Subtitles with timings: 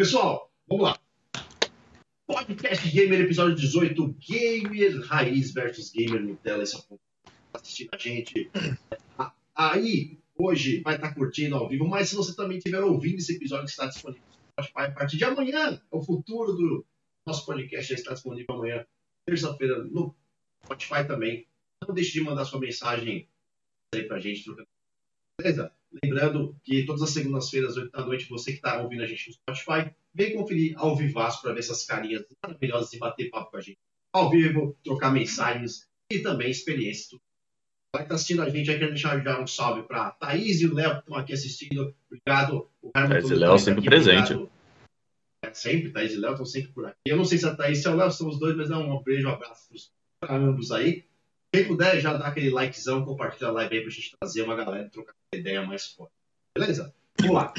[0.00, 0.98] Pessoal, vamos lá.
[2.26, 6.62] Podcast Gamer, episódio 18, Gamer Raiz versus Gamer Nutella.
[6.62, 6.98] Esse é
[7.52, 8.50] assistindo a gente.
[9.54, 13.66] Aí, hoje, vai estar curtindo ao vivo, mas se você também estiver ouvindo esse episódio
[13.66, 16.86] que está disponível no Spotify a partir de amanhã, é o futuro do
[17.26, 18.86] nosso podcast já está disponível amanhã,
[19.26, 20.16] terça-feira, no
[20.64, 21.46] Spotify também.
[21.86, 23.28] Não deixe de mandar sua mensagem
[23.94, 24.50] aí pra gente.
[25.38, 25.70] Beleza?
[26.02, 29.34] Lembrando que todas as segundas-feiras, 8 da noite, você que está ouvindo a gente no
[29.34, 33.60] Spotify, vem conferir ao vivaço para ver essas carinhas maravilhosas e bater papo com a
[33.60, 33.78] gente.
[34.12, 37.20] Ao vivo, trocar mensagens e também experiências.
[37.92, 40.66] Vai estar tá assistindo a gente, aí quero deixar já um salve para Thaís e
[40.66, 41.94] o Léo que estão aqui assistindo.
[42.06, 42.68] Obrigado.
[42.80, 43.88] O Thaís e Léo sempre aqui.
[43.88, 44.32] presente.
[44.32, 44.50] Obrigado.
[45.42, 46.98] É, sempre, Thaís e Léo estão sempre por aqui.
[47.04, 49.02] Eu não sei se a Thaís e o Léo são os dois, mas é um
[49.02, 49.68] beijo, um abraço
[50.20, 51.04] para ambos aí.
[51.52, 54.88] Quem puder, já dá aquele likezão, compartilha a live aí pra gente trazer uma galera
[54.88, 56.12] trocar ideia mais forte.
[56.56, 56.94] Beleza?
[57.18, 57.52] Vamos lá.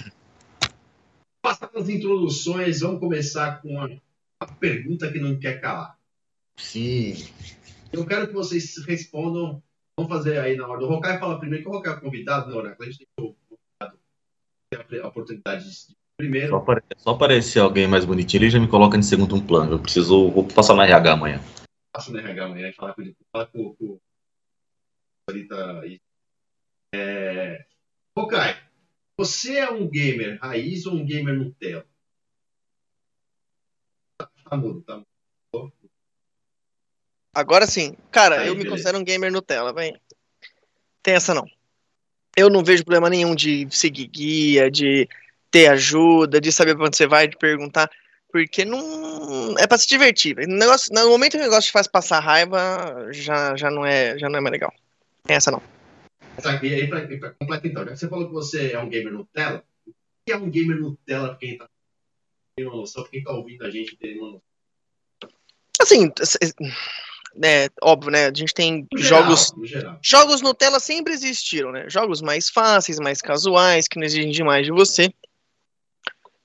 [1.41, 3.89] Passar as introduções, vamos começar com a,
[4.39, 5.97] a pergunta que não quer calar.
[6.55, 7.15] Sim.
[7.91, 9.61] Eu quero que vocês respondam.
[9.97, 10.87] Vamos fazer aí na ordem.
[10.87, 12.87] O Rokai fala primeiro, que o Rokai é convidado, né, Oráculo?
[12.87, 13.99] A gente tem o convidado
[15.03, 16.63] a oportunidade de primeiro.
[16.95, 19.73] Só aparecer alguém mais bonitinho, ele já me coloca em segundo plano.
[19.73, 20.29] Eu preciso.
[20.29, 21.41] Vou passar na RH amanhã
[21.91, 23.15] passa no RH amanhã e falar com ele.
[23.31, 23.99] Fala com, com
[25.29, 26.01] Rita aí.
[26.93, 27.65] É...
[28.29, 28.61] Kai,
[29.17, 31.85] você é um gamer raiz ou um gamer Nutella?
[34.17, 35.01] Tá mudo, tá
[35.53, 35.73] mudo.
[37.33, 37.95] Agora sim.
[38.11, 38.63] Cara, aí, eu beleza.
[38.63, 39.99] me considero um gamer Nutella, vem.
[41.01, 41.45] Tem essa não.
[42.35, 45.07] Eu não vejo problema nenhum de seguir guia, de
[45.49, 47.89] ter ajuda, de saber pra onde você vai, de perguntar.
[48.31, 49.57] Porque não.
[49.57, 50.35] É pra se divertir.
[50.47, 54.17] No, negócio, no momento que o negócio te faz passar raiva, já, já, não, é,
[54.17, 54.73] já não é mais legal.
[55.23, 55.61] Tem essa não.
[56.63, 59.11] E aí, pra, pra completar então, já que você falou que você é um gamer
[59.11, 59.91] Nutella, o
[60.25, 61.67] que é um gamer Nutella pra quem tá
[62.55, 64.41] tem uma noção, pra quem tá ouvindo a gente tem uma noção?
[65.79, 66.11] Assim,
[67.43, 68.27] é óbvio, né?
[68.27, 69.53] A gente tem no jogos.
[69.63, 71.89] Geral, jogos Nutella sempre existiram, né?
[71.89, 75.13] Jogos mais fáceis, mais casuais, que não exigem demais de você.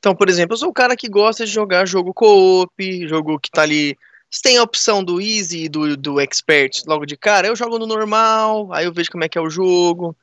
[0.06, 3.50] Então, por exemplo, eu sou o cara que gosta de jogar jogo co-op, jogo que
[3.50, 3.98] tá ali.
[4.30, 7.76] Se tem a opção do easy e do, do expert logo de cara, eu jogo
[7.76, 10.16] no normal, aí eu vejo como é que é o jogo.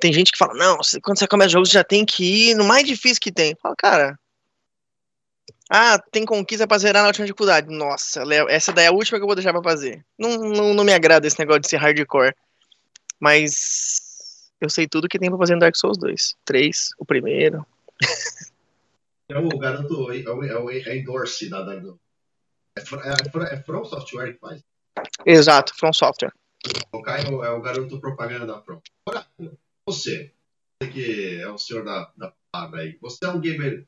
[0.00, 2.54] Tem gente que fala, não, quando você começa o jogo, você já tem que ir
[2.54, 3.54] no mais difícil que tem.
[3.62, 4.18] Fala, cara.
[5.68, 7.68] Ah, tem conquista pra zerar na última dificuldade.
[7.68, 10.02] Nossa, essa daí é a última que eu vou deixar pra fazer.
[10.18, 12.34] Não, não, não me agrada esse negócio de ser hardcore.
[13.20, 14.00] Mas
[14.62, 16.36] eu sei tudo que tem pra fazer no Dark Souls 2.
[16.46, 17.66] 3, o primeiro.
[19.30, 23.84] É o garoto, é o, é o é endorse da, da é, é, é From
[23.84, 24.62] Software que faz.
[25.24, 26.32] Exato, From Software.
[26.92, 28.80] O Caio é o garoto propaganda da From.
[29.06, 29.26] Agora,
[29.86, 30.32] você,
[30.80, 33.86] você que é o senhor da, da palavra aí, você é um gamer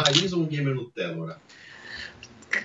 [0.00, 1.36] raiz ou um gamer Nutella, né?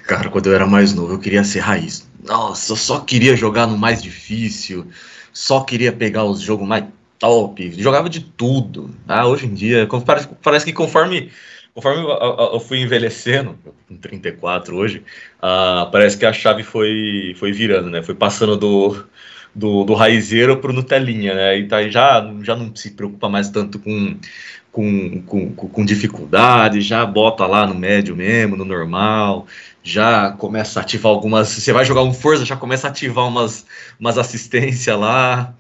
[0.07, 2.09] Cara, quando eu era mais novo, eu queria ser raiz.
[2.23, 4.87] Nossa, eu só queria jogar no mais difícil,
[5.31, 6.85] só queria pegar os jogos mais
[7.19, 8.95] top, jogava de tudo.
[9.07, 11.31] Ah, hoje em dia, parece, parece que conforme
[11.73, 15.03] conforme eu, fui envelhecendo, com 34 hoje,
[15.37, 18.03] uh, parece que a chave foi, foi virando, né?
[18.03, 19.03] Foi passando do,
[19.55, 21.57] do, do raizeiro pro Nutelinha, né?
[21.57, 24.17] E tá, já, já não se preocupa mais tanto com,
[24.71, 29.47] com, com, com dificuldade, já bota lá no médio mesmo, no normal,
[29.83, 31.49] já começa a ativar algumas.
[31.49, 33.65] Você vai jogar um Forza, já começa a ativar umas,
[33.99, 35.53] umas assistências lá.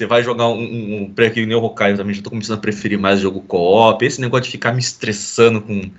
[0.00, 2.56] Você vai jogar um, um, um pré que nem o Hokkaido também, já tô começando
[2.56, 4.02] a preferir mais jogo co-op.
[4.02, 5.90] Esse negócio de ficar me estressando com,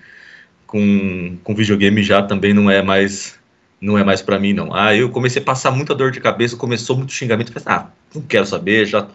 [0.66, 3.39] com, com videogame já também não é mais
[3.79, 4.73] não é mais para mim não.
[4.73, 8.23] Ah, eu comecei a passar muita dor de cabeça, começou muito xingamento, falei, ah, não
[8.23, 9.07] quero saber, já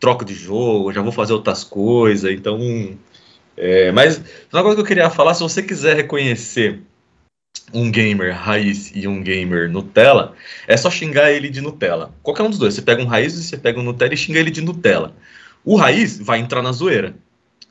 [0.00, 2.58] troco de jogo, já vou fazer outras coisas, então
[3.58, 6.80] é, mas uma coisa que eu queria falar, se você quiser reconhecer
[7.72, 10.34] um gamer raiz e um gamer Nutella,
[10.66, 12.14] é só xingar ele de Nutella.
[12.22, 12.74] Qualquer um dos dois.
[12.74, 15.14] Você pega um raiz e você pega um Nutella e xinga ele de Nutella.
[15.64, 17.14] O raiz vai entrar na zoeira.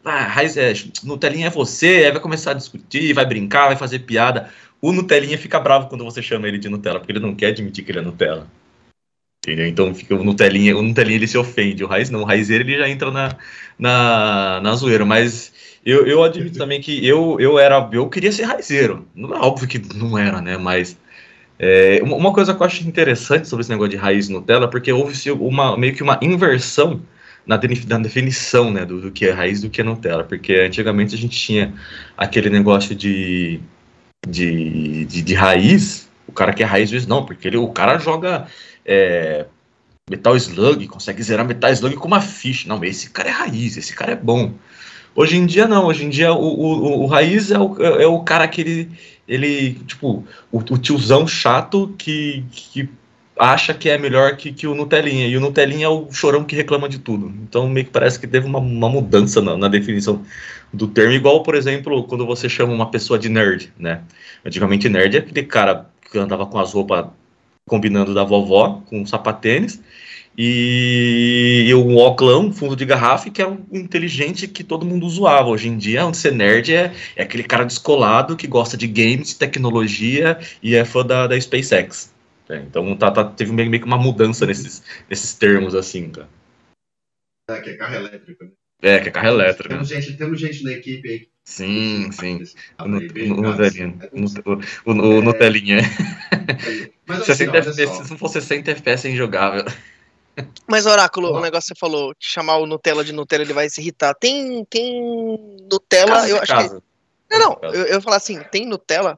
[0.03, 0.73] Ah, raiz é.
[1.03, 4.49] Nutelinha é você, aí vai começar a discutir, vai brincar, vai fazer piada.
[4.81, 7.85] O Nutelinha fica bravo quando você chama ele de Nutella, porque ele não quer admitir
[7.85, 8.47] que ele é Nutella.
[9.45, 9.67] Entendeu?
[9.67, 11.83] Então fica o Nutelinha, o Nutelinha ele se ofende.
[11.83, 13.37] O raiz não, o raizeiro ele já entra na,
[13.79, 15.05] na, na zoeira.
[15.05, 15.53] Mas
[15.85, 17.89] eu, eu admito também que eu, eu era.
[17.91, 19.07] Eu queria ser raizeiro.
[19.13, 20.57] Não é óbvio que não era, né?
[20.57, 20.97] Mas.
[21.59, 25.31] É, uma coisa que eu acho interessante sobre esse negócio de raiz Nutella, porque houve
[25.31, 27.01] uma, meio que uma inversão
[27.45, 30.23] na, definição né, do, do, que é raiz do que é Nutella.
[30.23, 31.73] Porque antigamente a gente tinha
[32.17, 33.59] aquele negócio de,
[34.27, 38.47] de, de, de raiz, o cara que é raiz, não, porque ele, o cara joga
[38.85, 39.45] é,
[40.09, 42.67] Metal Slug, consegue zerar Metal Slug com uma ficha.
[42.67, 44.53] Não, esse cara é raiz, esse cara é bom.
[45.15, 48.19] Hoje em dia não, hoje em dia o, o, o Raiz é o, é o
[48.21, 48.91] cara que ele,
[49.27, 52.89] ele tipo, o, o tiozão chato que, que
[53.37, 56.55] acha que é melhor que, que o Nutelinha, e o Nutelinha é o chorão que
[56.55, 57.31] reclama de tudo.
[57.43, 60.23] Então meio que parece que teve uma, uma mudança na, na, definição
[60.71, 64.01] do termo, igual, por exemplo, quando você chama uma pessoa de nerd, né?
[64.45, 67.05] Antigamente nerd é aquele cara que andava com as roupas
[67.67, 69.81] combinando da vovó, com sapatênis,
[70.37, 75.49] e, e o Oclão, fundo de garrafa, que é um inteligente que todo mundo zoava.
[75.49, 79.33] Hoje em dia, onde ser nerd é, é aquele cara descolado que gosta de games,
[79.35, 82.13] tecnologia e é fã da, da SpaceX.
[82.49, 86.27] É, então tá, tá, teve meio, meio que uma mudança nesses, nesses termos, assim, cara.
[87.49, 88.51] É, que é carro elétrico, né?
[88.81, 89.69] É, que é carro elétrico.
[89.69, 90.01] Temos, né?
[90.01, 91.27] gente, temos gente na equipe aí.
[91.45, 92.43] Sim, sim.
[92.79, 93.99] O Nutelinha.
[94.85, 95.81] O Nutelinha.
[97.05, 99.65] Mas, assim, se não for 60 FPS é injogável.
[100.67, 103.81] Mas, Oráculo, o negócio que você falou, chamar o Nutella de Nutella, ele vai se
[103.81, 104.15] irritar.
[104.15, 106.81] Tem, tem Nutella, caso eu acho caso.
[106.81, 107.37] que.
[107.37, 109.17] Não, não, eu, eu falar assim, tem Nutella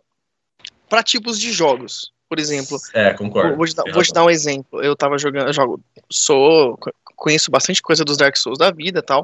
[0.90, 2.14] para tipos de jogos.
[2.28, 2.78] Por exemplo.
[2.94, 3.56] É, concordo.
[3.56, 4.82] Vou te, dar, vou te dar um exemplo.
[4.82, 5.80] Eu tava jogando, eu jogo,
[6.10, 6.78] sou,
[7.16, 9.24] conheço bastante coisa dos Dark Souls da vida tal.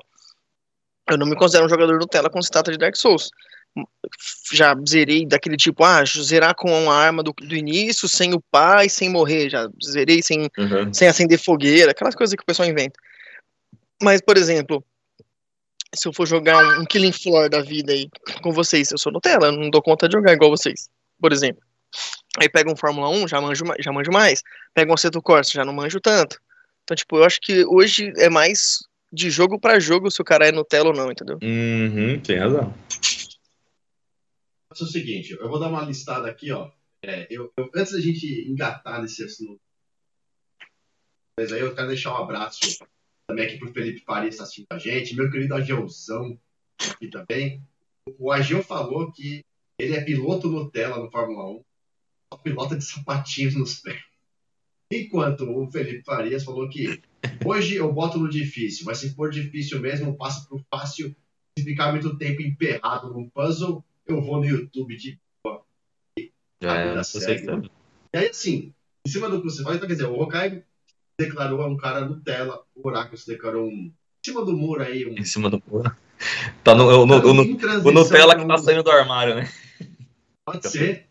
[1.09, 3.31] Eu não me considero um jogador Nutella quando se trata de Dark Souls
[4.51, 8.89] já zerei daquele tipo, ah, zerar com a arma do, do início, sem o pai,
[8.89, 10.93] sem morrer, já zerei sem, uhum.
[10.93, 12.99] sem acender fogueira, aquelas coisas que o pessoal inventa.
[14.01, 14.83] Mas, por exemplo,
[15.93, 18.09] se eu for jogar um, um Killing Floor da vida aí
[18.41, 20.89] com vocês, eu sou Nutella, eu não dou conta de jogar igual vocês,
[21.19, 21.61] por exemplo.
[22.39, 24.41] Aí pega um Fórmula 1, já manjo, já manjo mais.
[24.73, 26.39] Pega um Aceto Corsa, já não manjo tanto.
[26.83, 28.79] Então, tipo, eu acho que hoje é mais
[29.11, 31.37] de jogo para jogo se o cara é Nutella ou não, entendeu?
[31.41, 32.73] Uhum, tem razão.
[34.71, 36.71] Mas é o seguinte, eu vou dar uma listada aqui, ó.
[37.03, 39.59] É, eu, eu, antes da gente engatar nesse assunto,
[41.37, 42.59] mas aí eu quero deixar um abraço
[43.27, 46.39] também aqui pro Felipe Faria está assistindo a gente, meu querido Ageuzão
[46.89, 47.61] aqui também.
[48.17, 49.43] O Ageu falou que
[49.77, 51.63] ele é piloto Nutella no Fórmula 1,
[52.33, 54.01] só pilota de sapatinhos nos pés.
[54.91, 57.01] Enquanto o Felipe Farias falou que
[57.45, 61.13] hoje eu boto no difícil, mas se for difícil mesmo, eu passo pro fácil.
[61.57, 65.63] Se ficar muito tempo emperrado num puzzle, eu vou no YouTube de boa.
[66.61, 67.43] É, não sei
[68.13, 68.73] E aí, assim,
[69.05, 70.63] em cima do fala, então, quer dizer, o Hokai
[71.19, 73.91] declarou um cara Nutella, o Oráculo se declarou um.
[73.91, 73.93] Em
[74.25, 75.05] cima do muro aí.
[75.05, 75.17] Um...
[75.17, 75.91] Em cima do muro.
[76.63, 79.51] Tá no, no, no, no, o Nutella que tá saindo do armário, né?
[80.45, 81.07] Pode ser.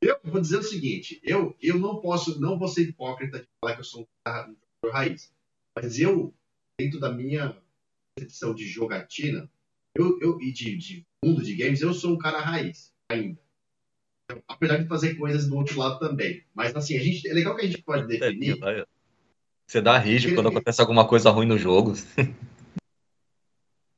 [0.00, 3.74] Eu vou dizer o seguinte, eu, eu não posso, não vou ser hipócrita de falar
[3.74, 4.54] que eu sou um
[4.86, 5.30] um raiz,
[5.76, 6.32] mas eu,
[6.78, 7.56] dentro da minha
[8.16, 9.50] concepção de jogatina,
[9.94, 13.38] eu, eu, e de, de mundo de games, eu sou um cara raiz, ainda.
[14.48, 16.44] Apesar de fazer coisas do outro lado também.
[16.54, 18.58] Mas assim, a gente, é legal que a gente pode definir.
[19.66, 21.94] Você dá rígido quando acontece alguma coisa ruim no jogo.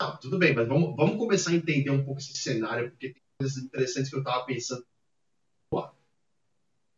[0.00, 3.22] Não, tudo bem, mas vamos, vamos começar a entender um pouco esse cenário, porque tem
[3.38, 4.84] coisas interessantes que eu tava pensando.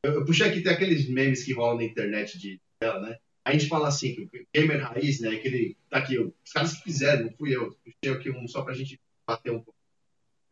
[0.05, 3.19] Eu, eu puxei aqui, tem aqueles memes que rolam na internet de dela, né?
[3.49, 5.31] A gente fala assim, que o gamer raiz, né?
[5.31, 5.75] Aquele.
[5.89, 7.75] Tá aqui, os caras que fizeram, não fui eu.
[7.83, 9.75] Puxei aqui um só pra gente bater um pouco.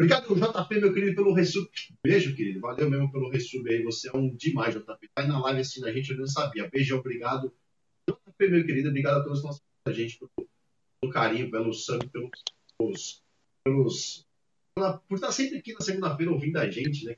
[0.00, 1.69] Obrigado, JP, meu querido, pelo resub.
[2.02, 2.60] Beijo, querido.
[2.60, 3.82] Valeu mesmo pelo resub aí.
[3.82, 5.10] Você é um demais, JP.
[5.14, 6.70] Tá aí na live assim a gente, eu não sabia.
[6.70, 7.52] Beijo, obrigado.
[8.08, 10.49] JP, meu querido, obrigado pelos nossos a gente, pelo,
[10.99, 12.31] pelo, carinho, pelo sangue, pelos.
[12.78, 13.23] pelos,
[13.62, 14.26] pelos
[15.06, 17.14] por estar sempre aqui na segunda-feira ouvindo a gente, né?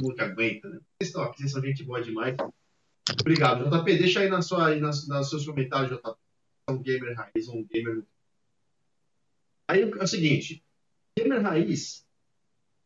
[0.00, 0.80] Nunca aguenta, né?
[0.98, 2.34] Vocês estão aqui, vocês são gente boa demais.
[3.18, 3.98] Obrigado, JP.
[3.98, 6.14] Deixa aí na sua, aí nas, nas seus comentários, JP.
[6.70, 8.04] Um gamer raiz, um gamer.
[9.68, 10.62] Aí é o seguinte
[11.18, 12.06] Gamer raiz,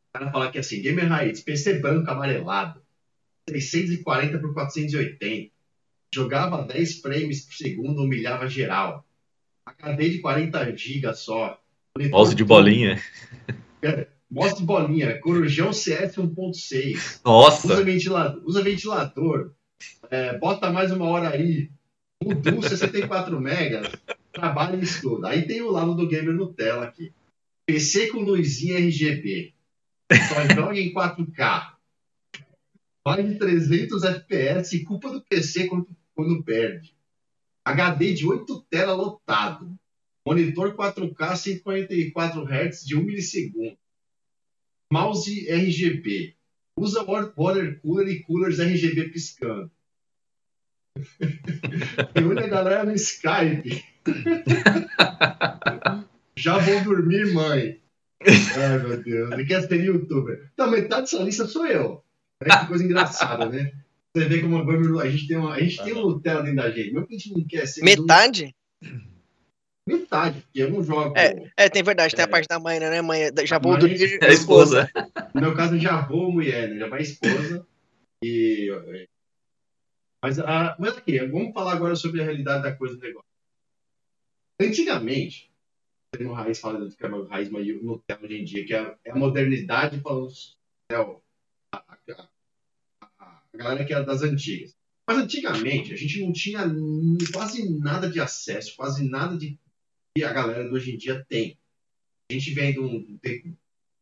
[0.08, 2.80] o cara falar que assim, gamer raiz, PC branco amarelado,
[3.48, 5.52] 640 por 480,
[6.12, 9.06] jogava 10 frames por segundo, humilhava geral.
[9.66, 11.60] HD de 40 GB só.
[12.10, 13.00] Mouse de bolinha.
[13.82, 17.20] É, mouse de bolinha, Corujão CS 1.6.
[17.24, 17.72] Nossa!
[17.72, 19.54] Usa ventilador, usa ventilador.
[20.10, 21.70] É, bota mais uma hora aí.
[22.22, 23.92] Udu 64 megas.
[24.32, 25.26] Trabalha isso tudo.
[25.26, 27.12] Aí tem o lado do gamer Nutella aqui.
[27.66, 29.54] PC com luzinha RGB.
[30.28, 31.74] Só joga em 4K.
[33.06, 36.94] Mais de 300 FPS e culpa do PC quando, quando perde.
[37.64, 39.74] HD de 8 tela lotado.
[40.26, 43.76] Monitor 4K 144 Hz de 1 milissegundo.
[44.90, 46.34] Mouse RGB.
[46.76, 47.32] Usa water
[47.80, 49.70] cooler e coolers RGB piscando.
[52.14, 53.84] Reúne a galera no Skype.
[56.36, 57.80] Já vou dormir, mãe.
[58.26, 59.32] Ai, meu Deus.
[59.32, 60.50] Ele quer ser youtuber.
[60.52, 62.02] Então, metade dessa lista sou eu.
[62.40, 63.72] É que coisa engraçada, né?
[64.14, 64.58] Você vê como
[65.00, 66.92] a gente tem, uma, a gente tem um Nutella dentro da gente.
[66.92, 67.82] Mesmo que a gente não quer ser.
[67.82, 68.54] Metade?
[69.86, 71.14] Metade porque eu não jogo.
[71.16, 72.30] É, é tem verdade, tem a é.
[72.30, 73.02] parte da mãe, né?
[73.02, 74.18] Mãe, já vou dormir.
[74.22, 74.90] É a esposa.
[75.34, 76.78] No meu caso, já vou mulher, né?
[76.78, 77.66] Já vai a esposa.
[78.22, 78.70] E.
[80.22, 83.28] Mas, a, mas aqui, vamos falar agora sobre a realidade da coisa do negócio.
[84.58, 85.52] Antigamente,
[86.12, 88.96] tem uma raiz falando que é uma raiz no tempo hoje em dia, que é,
[89.04, 90.32] é a modernidade falando
[90.90, 91.00] é, a,
[91.72, 92.28] a,
[93.00, 94.74] a, a galera que é das antigas.
[95.06, 96.62] Mas antigamente a gente não tinha
[97.32, 99.58] quase nada de acesso, quase nada de
[100.22, 101.58] a galera de hoje em dia tem.
[102.30, 103.18] A gente vem de um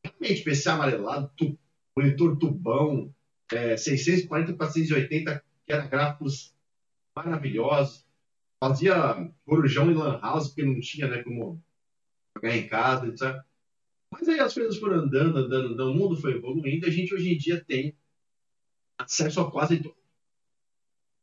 [0.04, 1.58] realmente PC amarelado, tu,
[1.96, 3.14] monitor tubão,
[3.50, 6.54] é, 640 480, que eram gráficos
[7.16, 8.04] maravilhosos.
[8.62, 11.62] Fazia corujão em Lan House, porque não tinha né, como
[12.36, 13.42] jogar em casa, etc.
[14.10, 17.32] Mas aí as coisas foram andando, andando, andando, o mundo foi evoluindo, a gente hoje
[17.32, 17.96] em dia tem
[18.98, 19.96] acesso a quase tudo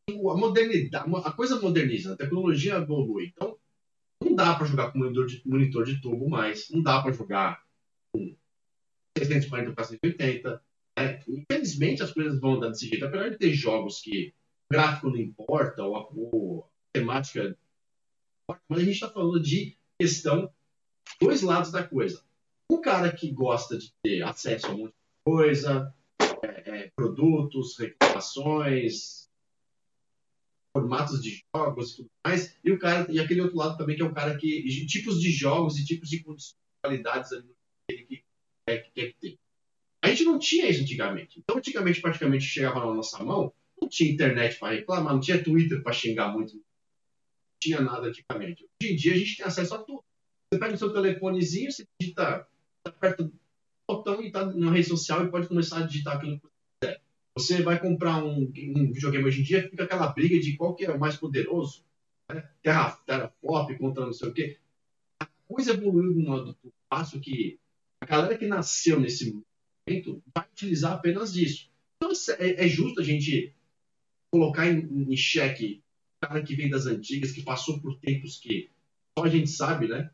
[0.09, 3.27] a modernidade, a coisa moderniza, a tecnologia evolui.
[3.27, 3.58] Então,
[4.21, 7.63] não dá para jogar com monitor de, monitor de tubo mais, não dá para jogar
[8.11, 8.35] com
[9.17, 10.61] 640 para 180.
[10.97, 11.23] Né?
[11.27, 13.05] Infelizmente, as coisas vão andar desse jeito.
[13.05, 14.33] Apesar de ter jogos que
[14.69, 17.57] o gráfico não importa, ou a, ou a temática.
[18.67, 20.51] Mas a gente está falando de questão,
[21.21, 22.23] dois lados da coisa.
[22.71, 24.95] Um cara que gosta de ter acesso a muita
[25.25, 25.93] coisa,
[26.43, 29.28] é, é, produtos, reclamações,
[30.75, 34.01] formatos de jogos e tudo mais, e o cara e aquele outro lado também que
[34.01, 36.23] é o cara que tipos de jogos e tipos de
[36.81, 37.55] qualidades ali
[37.89, 38.23] que
[38.67, 39.39] quer que, que ter.
[40.01, 41.39] A gente não tinha isso antigamente.
[41.39, 45.83] Então, antigamente, praticamente chegava na nossa mão, não tinha internet para reclamar, não tinha Twitter
[45.83, 46.63] para xingar muito, não
[47.61, 48.65] tinha nada antigamente.
[48.81, 50.03] Hoje em dia, a gente tem acesso a tudo.
[50.51, 52.47] Você pega o seu telefonezinho, você digita,
[52.83, 53.39] tá perto do
[53.87, 56.47] botão e está na rede social e pode começar a digitar aquilo que
[57.39, 60.85] você vai comprar um, um videogame hoje em dia, fica aquela briga de qual que
[60.85, 61.83] é o mais poderoso.
[62.31, 62.47] Né?
[62.61, 64.57] Terra, Terraflop contra não sei o quê.
[65.19, 66.57] A coisa evoluiu de um modo
[66.89, 67.57] passo que
[68.01, 69.31] a galera que nasceu nesse
[69.87, 71.69] momento vai utilizar apenas isso.
[71.97, 73.53] Então é, é justo a gente
[74.29, 75.81] colocar em, em xeque
[76.21, 78.69] o cara que vem das antigas, que passou por tempos que
[79.17, 80.11] só a gente sabe, né?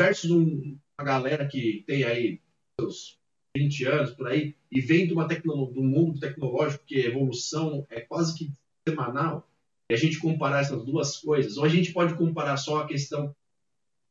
[0.00, 2.40] Versus um, uma galera que tem aí
[2.80, 3.18] seus
[3.56, 7.06] 20 anos por aí, e vem de, uma tecno, de um mundo tecnológico que a
[7.06, 8.52] evolução é quase que
[8.86, 9.48] semanal,
[9.88, 13.34] e a gente comparar essas duas coisas, ou a gente pode comparar só a questão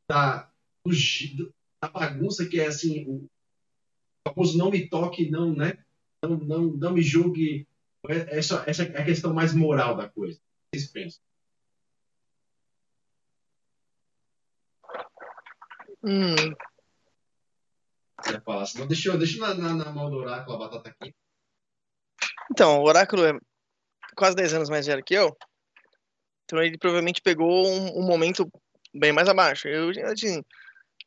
[0.08, 0.50] da,
[0.84, 3.28] do, da bagunça que é assim, o
[4.26, 5.78] famoso não me toque, não, né?
[6.22, 7.66] Não, não, não me julgue.
[8.08, 10.38] Essa, essa é a questão mais moral da coisa.
[10.38, 10.40] O
[10.72, 11.22] que vocês pensam?
[16.02, 16.54] Hum,
[18.22, 18.66] você falar.
[18.66, 21.14] Senão deixa, deixa na, na, na mão do oráculo a batata aqui.
[22.50, 23.32] Então, o oráculo é
[24.16, 25.36] quase 10 anos mais velho que eu.
[26.44, 28.48] Então ele provavelmente pegou um, um momento
[28.94, 29.66] bem mais abaixo.
[29.66, 30.42] Eu assim,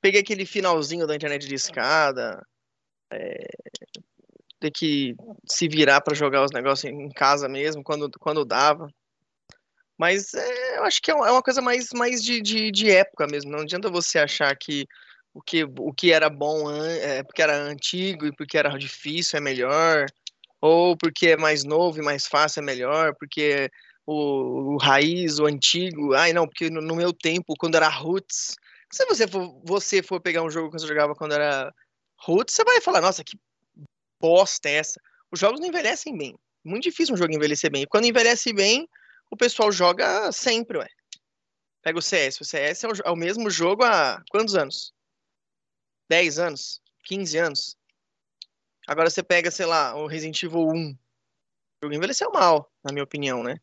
[0.01, 2.45] peguei aquele finalzinho da internet de escada.
[3.11, 3.47] É,
[4.59, 5.15] ter que
[5.47, 8.89] se virar para jogar os negócios em casa mesmo, quando, quando dava.
[9.97, 13.27] Mas é, eu acho que é, é uma coisa mais, mais de, de, de época
[13.27, 13.51] mesmo.
[13.51, 14.85] Não adianta você achar que
[15.37, 19.39] o que, o que era bom é, porque era antigo e porque era difícil é
[19.39, 20.07] melhor,
[20.59, 23.69] ou porque é mais novo e mais fácil é melhor, porque
[24.03, 28.55] o, o raiz, o antigo, ai não, porque no, no, meu tempo, quando era roots,
[28.91, 31.71] se você for, você for pegar um jogo que você jogava quando era
[32.19, 33.37] roots, você vai falar, nossa, que
[34.19, 34.99] bosta é essa?
[35.31, 36.35] Os jogos não envelhecem bem.
[36.65, 37.83] Muito difícil um jogo envelhecer bem.
[37.83, 38.89] E quando envelhece bem,
[39.29, 40.87] o pessoal joga sempre, ué.
[41.83, 42.41] Pega o CS.
[42.41, 44.96] O CS é o, é o mesmo jogo há quantos anos?
[46.09, 47.77] 10 anos, 15 anos.
[48.87, 50.91] Agora você pega, sei lá, o Resident Evil 1.
[50.91, 50.97] O
[51.83, 53.59] jogo envelheceu mal, na minha opinião, né?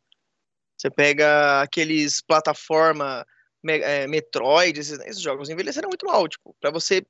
[0.77, 3.27] Você pega aqueles plataforma
[3.67, 6.29] é, Metroid, esses, esses, jogos envelheceram muito mal.
[6.29, 7.07] Tipo, pra você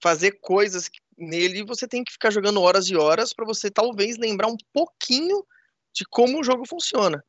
[0.00, 4.48] fazer coisas nele, você tem que ficar jogando horas e horas para você talvez lembrar
[4.48, 5.46] um pouquinho
[5.92, 7.22] de como o jogo funciona.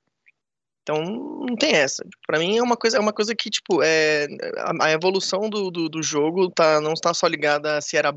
[0.83, 2.05] Então não tem essa.
[2.27, 5.71] Para mim é uma coisa, é uma coisa que tipo é a, a evolução do,
[5.71, 8.13] do, do, jogo tá não está só ligada a se era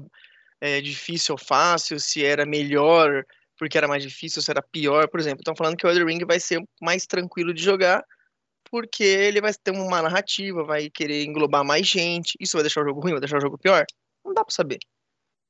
[0.61, 3.25] é, difícil ou fácil, se era melhor
[3.58, 5.40] porque era mais difícil, se era pior, por exemplo.
[5.40, 8.04] Estão falando que o Elden Ring vai ser mais tranquilo de jogar
[8.70, 12.37] porque ele vai ter uma narrativa, vai querer englobar mais gente.
[12.40, 13.85] Isso vai deixar o jogo ruim, vai deixar o jogo pior?
[14.25, 14.78] Não dá para saber.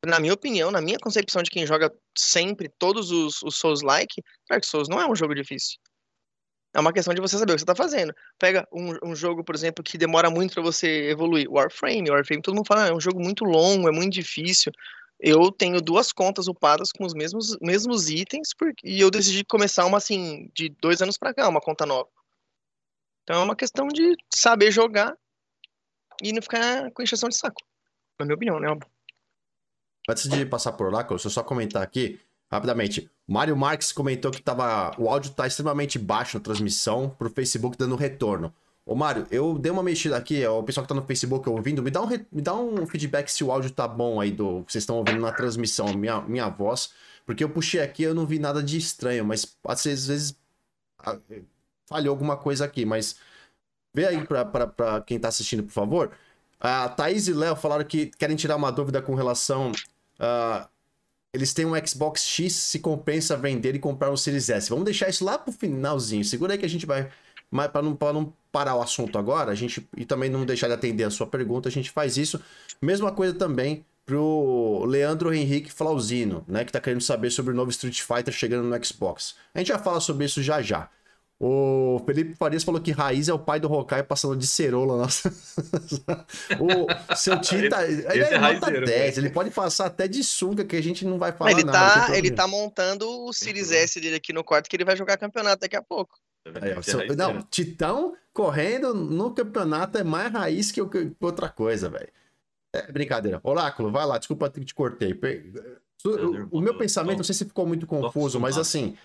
[0.05, 4.65] Na minha opinião, na minha concepção de quem joga sempre todos os, os Souls-like, Dark
[4.65, 5.79] Souls não é um jogo difícil.
[6.77, 8.15] É uma questão de você saber o que você está fazendo.
[8.39, 11.51] Pega um, um, jogo, por exemplo, que demora muito para você evoluir.
[11.51, 12.11] Warframe.
[12.11, 14.71] Warframe, todo mundo fala, ah, é um jogo muito longo, é muito difícil.
[15.19, 19.87] Eu tenho duas contas upadas com os mesmos, mesmos itens porque, e eu decidi começar
[19.87, 22.11] uma assim, de dois anos para cá, uma conta nova.
[23.23, 25.17] Então é uma questão de saber jogar
[26.23, 27.63] e não ficar com encheção de saco.
[28.21, 28.69] Na minha opinião, né?
[30.07, 33.11] Antes de passar por lá, eu só comentar aqui rapidamente.
[33.27, 37.97] Mário Marques comentou que tava, o áudio tá extremamente baixo na transmissão pro Facebook dando
[37.97, 38.53] retorno.
[38.85, 41.91] Ô, Mário, eu dei uma mexida aqui, o pessoal que tá no Facebook ouvindo, me
[41.91, 44.83] dá um, me dá um feedback se o áudio tá bom aí do que vocês
[44.83, 46.93] estão ouvindo na transmissão, minha, minha voz.
[47.27, 50.37] Porque eu puxei aqui eu não vi nada de estranho, mas às vezes
[51.89, 53.17] falhou alguma coisa aqui, mas
[53.93, 56.13] vê aí pra quem tá assistindo, por favor.
[56.61, 59.73] A Thaís e Léo falaram que querem tirar uma dúvida com relação.
[60.19, 60.76] Uh,
[61.37, 64.71] eles têm um Xbox X, se compensa vender e comprar um Series S.
[64.71, 66.25] Vamos deixar isso lá pro finalzinho.
[66.25, 67.09] Segura aí que a gente vai.
[67.51, 69.87] Mas para não, pra não parar o assunto agora, a gente.
[69.97, 72.41] E também não deixar de atender a sua pergunta, a gente faz isso.
[72.81, 76.65] Mesma coisa também pro Leandro Henrique Flauzino, né?
[76.65, 79.35] Que tá querendo saber sobre o novo Street Fighter chegando no Xbox.
[79.55, 80.89] A gente já fala sobre isso já já.
[81.39, 84.97] O Felipe Farias falou que Raiz é o pai do Hokai passando de cerola.
[84.97, 85.29] Nossa.
[86.59, 87.87] o seu tio tá.
[87.87, 89.23] Ele, ele é nota 10, né?
[89.23, 92.07] ele pode passar até de sunga, que a gente não vai falar ele nada.
[92.07, 95.19] Tá, ele tá montando o Series S dele aqui no quarto, que ele vai jogar
[95.19, 96.19] campeonato daqui a pouco.
[96.47, 102.09] É, seu, não, Titão correndo no campeonato é mais raiz que, que outra coisa, velho.
[102.75, 103.41] É brincadeira.
[103.43, 105.13] Oráculo, vai lá, desculpa que te cortei.
[106.03, 108.97] O, o meu pensamento, não sei se ficou muito confuso, mas assim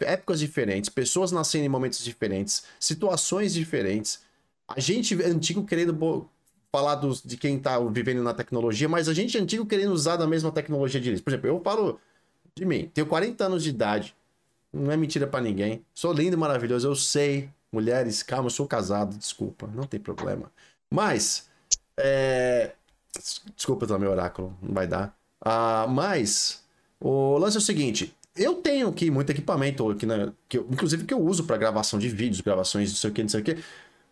[0.00, 4.20] épocas diferentes, pessoas nascendo em momentos diferentes, situações diferentes.
[4.66, 5.92] A gente antigo querendo
[6.70, 10.26] falar dos, de quem tá vivendo na tecnologia, mas a gente antigo querendo usar da
[10.26, 11.20] mesma tecnologia de.
[11.20, 12.00] Por exemplo, eu falo
[12.54, 14.14] de mim, tenho 40 anos de idade,
[14.72, 15.84] não é mentira para ninguém.
[15.94, 17.50] Sou lindo e maravilhoso, eu sei.
[17.70, 20.50] Mulheres, calma, eu sou casado, desculpa, não tem problema.
[20.90, 21.48] Mas,
[21.96, 22.72] é...
[23.56, 25.16] desculpa também, oráculo, não vai dar.
[25.40, 26.62] Ah, mas,
[27.00, 31.04] o lance é o seguinte: eu tenho aqui muito equipamento, aqui né, que eu, inclusive
[31.04, 33.44] que eu uso para gravação de vídeos, gravações, não sei o que, não sei o
[33.44, 33.58] que.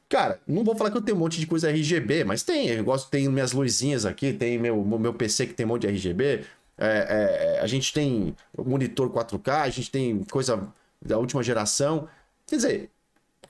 [0.09, 2.69] Cara, não vou falar que eu tenho um monte de coisa RGB, mas tem.
[2.69, 5.89] Eu gosto, tem minhas luzinhas aqui, tem meu, meu PC que tem um monte de
[5.89, 6.45] RGB.
[6.77, 10.67] É, é, a gente tem monitor 4K, a gente tem coisa
[11.01, 12.09] da última geração.
[12.47, 12.91] Quer dizer,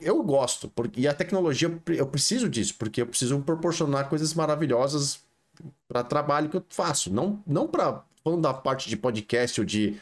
[0.01, 5.21] eu gosto, porque, e a tecnologia, eu preciso disso, porque eu preciso proporcionar coisas maravilhosas
[5.89, 7.13] para trabalho que eu faço.
[7.13, 9.99] Não, não para falando da parte de podcast ou de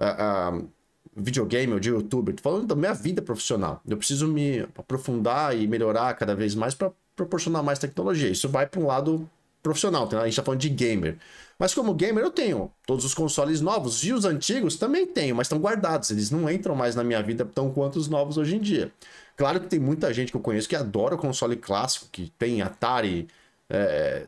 [0.00, 0.68] uh,
[1.14, 3.80] videogame ou de youtuber, tô falando da minha vida profissional.
[3.86, 8.28] Eu preciso me aprofundar e melhorar cada vez mais para proporcionar mais tecnologia.
[8.28, 9.28] Isso vai para um lado
[9.62, 10.18] profissional, tá?
[10.18, 11.18] a gente está falando de gamer.
[11.58, 15.46] Mas como gamer eu tenho todos os consoles novos e os antigos também tenho, mas
[15.46, 18.60] estão guardados, eles não entram mais na minha vida tão quanto os novos hoje em
[18.60, 18.90] dia.
[19.36, 22.62] Claro que tem muita gente que eu conheço que adora o console clássico, que tem
[22.62, 23.28] Atari,
[23.68, 24.26] é,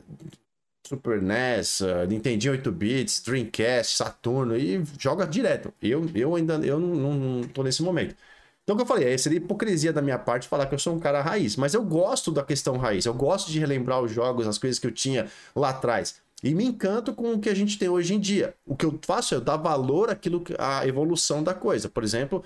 [0.85, 5.73] Super NES, uh, Nintendo 8 bits, Dreamcast, Saturno e joga direto.
[5.81, 8.15] Eu, eu ainda eu não, não, não tô nesse momento.
[8.63, 10.99] Então, o que eu falei, seria hipocrisia da minha parte falar que eu sou um
[10.99, 14.57] cara raiz, mas eu gosto da questão raiz, eu gosto de relembrar os jogos, as
[14.57, 16.21] coisas que eu tinha lá atrás.
[16.41, 18.55] E me encanto com o que a gente tem hoje em dia.
[18.65, 21.89] O que eu faço é eu dar valor àquilo, à evolução da coisa.
[21.89, 22.43] Por exemplo,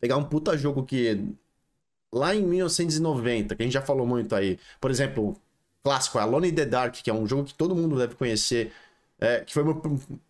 [0.00, 1.34] pegar um puta jogo que
[2.12, 5.36] lá em 1990, que a gente já falou muito aí, por exemplo,
[5.82, 8.72] clássico, Alone in the Dark, que é um jogo que todo mundo deve conhecer,
[9.20, 9.80] é, que foi, meu,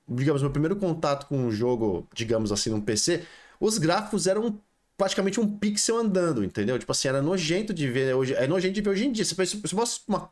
[0.08, 3.24] digamos, meu primeiro contato com um jogo, digamos assim, num PC,
[3.60, 4.58] os gráficos eram
[4.96, 6.78] praticamente um pixel andando, entendeu?
[6.78, 9.24] Tipo assim, era nojento de ver hoje, é nojento de ver hoje em dia.
[9.24, 10.30] Se você mostra uma,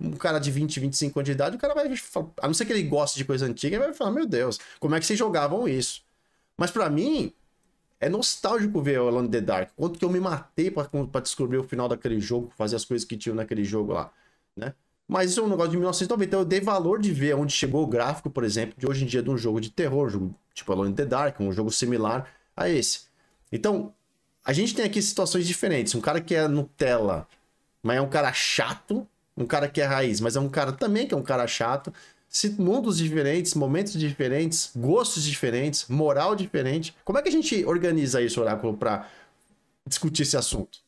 [0.00, 1.86] um cara de 20, 25 anos de idade, o cara vai
[2.42, 4.94] a não ser que ele goste de coisa antiga, ele vai falar, meu Deus, como
[4.94, 6.02] é que vocês jogavam isso?
[6.56, 7.32] Mas para mim,
[8.00, 9.70] é nostálgico ver Alone in the Dark.
[9.76, 13.16] Quanto que eu me matei para descobrir o final daquele jogo, fazer as coisas que
[13.16, 14.10] tinham naquele jogo lá?
[15.10, 16.24] Mas isso é um negócio de 1990.
[16.24, 19.08] Então eu dei valor de ver onde chegou o gráfico, por exemplo, de hoje em
[19.08, 21.68] dia de um jogo de terror, um jogo tipo Alone in the Dark, um jogo
[21.72, 23.00] similar a esse.
[23.50, 23.92] Então,
[24.44, 25.96] a gente tem aqui situações diferentes.
[25.96, 27.26] Um cara que é Nutella,
[27.82, 29.04] mas é um cara chato.
[29.36, 31.92] Um cara que é raiz, mas é um cara também que é um cara chato.
[32.56, 36.94] Mundos diferentes, momentos diferentes, gostos diferentes, moral diferente.
[37.04, 39.08] Como é que a gente organiza isso, Oráculo, para
[39.84, 40.78] discutir esse assunto?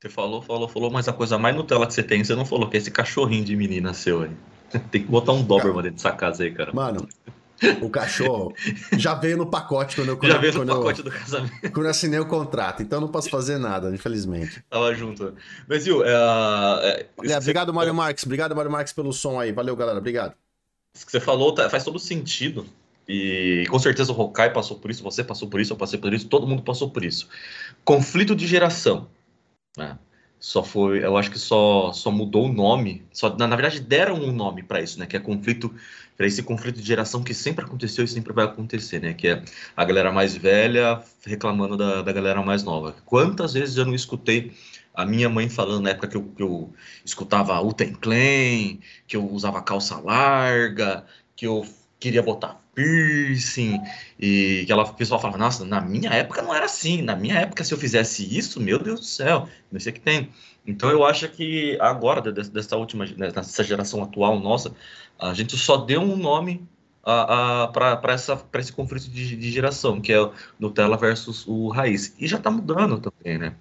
[0.00, 2.68] Você falou, falou, falou, mas a coisa mais Nutella que você tem, você não falou,
[2.68, 4.30] que é esse cachorrinho de menina seu aí.
[4.92, 6.72] Tem que botar um Doberman dentro dessa casa aí, cara.
[6.72, 7.08] Mano,
[7.80, 8.54] o cachorro
[8.96, 11.72] já veio no pacote quando eu quando Já veio no pacote eu, do casamento.
[11.72, 14.62] Quando eu assinei o contrato, então não posso fazer nada, infelizmente.
[14.70, 15.34] Tava junto.
[15.66, 18.24] Mas, viu, é, é, é, Obrigado, Mário Marques.
[18.24, 19.50] Obrigado, Mário Marques, pelo som aí.
[19.50, 19.98] Valeu, galera.
[19.98, 20.34] Obrigado.
[20.94, 22.64] Isso que você falou tá, faz todo sentido.
[23.08, 26.12] E com certeza o Hokai passou por isso, você passou por isso, eu passei por
[26.12, 27.26] isso, todo mundo passou por isso.
[27.84, 29.08] Conflito de geração.
[29.76, 29.98] Né?
[30.40, 33.04] Só foi, eu acho que só, só mudou o nome.
[33.12, 35.06] Só, na, na verdade, deram um nome para isso, né?
[35.06, 35.74] Que é conflito,
[36.16, 39.14] para esse conflito de geração que sempre aconteceu e sempre vai acontecer, né?
[39.14, 39.42] Que é
[39.76, 42.94] a galera mais velha reclamando da, da galera mais nova.
[43.04, 44.52] Quantas vezes eu não escutei
[44.94, 46.72] a minha mãe falando na época que eu, que eu
[47.04, 51.04] escutava Uten Clan, que eu usava calça larga,
[51.34, 51.66] que eu
[51.98, 53.80] queria botar piercing,
[54.18, 57.34] e que ela, o pessoal falava, nossa, na minha época não era assim, na minha
[57.34, 60.30] época se eu fizesse isso, meu Deus do céu, não sei o que tem.
[60.64, 64.72] Então eu acho que agora, dessa última, nessa geração atual nossa,
[65.18, 66.66] a gente só deu um nome
[67.72, 68.14] para
[68.60, 72.14] esse conflito de, de, geração, que é o Nutella versus o Raiz.
[72.18, 73.54] E já está mudando também, né?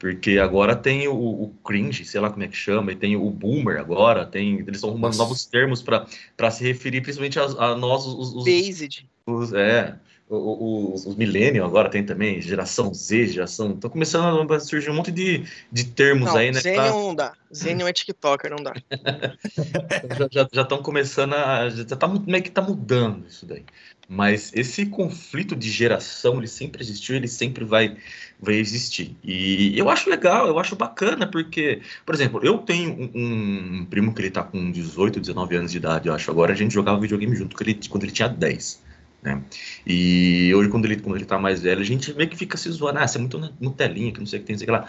[0.00, 3.30] Porque agora tem o, o, cringe, sei lá como é que chama, e tem o
[3.30, 8.06] boomer agora, tem, eles estão arrumando novos termos para se referir principalmente a, a nós,
[8.06, 9.06] os, os, Based.
[9.26, 9.94] Os, é,
[10.30, 13.72] os, os millennials agora tem também, geração Z, geração.
[13.72, 16.60] Estão começando a surgir um monte de, de termos não, aí, né?
[16.60, 16.90] Zenium pra...
[16.90, 17.32] não dá.
[17.52, 18.72] Zenium é TikToker, não dá.
[20.30, 21.68] já estão começando a.
[21.68, 23.64] Já tá, meio que tá mudando isso daí.
[24.08, 27.96] Mas esse conflito de geração, ele sempre existiu, ele sempre vai,
[28.40, 29.16] vai existir.
[29.22, 34.12] E eu acho legal, eu acho bacana, porque, por exemplo, eu tenho um, um primo
[34.12, 36.28] que ele tá com 18, 19 anos de idade, eu acho.
[36.28, 38.89] Agora a gente jogava videogame junto quando ele, quando ele tinha 10.
[39.22, 39.42] Né?
[39.86, 42.70] E hoje, quando ele, quando ele tá mais velho, a gente vê que fica se
[42.70, 44.88] zoando, ah, você é muito Nutelinha, que não sei o que tem, sei lá.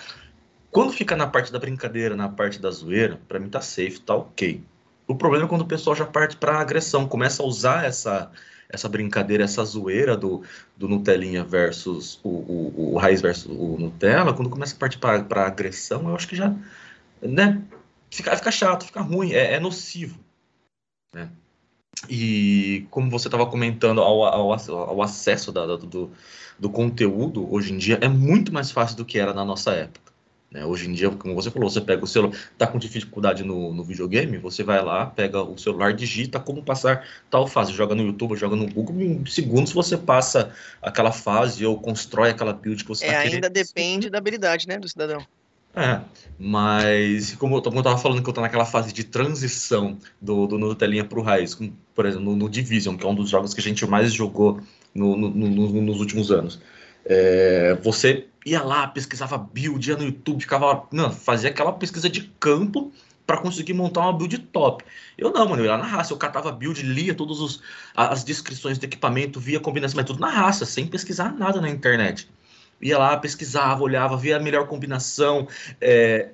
[0.72, 4.16] Quando fica na parte da brincadeira, na parte da zoeira, para mim tá safe, tá
[4.16, 4.64] ok.
[5.06, 8.32] O problema é quando o pessoal já parte pra agressão, começa a usar essa,
[8.70, 10.44] essa brincadeira, essa zoeira do,
[10.78, 15.46] do Nutelinha versus o, o, o Raiz versus o Nutella, quando começa a partir para
[15.46, 16.56] agressão, eu acho que já,
[17.22, 17.62] né,
[18.10, 20.18] fica, fica chato, fica ruim, é, é nocivo,
[21.14, 21.30] né?
[22.10, 26.12] E como você estava comentando, ao, ao, ao acesso da, do,
[26.60, 30.12] do conteúdo, hoje em dia, é muito mais fácil do que era na nossa época.
[30.52, 30.66] Né?
[30.66, 33.84] Hoje em dia, como você falou, você pega o celular, tá com dificuldade no, no
[33.84, 38.36] videogame, você vai lá, pega o celular, digita como passar tal fase, joga no YouTube,
[38.36, 43.06] joga no Google, em segundos você passa aquela fase ou constrói aquela build que você
[43.06, 45.26] é, tá ainda depende da habilidade, né, do cidadão.
[45.74, 46.02] É,
[46.38, 50.46] mas como eu, como eu tava falando que eu tô naquela fase de transição do,
[50.46, 51.58] do Nutelinha pro Raiz,
[51.96, 54.60] por exemplo, no, no, Division, que é um dos jogos que a gente mais jogou
[54.94, 56.60] no, no, nos últimos anos.
[57.06, 60.88] É, você ia lá, pesquisava build, ia no YouTube, ficava.
[60.92, 62.92] Não, fazia aquela pesquisa de campo
[63.26, 64.84] para conseguir montar uma build top.
[65.18, 67.62] Eu não, mano, eu ia na raça, eu catava build, lia todas
[67.96, 72.28] as descrições do equipamento, via combinação, mas tudo na raça, sem pesquisar nada na internet.
[72.82, 75.48] Ia lá, pesquisava, olhava, via a melhor combinação.
[75.80, 76.30] É,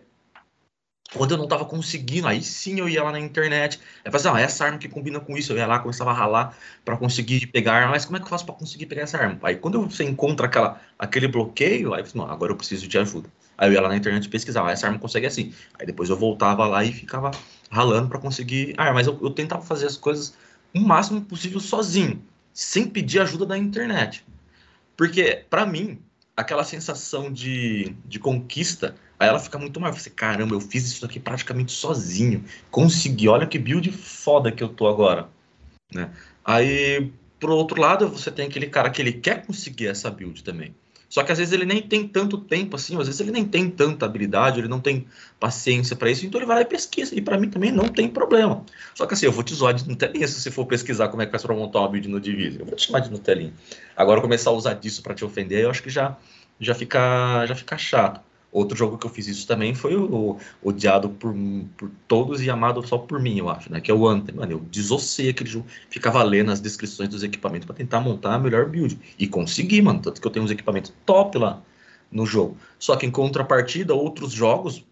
[1.14, 3.80] quando eu não estava conseguindo, aí sim eu ia lá na internet.
[4.04, 6.58] Aí fazia, ah, essa arma que combina com isso, eu ia lá, começava a ralar
[6.84, 7.90] para conseguir pegar.
[7.90, 9.40] Mas como é que eu faço para conseguir pegar essa arma?
[9.44, 12.98] Aí quando você encontra aquela, aquele bloqueio, aí eu falei, não, agora eu preciso de
[12.98, 13.30] ajuda.
[13.58, 15.54] Aí eu ia lá na internet e pesquisava, ah, essa arma consegue assim.
[15.80, 17.32] Aí depois eu voltava lá e ficava
[17.72, 18.96] ralando para conseguir arma.
[18.96, 20.36] Mas eu, eu tentava fazer as coisas
[20.76, 22.22] o máximo possível sozinho,
[22.54, 24.26] sem pedir ajuda da internet.
[24.98, 26.00] Porque, para mim,
[26.38, 29.96] aquela sensação de, de conquista Aí ela fica muito mais.
[29.96, 32.44] Você, caramba, eu fiz isso aqui praticamente sozinho.
[32.70, 35.28] Consegui, olha que build foda que eu tô agora.
[35.92, 36.10] Né?
[36.46, 40.76] Aí, pro outro lado, você tem aquele cara que ele quer conseguir essa build também.
[41.10, 43.70] Só que às vezes ele nem tem tanto tempo assim, às vezes ele nem tem
[43.70, 45.08] tanta habilidade, ele não tem
[45.40, 47.16] paciência para isso, então ele vai lá e pesquisa.
[47.16, 48.64] E para mim também não tem problema.
[48.94, 51.26] Só que assim, eu vou te zoar de Nutelinha se você for pesquisar como é
[51.26, 52.62] que faz para montar uma build no Division.
[52.62, 53.54] Eu vou te chamar de Nutelinha.
[53.96, 56.18] Agora começar a usar disso para te ofender, eu acho que já
[56.60, 58.27] já fica já fica chato.
[58.52, 61.36] Outro jogo que eu fiz isso também foi o, o odiado por,
[61.76, 63.82] por todos e amado só por mim, eu acho, né?
[63.82, 64.36] Que é o Anthem.
[64.36, 65.68] Mano, eu desossei aquele jogo.
[65.90, 68.98] Ficava lendo as descrições dos equipamentos para tentar montar a melhor build.
[69.20, 70.02] E consegui, mano.
[70.02, 71.62] Tanto que eu tenho uns equipamentos top lá
[72.12, 72.58] no jogo.
[72.80, 74.86] Só que em contrapartida, outros jogos,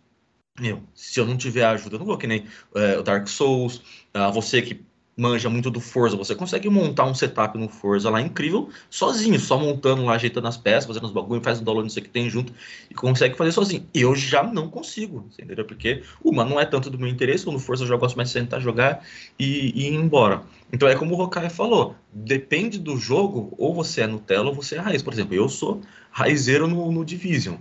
[0.59, 3.77] meu, se eu não tiver ajuda, eu não vou que nem é, o Dark Souls,
[4.13, 4.83] uh, você que
[5.17, 9.57] manja muito do Forza, você consegue montar um setup no Forza lá incrível sozinho, só
[9.57, 12.11] montando lá, ajeitando as peças, fazendo os bagulho, faz um download, não sei o que
[12.11, 12.53] tem junto
[12.89, 13.87] e consegue fazer sozinho.
[13.93, 15.63] Eu já não consigo, entendeu?
[15.65, 18.33] Porque uma não é tanto do meu interesse, no Forza eu já gosto mais de
[18.33, 19.05] sentar jogar
[19.39, 20.43] e, e ir embora.
[20.71, 24.75] Então é como o Rokai falou, depende do jogo, ou você é Nutella ou você
[24.75, 25.01] é raiz.
[25.01, 27.55] Por exemplo, eu sou raizeiro no, no Division.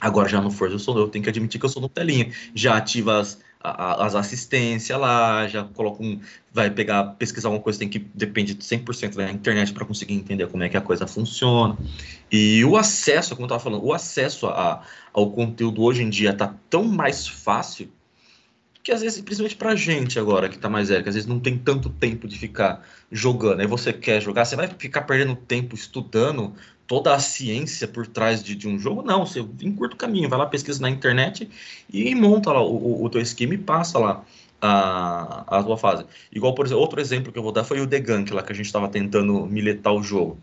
[0.00, 2.30] Agora já no Forza eu sou, eu tenho que admitir que eu sou Nutelinha.
[2.54, 6.20] Já ativa as as assistências lá, já coloca um.
[6.52, 10.62] Vai pegar, pesquisar uma coisa, tem que depende 100% da internet para conseguir entender como
[10.62, 11.76] é que a coisa funciona.
[12.30, 16.30] E o acesso, como eu estava falando, o acesso a, ao conteúdo hoje em dia
[16.30, 17.88] está tão mais fácil
[18.84, 21.40] que às vezes, principalmente pra gente agora, que tá mais velho, que às vezes não
[21.40, 25.74] tem tanto tempo de ficar jogando, aí você quer jogar, você vai ficar perdendo tempo
[25.74, 26.54] estudando
[26.86, 30.38] toda a ciência por trás de, de um jogo, não, você em curto caminho, vai
[30.38, 31.48] lá, pesquisa na internet
[31.90, 34.22] e monta lá o, o, o teu esquema e passa lá
[34.60, 36.04] a, a tua fase.
[36.30, 38.52] Igual, por exemplo, outro exemplo que eu vou dar foi o The Gunk, lá que
[38.52, 40.38] a gente estava tentando miletar o jogo.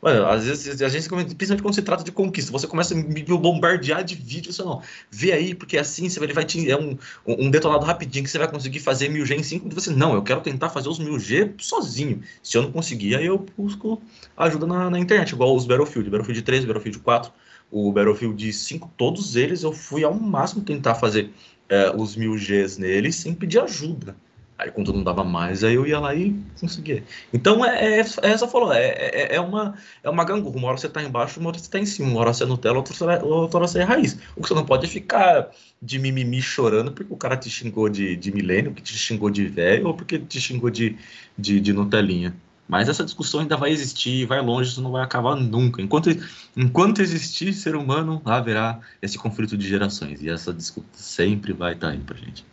[0.00, 3.22] Mano, às vezes a gente, principalmente quando se trata de conquista, você começa a me
[3.22, 4.82] bombardear de vídeo, você não.
[5.10, 6.70] Vê aí, porque assim você vai, ele vai te.
[6.70, 9.84] É um, um detonado rapidinho que você vai conseguir fazer 1000G em 5 minutos.
[9.84, 12.22] Você, não, eu quero tentar fazer os 1000G sozinho.
[12.42, 14.00] Se eu não conseguir, aí eu busco
[14.36, 17.32] ajuda na, na internet, igual os Battlefield, Battlefield 3, Battlefield 4,
[17.70, 21.30] o Battlefield 5, todos eles eu fui ao máximo tentar fazer
[21.68, 24.14] é, os 1000Gs neles sem pedir ajuda.
[24.58, 27.04] Aí quando não dava mais, aí eu ia lá e conseguia.
[27.30, 30.56] Então é, é, é essa falou, é, é, é, uma, é uma gangorra.
[30.56, 32.46] Uma hora você tá embaixo, uma hora você tá em cima, uma hora você é
[32.46, 34.18] Nutella, outra, outra hora você é raiz.
[34.34, 37.88] O que você não pode é ficar de mimimi chorando porque o cara te xingou
[37.90, 40.96] de, de milênio, que te xingou de velho, ou porque te xingou de,
[41.36, 42.34] de, de Nutelinha.
[42.68, 45.82] Mas essa discussão ainda vai existir, vai longe, isso não vai acabar nunca.
[45.82, 46.10] Enquanto,
[46.56, 50.22] enquanto existir ser humano, haverá esse conflito de gerações.
[50.22, 52.44] E essa discussão sempre vai estar tá aí pra gente.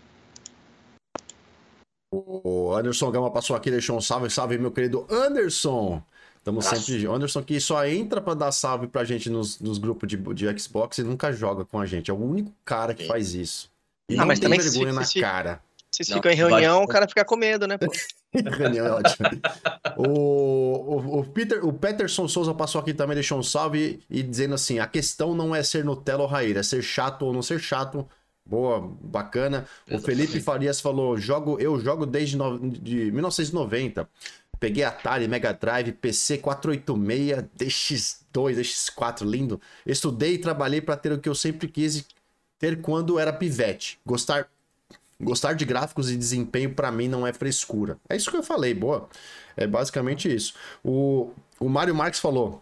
[2.14, 6.02] O Anderson Gama passou aqui, deixou um salve, salve, meu querido Anderson.
[6.38, 7.08] Estamos sempre.
[7.08, 10.98] Anderson que só entra para dar salve pra gente nos, nos grupos de, de Xbox
[10.98, 12.12] e nunca joga com a gente.
[12.12, 13.72] É o único cara que faz isso.
[14.10, 15.62] E ah, não mas tem vergonha se, na se, cara.
[15.90, 16.86] Vocês ficam em reunião, vai...
[16.86, 17.78] o cara fica com medo, né?
[18.58, 19.30] reunião é ótimo.
[19.96, 24.56] o, o, o, Peter, o Peterson Souza passou aqui também, deixou um salve e dizendo
[24.56, 27.60] assim: a questão não é ser Nutella ou Raíra, é ser chato ou não ser
[27.60, 28.08] chato
[28.46, 29.68] Boa, bacana.
[29.88, 30.02] Exatamente.
[30.02, 34.08] O Felipe Farias falou: jogo, eu jogo desde no, de 1990.
[34.60, 39.60] Peguei Atari, Mega Drive, PC 486, DX2, DX4, lindo.
[39.86, 42.06] Estudei e trabalhei para ter o que eu sempre quis
[42.58, 44.00] ter quando era pivete.
[44.06, 44.48] Gostar,
[45.20, 47.98] gostar de gráficos e desempenho para mim não é frescura.
[48.08, 49.10] É isso que eu falei, boa.
[49.58, 50.54] É basicamente isso.
[50.82, 52.62] O, o Mário Marques falou: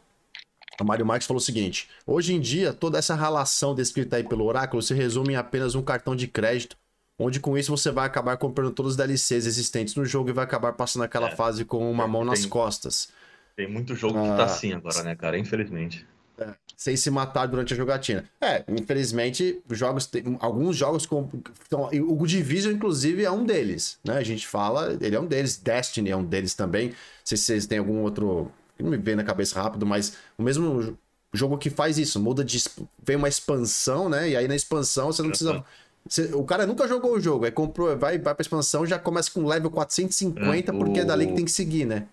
[0.81, 4.45] a Mário Marques falou o seguinte: hoje em dia, toda essa relação descrita aí pelo
[4.45, 6.75] oráculo se resume em apenas um cartão de crédito,
[7.19, 10.43] onde com isso você vai acabar comprando todos os DLCs existentes no jogo e vai
[10.43, 13.09] acabar passando aquela é, fase com uma mão nas costas.
[13.55, 15.37] Tem muito jogo ah, que tá assim agora, né, cara?
[15.37, 16.05] Infelizmente.
[16.39, 18.25] É, sem se matar durante a jogatina.
[18.41, 21.29] É, infelizmente, jogos tem, alguns jogos com.
[21.67, 23.99] Então, o Division, inclusive, é um deles.
[24.03, 24.17] Né?
[24.17, 25.57] A gente fala, ele é um deles.
[25.57, 26.87] Destiny é um deles também.
[26.87, 28.51] Não sei se vocês têm algum outro
[28.83, 30.97] me vem na cabeça rápido, mas o mesmo
[31.33, 32.61] jogo que faz isso, muda de.
[33.03, 34.29] Vem uma expansão, né?
[34.29, 35.63] E aí na expansão você não precisa.
[36.07, 39.29] Você, o cara nunca jogou o jogo, aí comprou, vai, vai pra expansão, já começa
[39.29, 41.01] com level 450, é, porque o...
[41.03, 42.07] é dali que tem que seguir, né?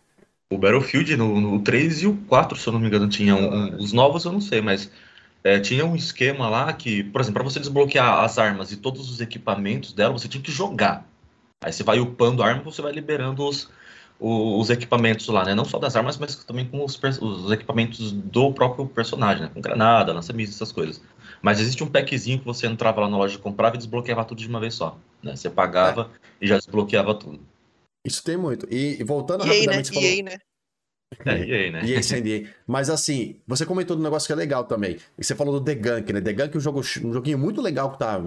[0.50, 3.76] O Battlefield no, no 3 e o 4, se eu não me engano, tinha um,
[3.76, 4.90] os novos eu não sei, mas
[5.42, 9.10] é, tinha um esquema lá que, por exemplo, para você desbloquear as armas e todos
[9.10, 11.06] os equipamentos dela, você tinha que jogar.
[11.60, 13.68] Aí você vai upando a arma, você vai liberando os,
[14.20, 15.54] os equipamentos lá, né?
[15.54, 19.50] Não só das armas, mas também com os, os equipamentos do próprio personagem, né?
[19.54, 21.00] Com granada, lança-mísseis, essas coisas.
[21.40, 24.48] Mas existe um packzinho que você entrava lá na loja, comprava e desbloqueava tudo de
[24.48, 24.98] uma vez só.
[25.22, 25.36] Né?
[25.36, 26.44] Você pagava é.
[26.44, 27.40] e já desbloqueava tudo.
[28.04, 28.66] Isso tem muito.
[28.70, 29.90] E, e voltando EA, rapidamente...
[29.90, 29.94] Né?
[29.94, 30.08] Falou...
[30.08, 30.36] EA, né?
[31.24, 31.88] É, EA, né?
[31.88, 32.48] EA sem EA.
[32.66, 34.98] Mas assim, você comentou do negócio que é legal também.
[35.16, 36.20] E você falou do The Gunk, né?
[36.20, 38.20] The Gunk é um, jogo, um joguinho muito legal que tá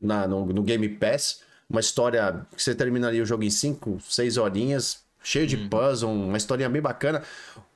[0.00, 1.42] na, no, no Game Pass.
[1.70, 5.68] Uma história que você terminaria o jogo em 5, 6 horinhas cheio de uhum.
[5.68, 7.20] puzzle, uma historinha bem bacana,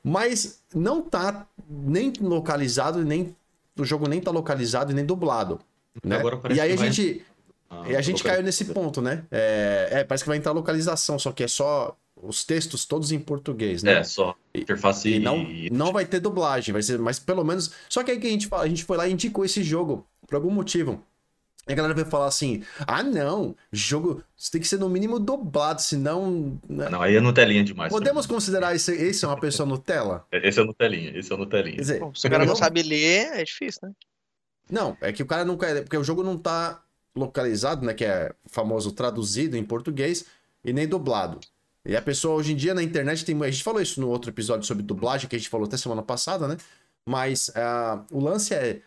[0.01, 3.35] mas não tá nem localizado, nem
[3.77, 5.59] o jogo nem tá localizado e nem dublado.
[6.01, 6.21] Né?
[6.55, 7.25] e aí a gente,
[7.69, 9.25] ah, a gente caiu nesse ponto, né?
[9.29, 13.19] É, é, parece que vai entrar localização, só que é só os textos todos em
[13.19, 13.95] português, né?
[13.95, 17.73] É, só interface e, e não, não vai ter dublagem, vai ser, mas pelo menos.
[17.89, 20.07] Só que aí que a gente fala, a gente foi lá e indicou esse jogo
[20.25, 21.03] por algum motivo.
[21.67, 25.81] E a galera vai falar assim: ah, não, jogo tem que ser no mínimo dublado,
[25.81, 26.59] senão.
[26.67, 26.89] Né?
[26.89, 27.91] Não, aí é Nutelinha demais.
[27.91, 28.35] Podemos também.
[28.35, 30.25] considerar esse, esse é uma pessoa Nutella?
[30.31, 31.75] Esse é Nutelinha, esse é Nutelinha.
[31.75, 33.93] Quer dizer, Bom, se o cara não sabe ler, é difícil, né?
[34.69, 35.83] Não, é que o cara não quer.
[35.83, 36.81] Porque o jogo não tá
[37.15, 37.93] localizado, né?
[37.93, 40.25] Que é famoso traduzido em português
[40.65, 41.39] e nem dublado.
[41.85, 43.39] E a pessoa hoje em dia na internet tem.
[43.43, 46.01] A gente falou isso no outro episódio sobre dublagem, que a gente falou até semana
[46.01, 46.57] passada, né?
[47.05, 48.81] Mas uh, o lance é.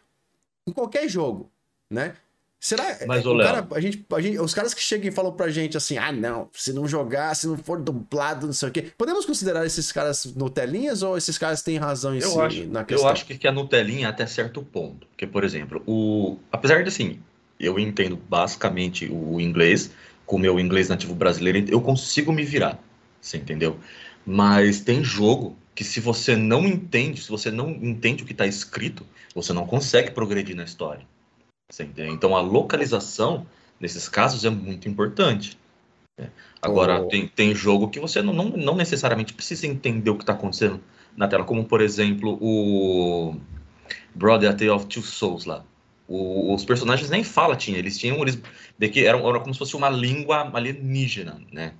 [0.66, 1.52] Em qualquer jogo,
[1.90, 2.16] né?
[2.64, 5.50] Será Mas, o cara, a gente, a gente, os caras que chegam e falam pra
[5.50, 8.86] gente assim: ah, não, se não jogar, se não for dublado, não sei o quê.
[8.96, 12.82] Podemos considerar esses caras Nutelinhas ou esses caras têm razão em eu si acho, na
[12.82, 13.06] questão?
[13.06, 15.06] Eu acho que é Nutelinha até certo ponto.
[15.08, 17.20] Porque, por exemplo, o, apesar de assim,
[17.60, 19.90] eu entendo basicamente o inglês,
[20.24, 22.82] com o meu inglês nativo brasileiro, eu consigo me virar.
[23.20, 23.78] Você entendeu?
[24.24, 28.46] Mas tem jogo que se você não entende, se você não entende o que está
[28.46, 31.06] escrito, você não consegue progredir na história.
[32.12, 33.46] Então a localização,
[33.80, 35.58] nesses casos, é muito importante.
[36.18, 36.30] Né?
[36.60, 37.08] Agora, oh.
[37.08, 40.80] tem, tem jogo que você não, não, não necessariamente precisa entender o que está acontecendo
[41.16, 43.36] na tela, como por exemplo o
[44.14, 45.64] Brother A Tale of Two Souls lá.
[46.06, 48.38] O, os personagens nem fala tinha, eles tinham eles
[48.78, 51.72] de que era, era como se fosse uma língua alienígena, né?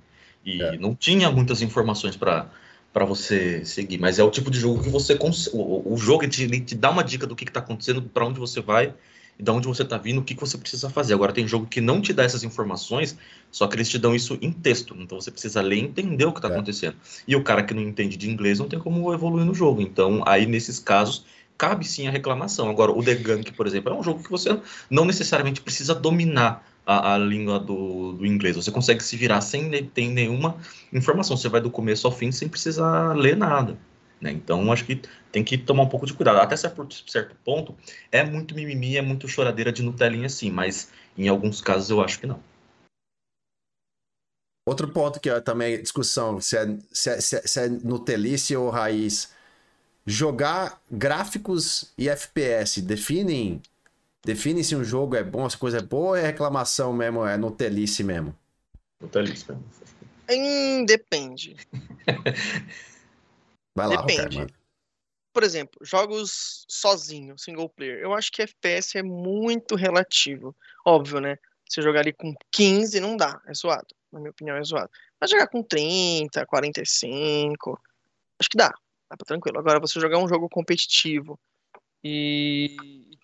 [0.43, 0.77] E é.
[0.77, 2.49] não tinha muitas informações para
[2.91, 5.19] para você seguir, mas é o tipo de jogo que você
[5.51, 8.61] o, o jogo te, te dá uma dica do que, está acontecendo, para onde você
[8.61, 8.93] vai
[9.39, 11.13] de onde você está vindo, o que, que você precisa fazer.
[11.13, 13.17] Agora tem jogo que não te dá essas informações,
[13.51, 16.31] só que eles te dão isso em texto, então você precisa ler e entender o
[16.31, 16.51] que está é.
[16.51, 16.95] acontecendo.
[17.27, 19.81] E o cara que não entende de inglês não tem como evoluir no jogo.
[19.81, 21.25] Então aí nesses casos
[21.57, 22.69] cabe sim a reclamação.
[22.69, 26.65] Agora o The Gunk, por exemplo, é um jogo que você não necessariamente precisa dominar
[26.85, 28.55] a, a língua do, do, inglês.
[28.55, 30.57] Você consegue se virar sem ter nenhuma
[30.93, 31.35] informação.
[31.35, 33.77] Você vai do começo ao fim sem precisar ler nada.
[34.19, 34.31] Né?
[34.31, 35.01] Então, acho que
[35.31, 36.39] tem que tomar um pouco de cuidado.
[36.39, 37.75] Até certo, certo ponto,
[38.11, 42.19] é muito mimimi, é muito choradeira de Nutelinha, sim, mas em alguns casos eu acho
[42.19, 42.39] que não.
[44.67, 48.55] Outro ponto que é também discussão, se é, se é, se é, se é Nutelice
[48.55, 49.33] ou raiz.
[50.07, 53.59] Jogar gráficos e FPS definem
[54.25, 57.23] Define se um jogo é bom, se a coisa é boa ou é reclamação mesmo,
[57.23, 58.35] é Nutelice mesmo?
[58.99, 59.63] Nutelice mesmo.
[60.27, 61.55] Hum, depende.
[63.75, 64.47] Vai lá, Depende.
[65.33, 67.99] Por exemplo, jogos sozinho, single player.
[67.99, 70.55] Eu acho que FPS é muito relativo.
[70.85, 71.37] Óbvio, né?
[71.69, 73.41] Se jogar ali com 15, não dá.
[73.45, 73.87] É zoado.
[74.11, 74.89] Na minha opinião, é zoado.
[75.19, 77.81] Mas jogar com 30, 45,
[78.39, 78.69] acho que dá.
[79.09, 79.59] Dá pra tranquilo.
[79.59, 81.37] Agora, você jogar um jogo competitivo
[82.01, 82.77] e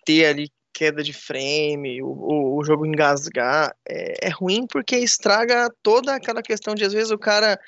[0.04, 6.14] ter ali queda de frame, o, o jogo engasgar, é, é, ruim porque estraga toda
[6.14, 7.58] aquela questão de às vezes o cara.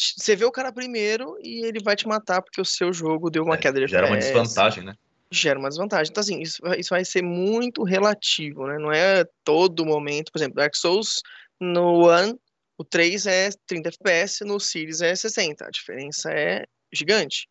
[0.00, 3.44] Você vê o cara primeiro e ele vai te matar porque o seu jogo deu
[3.44, 4.32] uma é, queda de gera FPS.
[4.32, 4.94] Uma desvantagem, né?
[5.30, 6.10] Gera uma desvantagem.
[6.10, 8.78] Então, assim, isso, isso vai ser muito relativo, né?
[8.78, 10.32] Não é todo momento.
[10.32, 11.20] Por exemplo, Dark Souls
[11.60, 12.34] no One,
[12.78, 15.66] o 3 é 30 FPS, no Series é 60.
[15.66, 17.46] A diferença é gigante.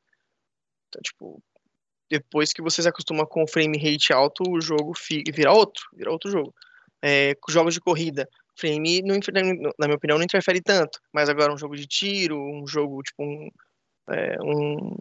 [0.88, 1.44] Então, tipo,
[2.10, 5.84] depois que você se acostuma com o frame rate alto, o jogo fica, vira outro,
[5.94, 6.54] vira outro jogo.
[7.02, 8.28] É, jogos de corrida,
[8.60, 9.18] frame, não,
[9.80, 13.24] na minha opinião, não interfere tanto, mas agora um jogo de tiro, um jogo tipo
[13.24, 13.50] um,
[14.10, 14.96] é, um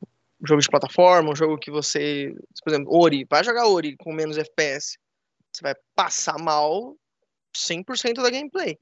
[0.47, 4.39] jogo de plataforma, um jogo que você, por exemplo, Ori, vai jogar Ori com menos
[4.39, 4.97] FPS,
[5.53, 6.97] você vai passar mal
[7.57, 8.79] 100% da gameplay.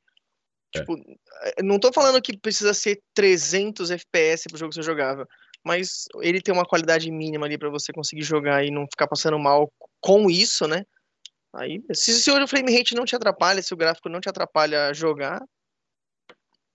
[0.75, 0.81] É.
[0.81, 0.97] Tipo,
[1.43, 5.27] é, não tô falando que precisa ser 300 FPS pro jogo ser jogável,
[5.65, 9.39] mas ele tem uma qualidade mínima ali para você conseguir jogar e não ficar passando
[9.39, 10.85] mal com isso, né?
[11.57, 14.89] Aí, se, se o frame rate não te atrapalha, se o gráfico não te atrapalha
[14.89, 15.43] a jogar,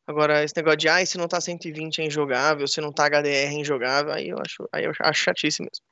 [0.07, 3.55] Agora, esse negócio de, ah, se não tá 120 é injogável, se não tá HDR
[3.55, 5.85] é injogável, aí eu acho, aí eu acho chatice mesmo.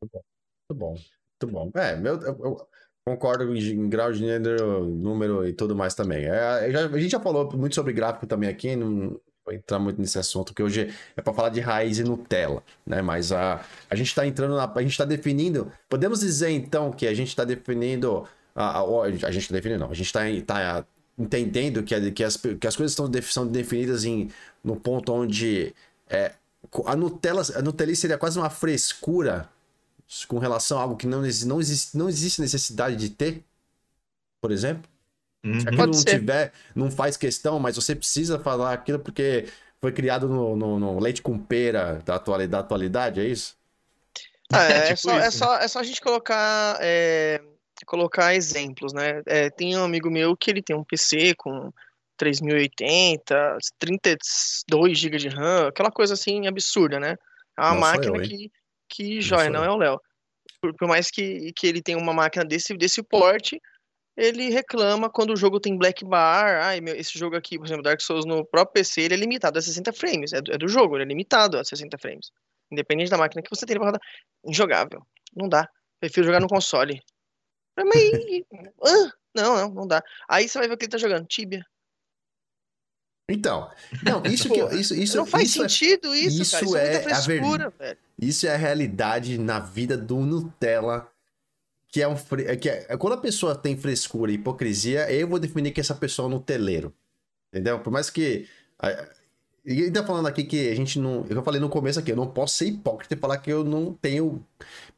[0.00, 1.70] Muito bom, muito bom.
[1.74, 2.68] É, meu, eu, eu
[3.04, 6.26] concordo em, em, grau de gênero, número e tudo mais também.
[6.26, 10.00] É, já, a gente já falou muito sobre gráfico também aqui, não, vou entrar muito
[10.00, 13.02] nesse assunto, porque hoje é para falar de raiz e Nutella, né?
[13.02, 14.64] Mas a, a gente está entrando na.
[14.72, 15.70] A gente está definindo.
[15.88, 18.26] Podemos dizer então que a gente está definindo.
[18.54, 19.90] A, a, a gente está definindo, não.
[19.90, 20.84] A gente está tá
[21.18, 24.30] entendendo que, que, as, que as coisas estão são definidas em,
[24.62, 25.74] no ponto onde
[26.08, 26.32] é,
[26.86, 29.48] a Nutella, a Nutella seria quase uma frescura
[30.28, 33.42] com relação a algo que não, não, existe, não existe necessidade de ter,
[34.40, 34.91] por exemplo.
[35.44, 35.60] Uhum.
[35.60, 39.46] Se aquilo não tiver, não faz questão, mas você precisa falar aquilo porque
[39.80, 43.56] foi criado no, no, no leite com pera da atualidade, da atualidade é isso?
[44.52, 47.40] Ah, é, é, tipo só, é, só, é só a gente colocar, é,
[47.84, 49.22] colocar exemplos, né?
[49.26, 51.72] É, tem um amigo meu que ele tem um PC com
[52.16, 57.16] 3080, 32 GB de RAM, aquela coisa assim absurda, né?
[57.58, 58.52] É uma não máquina eu, que,
[58.88, 60.00] que joia, não, não é o Léo.
[60.60, 63.60] Por, por, mais que, que ele tenha uma máquina desse, desse porte,
[64.16, 66.62] ele reclama quando o jogo tem black bar.
[66.62, 69.58] Ai, meu, esse jogo aqui, por exemplo, Dark Souls no próprio PC, ele é limitado
[69.58, 70.32] a 60 frames.
[70.32, 72.30] É do, é do jogo, ele é limitado a 60 frames.
[72.70, 74.00] Independente da máquina que você tem, ele vai rodar.
[74.44, 75.06] Injogável.
[75.34, 75.68] Não dá.
[75.98, 77.00] Prefiro jogar no console.
[77.76, 77.86] Mas.
[78.84, 80.02] ah, não, não, não dá.
[80.28, 81.26] Aí você vai ver o que ele tá jogando.
[81.26, 81.64] Tibia.
[83.28, 83.70] Então,
[84.02, 86.64] não, isso que isso, isso não faz isso é sentido isso, isso, cara.
[86.64, 87.98] Isso é, é a verdade.
[88.18, 91.11] Isso é a realidade na vida do Nutella
[91.92, 92.16] que é um
[92.60, 96.26] que é, quando a pessoa tem frescura e hipocrisia, eu vou definir que essa pessoa
[96.26, 96.92] é um nuteleiro.
[97.52, 97.78] Entendeu?
[97.80, 98.48] Por mais que
[99.64, 101.24] e ainda falando aqui que a gente não.
[101.28, 103.92] Eu falei no começo aqui, eu não posso ser hipócrita e falar que eu não
[103.94, 104.44] tenho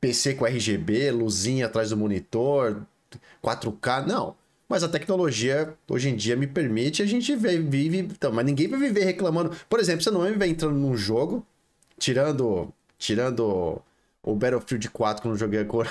[0.01, 2.83] PC com RGB, luzinha atrás do monitor,
[3.43, 4.37] 4K, não.
[4.66, 7.99] Mas a tecnologia hoje em dia me permite, a gente vive.
[7.99, 9.55] Então, mas ninguém vai viver reclamando.
[9.68, 11.47] Por exemplo, você não vai viver entrando num jogo,
[11.99, 12.73] tirando.
[12.97, 13.83] Tirando
[14.23, 15.87] o Battlefield 4 quando eu joguei a cor.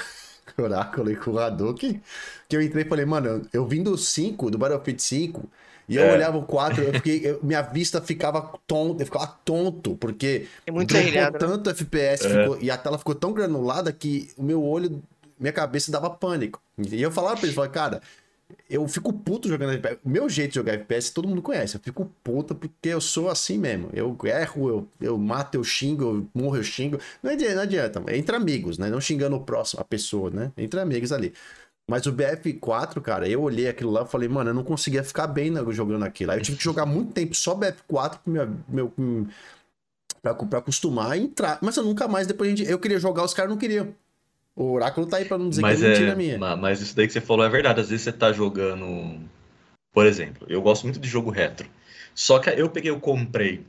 [0.58, 2.02] Oráculo e com o Hadouken,
[2.48, 5.50] que eu entrei e falei, mano, eu vim do 5, do Battlefield 5,
[5.88, 6.14] e eu é.
[6.14, 10.72] olhava o 4, eu fiquei, eu, minha vista ficava tonto, eu ficava tonto, porque é
[10.72, 11.32] muito né?
[11.32, 12.30] tanto FPS é.
[12.30, 15.02] ficou, e a tela ficou tão granulada que o meu olho,
[15.40, 16.62] minha cabeça dava pânico.
[16.78, 18.02] E eu falava pra ele, falava, cara,
[18.70, 20.00] eu fico puto jogando FPS.
[20.04, 21.76] O meu jeito de jogar FPS todo mundo conhece.
[21.76, 23.90] Eu fico puto porque eu sou assim mesmo.
[23.94, 27.00] Eu erro, eu, eu mato, eu xingo, eu morro, eu xingo.
[27.22, 28.04] Não adianta, não adianta.
[28.16, 28.90] Entre amigos, né?
[28.90, 30.52] Não xingando o próximo, a pessoa, né?
[30.58, 31.34] Entre amigos ali.
[31.90, 35.28] Mas o BF4, cara, eu olhei aquilo lá e falei, mano, eu não conseguia ficar
[35.28, 36.32] bem né, jogando aquilo.
[36.32, 38.94] Aí eu tive que jogar muito tempo só BF4 pro meu, meu,
[40.22, 41.60] pra, pra acostumar e entrar.
[41.62, 43.94] Mas eu nunca mais, depois a gente, eu queria jogar, os caras não queriam.
[44.56, 46.38] O oráculo tá aí pra não dizer mas que é mentira minha.
[46.56, 47.82] Mas isso daí que você falou é verdade.
[47.82, 49.20] Às vezes você tá jogando.
[49.92, 51.68] Por exemplo, eu gosto muito de jogo retro.
[52.14, 53.66] Só que eu peguei, eu comprei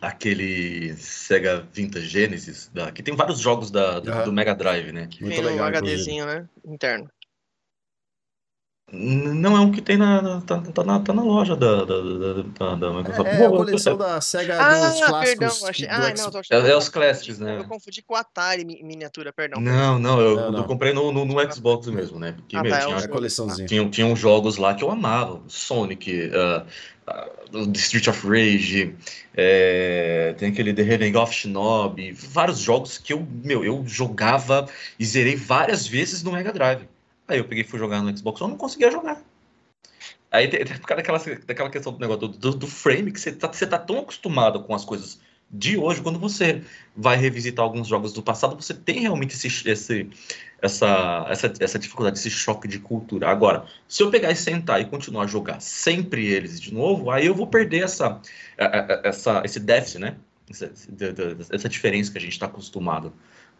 [0.00, 4.24] aquele Sega Vintage Genesis, da, que tem vários jogos da, do, uhum.
[4.24, 5.06] do Mega Drive, né?
[5.08, 6.48] Que Muito legal, um HDzinho, né?
[6.64, 7.08] Interno.
[8.92, 10.42] Não é um que tem na.
[10.42, 13.26] Tá, tá, na, tá na loja da, da, da, da Microsoft.
[13.26, 15.38] É, é a coleção da SEGA ah, dos clássicos.
[15.38, 15.88] Perdão, achei...
[15.88, 17.58] ah, não, é, é, os clássicos, né?
[17.58, 19.60] Eu confundi com o Atari miniatura, perdão.
[19.60, 20.58] Não, não, eu, não, não.
[20.58, 22.32] eu comprei no, no, no, Xbox mesmo, né?
[22.32, 23.66] Porque, ah, meu, tá, tinha, é coleçãozinha.
[23.66, 25.40] Tinha, tinha uns jogos lá que eu amava.
[25.48, 26.66] Sonic, uh,
[27.10, 28.94] uh, The Street of Rage,
[29.34, 34.68] é, tem aquele The Raven of Shinobi, vários jogos que eu, meu, eu jogava
[34.98, 36.86] e zerei várias vezes no Mega Drive.
[37.26, 39.22] Aí eu peguei e fui jogar no Xbox, eu não conseguia jogar.
[40.30, 40.48] Aí
[40.80, 43.66] por causa daquela, daquela questão do negócio do, do, do frame, que você tá, você
[43.66, 45.20] tá tão acostumado com as coisas
[45.50, 46.62] de hoje, quando você
[46.96, 50.10] vai revisitar alguns jogos do passado, você tem realmente esse, esse,
[50.60, 53.28] essa, essa, essa dificuldade, esse choque de cultura.
[53.28, 57.26] Agora, se eu pegar e sentar e continuar a jogar sempre eles de novo, aí
[57.26, 58.20] eu vou perder essa,
[59.04, 60.16] essa, esse déficit, né?
[60.50, 60.72] Essa,
[61.50, 63.12] essa diferença que a gente está acostumado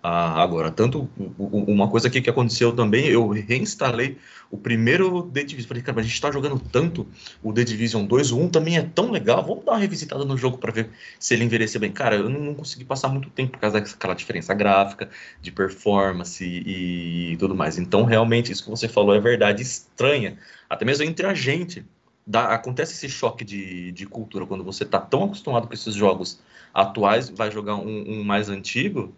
[0.06, 4.18] ah, agora, tanto uma coisa aqui que aconteceu também, eu reinstalei
[4.50, 5.66] o primeiro The Division.
[5.66, 7.06] Falei, cara, a gente está jogando tanto
[7.42, 10.36] o The Division 2, o 1 também é tão legal, vamos dar uma revisitada no
[10.36, 11.90] jogo para ver se ele envelheceu bem.
[11.90, 15.08] Cara, eu não consegui passar muito tempo por causa daquela diferença gráfica,
[15.40, 17.78] de performance e, e tudo mais.
[17.78, 20.36] Então, realmente, isso que você falou é verdade, estranha,
[20.68, 21.82] até mesmo entre a gente.
[22.26, 26.40] Dá, acontece esse choque de, de cultura quando você está tão acostumado com esses jogos
[26.74, 29.14] atuais, vai jogar um, um mais antigo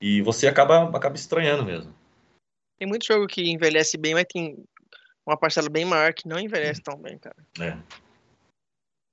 [0.00, 1.94] e você acaba, acaba estranhando mesmo.
[2.78, 4.56] Tem muito jogo que envelhece bem, mas tem
[5.26, 7.36] uma parcela bem maior que não envelhece tão bem, cara.
[7.60, 7.76] É.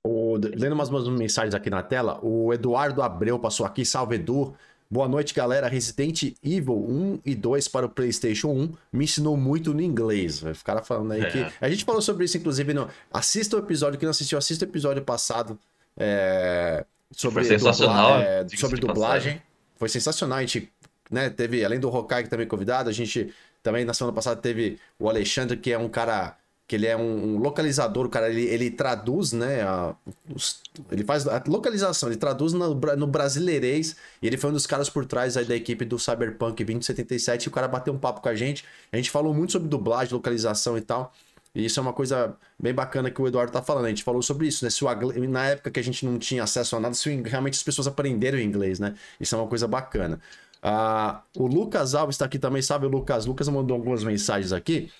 [0.06, 4.56] O, lendo umas, umas mensagens aqui na tela, o Eduardo Abreu passou aqui, salve Edu.
[4.90, 5.68] Boa noite, galera.
[5.68, 10.40] Resident Evil 1 e 2 para o PlayStation 1 me ensinou muito no inglês.
[10.40, 11.30] Vai ficar falando aí é.
[11.30, 11.46] que.
[11.60, 12.88] A gente falou sobre isso, inclusive, no.
[13.12, 15.58] Assista o episódio, que não assistiu, assista o episódio passado.
[15.94, 16.86] É...
[17.10, 18.12] Sobre, Foi sensacional.
[18.12, 18.24] Dubla...
[18.24, 18.48] É...
[18.56, 19.42] sobre dublagem.
[19.76, 20.38] Foi sensacional.
[20.38, 20.72] A gente
[21.10, 21.30] né?
[21.30, 23.32] Teve, além do Hokai que também convidado, a gente
[23.62, 26.36] também na semana passada teve o Alexandre, que é um cara
[26.68, 29.62] que ele é um, um localizador, o cara ele, ele traduz, né?
[29.62, 29.94] A,
[30.34, 30.60] os,
[30.92, 34.90] ele faz a localização, ele traduz no, no brasileirês e ele foi um dos caras
[34.90, 38.28] por trás aí da equipe do Cyberpunk 2077 e o cara bateu um papo com
[38.28, 38.66] a gente.
[38.92, 41.10] A gente falou muito sobre dublagem, localização e tal.
[41.54, 43.86] E isso é uma coisa bem bacana que o Eduardo tá falando.
[43.86, 44.70] A gente falou sobre isso, né?
[44.70, 47.62] Se o, na época que a gente não tinha acesso a nada, se realmente as
[47.62, 48.94] pessoas aprenderam inglês, né?
[49.18, 50.20] Isso é uma coisa bacana.
[50.62, 53.26] Ah, o Lucas Alves está aqui também, sabe, o Lucas?
[53.26, 54.90] Lucas mandou algumas mensagens aqui.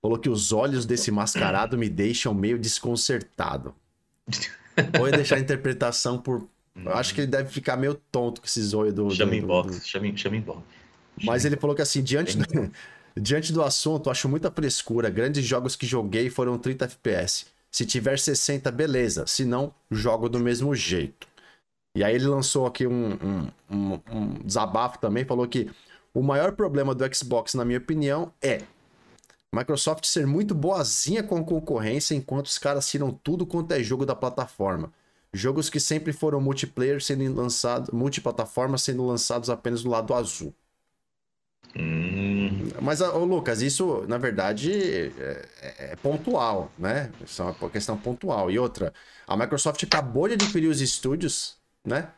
[0.00, 3.74] Falou que os olhos desse mascarado me deixam meio desconcertado.
[5.00, 6.48] Ou deixar a interpretação por.
[6.76, 9.10] Eu acho que ele deve ficar meio tonto com esses olhos do.
[9.10, 10.62] Chama em box, chama, chama em box.
[11.24, 12.44] Mas ele falou que assim, diante do,
[13.20, 15.10] diante do assunto, acho muita frescura.
[15.10, 17.46] Grandes jogos que joguei foram 30 FPS.
[17.70, 19.26] Se tiver 60, beleza.
[19.26, 21.26] Se não, jogo do mesmo jeito.
[21.98, 25.68] E aí ele lançou aqui um, um, um, um desabafo também, falou que
[26.14, 28.62] o maior problema do Xbox, na minha opinião, é
[29.52, 34.06] Microsoft ser muito boazinha com a concorrência, enquanto os caras tiram tudo quanto é jogo
[34.06, 34.92] da plataforma.
[35.32, 40.54] Jogos que sempre foram multiplayer sendo lançados, multiplataforma sendo lançados apenas do lado azul.
[41.74, 42.70] Hum.
[42.80, 47.10] Mas, ô, Lucas, isso na verdade é, é, é, pontual, né?
[47.24, 48.52] Isso é uma questão pontual.
[48.52, 48.94] E outra,
[49.26, 51.57] a Microsoft acabou de adquirir os estúdios
[51.88, 52.10] né?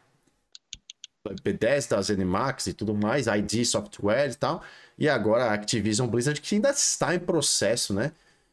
[1.43, 4.63] Bethesda, ZeniMax e tudo mais, ID Software e tal.
[4.99, 8.13] E agora a Activision Blizzard que ainda está em processo, né?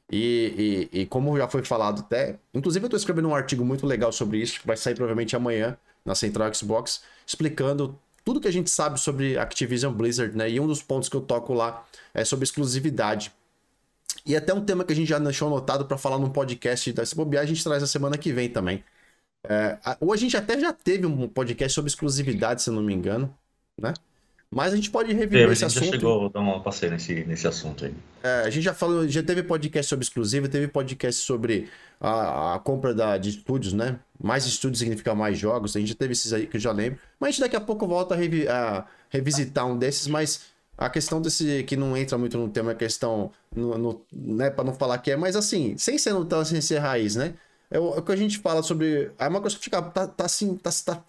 [0.09, 3.85] E, e, e, como já foi falado até, inclusive eu estou escrevendo um artigo muito
[3.85, 8.51] legal sobre isso, que vai sair provavelmente amanhã na Central Xbox, explicando tudo que a
[8.51, 10.49] gente sabe sobre Activision Blizzard, né?
[10.49, 13.33] E um dos pontos que eu toco lá é sobre exclusividade.
[14.25, 17.03] E até um tema que a gente já deixou anotado para falar num podcast da
[17.15, 18.83] bobear, a gente traz a semana que vem também.
[19.43, 22.93] É, ou a gente até já teve um podcast sobre exclusividade, se eu não me
[22.93, 23.33] engano,
[23.79, 23.93] né?
[24.49, 25.81] Mas a gente pode reviver esse assunto.
[25.81, 27.93] A gente já chegou a dar uma passeio nesse, nesse assunto aí.
[28.23, 31.69] É, a gente já falou, já teve podcast sobre exclusivo, teve podcast sobre
[31.99, 33.99] a, a compra da, de estúdios, né?
[34.21, 35.75] Mais estúdios significa mais jogos.
[35.75, 36.97] A gente já teve esses aí que eu já lembro.
[37.19, 40.45] Mas a gente daqui a pouco volta a, revi, a revisitar um desses, mas
[40.77, 44.63] a questão desse que não entra muito no tema, a questão, no, no, né, para
[44.63, 47.33] não falar que é, mas assim, sem ser Nutella, sem ser raiz, né?
[47.69, 49.11] É o, é o que a gente fala sobre.
[49.17, 51.03] A Microsoft tá, tá, tá, assim, tá, tá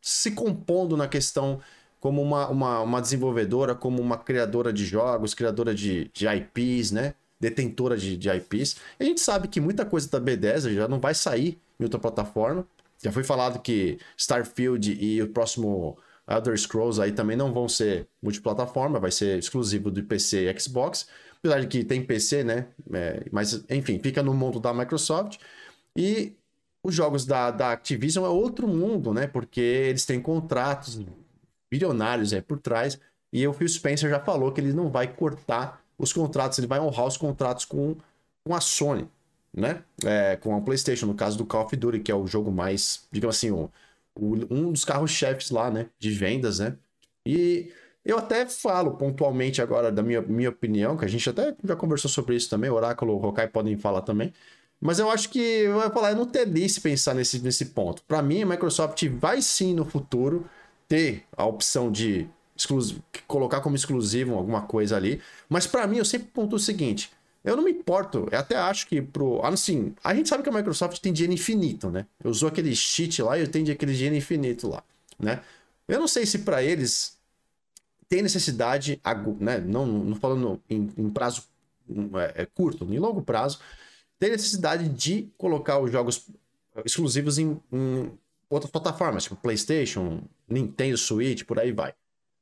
[0.00, 1.60] se compondo na questão
[2.00, 7.14] como uma, uma, uma desenvolvedora, como uma criadora de jogos, criadora de, de IPs, né?
[7.38, 8.76] Detentora de, de IPs.
[8.98, 12.00] E a gente sabe que muita coisa da B10 já não vai sair em outra
[12.00, 12.66] plataforma.
[13.02, 15.96] Já foi falado que Starfield e o próximo
[16.28, 21.08] Elder Scrolls aí também não vão ser multiplataforma, vai ser exclusivo do PC e Xbox.
[21.38, 22.66] Apesar de que tem PC, né?
[22.92, 25.38] É, mas, enfim, fica no mundo da Microsoft.
[26.00, 26.34] E
[26.82, 29.26] os jogos da, da Activision é outro mundo, né?
[29.26, 30.98] Porque eles têm contratos
[31.70, 32.98] bilionários aí por trás.
[33.30, 36.80] E o Phil Spencer já falou que ele não vai cortar os contratos, ele vai
[36.80, 37.94] honrar os contratos com,
[38.42, 39.06] com a Sony,
[39.52, 39.84] né?
[40.02, 43.06] É, com a PlayStation, no caso do Call of Duty, que é o jogo mais,
[43.12, 43.70] digamos assim, o,
[44.18, 45.90] um dos carros-chefes lá, né?
[45.98, 46.78] De vendas, né?
[47.26, 47.70] E
[48.02, 52.10] eu até falo pontualmente agora da minha, minha opinião, que a gente até já conversou
[52.10, 54.32] sobre isso também, o Oráculo, o Hokai podem falar também.
[54.80, 58.02] Mas eu acho que falar, é não telice pensar nesse, nesse ponto.
[58.04, 60.48] Para mim, a Microsoft vai sim no futuro
[60.88, 62.28] ter a opção de
[63.26, 65.20] colocar como exclusivo alguma coisa ali.
[65.48, 67.12] Mas para mim, eu sempre ponto o seguinte:
[67.44, 69.44] eu não me importo, eu até acho que pro.
[69.44, 72.06] Assim, a gente sabe que a Microsoft tem dinheiro infinito, né?
[72.22, 74.82] Eu usou aquele cheat lá e eu tenho aquele dinheiro infinito lá,
[75.18, 75.42] né?
[75.86, 77.18] Eu não sei se para eles
[78.08, 79.00] tem necessidade,
[79.38, 79.58] né?
[79.58, 81.44] Não, não falando em, em prazo
[82.14, 83.58] é, é, curto, em longo prazo,
[84.20, 86.28] tem necessidade de colocar os jogos
[86.84, 88.12] exclusivos em, em
[88.48, 91.94] outras plataformas, tipo PlayStation, Nintendo Switch, por aí vai.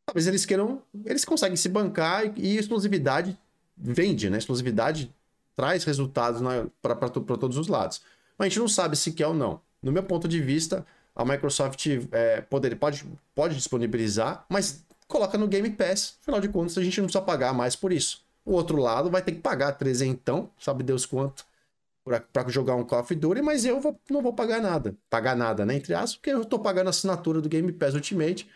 [0.05, 3.39] Talvez eles queiram, eles conseguem se bancar e, e exclusividade
[3.77, 4.39] vende, né?
[4.39, 5.15] Exclusividade
[5.55, 6.43] traz resultados
[6.83, 8.01] para todos os lados.
[8.37, 9.61] Mas a gente não sabe se quer ou não.
[9.83, 13.05] No meu ponto de vista, a Microsoft é, poder, pode,
[13.35, 16.17] pode disponibilizar, mas coloca no Game Pass.
[16.23, 18.25] Afinal de contas, a gente não precisa pagar mais por isso.
[18.45, 21.45] O outro lado vai ter que pagar trezentão, sabe Deus quanto,
[22.33, 24.97] para jogar um Call of Duty, mas eu vou, não vou pagar nada.
[25.11, 25.75] Pagar nada, né?
[25.75, 28.49] Entre aspas, porque eu estou pagando a assinatura do Game Pass Ultimate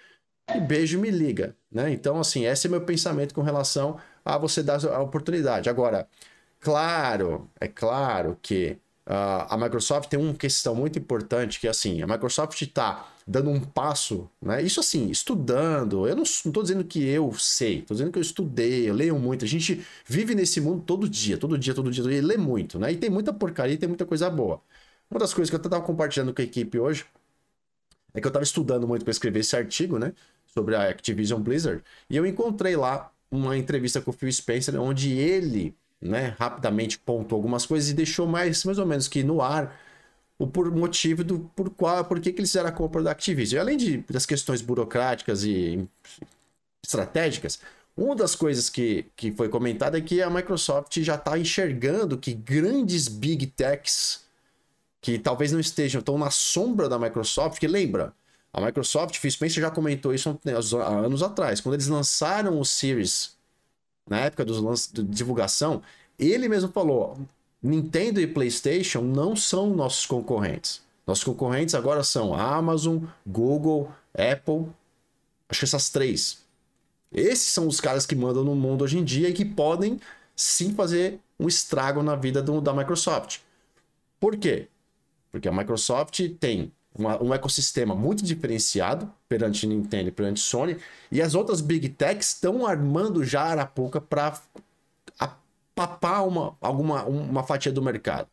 [0.55, 1.90] e beijo me liga, né?
[1.92, 5.68] Então, assim, esse é meu pensamento com relação a você dar a oportunidade.
[5.68, 6.09] Agora,
[6.61, 12.07] claro, é claro que uh, a Microsoft tem uma questão muito importante que, assim, a
[12.07, 14.62] Microsoft está dando um passo, né?
[14.62, 16.06] Isso, assim, estudando.
[16.06, 19.44] Eu não estou dizendo que eu sei, estou dizendo que eu estudei, eu leio muito.
[19.44, 22.36] A gente vive nesse mundo todo dia, todo dia, todo dia, todo dia, e lê
[22.36, 22.92] muito, né?
[22.92, 24.60] E tem muita porcaria, tem muita coisa boa.
[25.10, 27.04] Uma das coisas que eu estava compartilhando com a equipe hoje
[28.14, 30.12] é que eu estava estudando muito para escrever esse artigo, né?
[30.52, 35.10] sobre a Activision Blizzard, e eu encontrei lá uma entrevista com o Phil Spencer, onde
[35.10, 39.74] ele, né, rapidamente pontou algumas coisas e deixou mais, mais ou menos que no ar
[40.39, 43.59] o por motivo do por qual, por que, que eles fizeram a compra da Activision.
[43.59, 45.89] E além de, das questões burocráticas e
[46.83, 47.61] estratégicas,
[47.97, 52.33] uma das coisas que, que foi comentada é que a Microsoft já está enxergando que
[52.33, 54.24] grandes big techs
[55.01, 58.14] que talvez não estejam tão na sombra da Microsoft, que lembra,
[58.53, 60.39] a Microsoft, Phil Spencer já comentou isso
[60.80, 61.61] há anos atrás.
[61.61, 63.35] Quando eles lançaram o Series,
[64.09, 65.83] na época dos de divulgação,
[66.18, 67.18] ele mesmo falou:
[67.62, 70.82] Nintendo e PlayStation não são nossos concorrentes.
[71.06, 74.66] Nossos concorrentes agora são Amazon, Google, Apple.
[75.48, 76.42] Acho que essas três.
[77.12, 80.00] Esses são os caras que mandam no mundo hoje em dia e que podem
[80.34, 83.40] sim fazer um estrago na vida do, da Microsoft.
[84.18, 84.68] Por quê?
[85.30, 90.76] Porque a Microsoft tem uma, um ecossistema muito diferenciado perante Nintendo e perante Sony,
[91.10, 94.40] e as outras Big Techs estão armando já a Arapuca para
[95.74, 98.28] papar uma, alguma, uma fatia do mercado.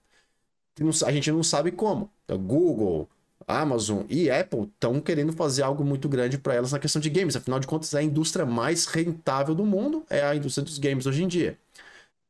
[1.05, 2.09] A gente não sabe como.
[2.23, 3.09] Então, Google,
[3.47, 7.35] Amazon e Apple estão querendo fazer algo muito grande para elas na questão de games.
[7.35, 11.05] Afinal de contas, é a indústria mais rentável do mundo é a indústria dos games
[11.05, 11.57] hoje em dia.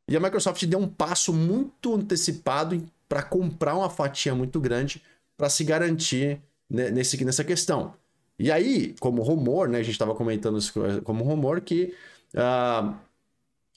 [0.07, 5.03] E a Microsoft deu um passo muito antecipado para comprar uma fatia muito grande
[5.37, 7.93] para se garantir nesse, nessa questão.
[8.37, 11.93] E aí, como rumor, né, a gente estava comentando isso como rumor, que
[12.33, 12.95] uh,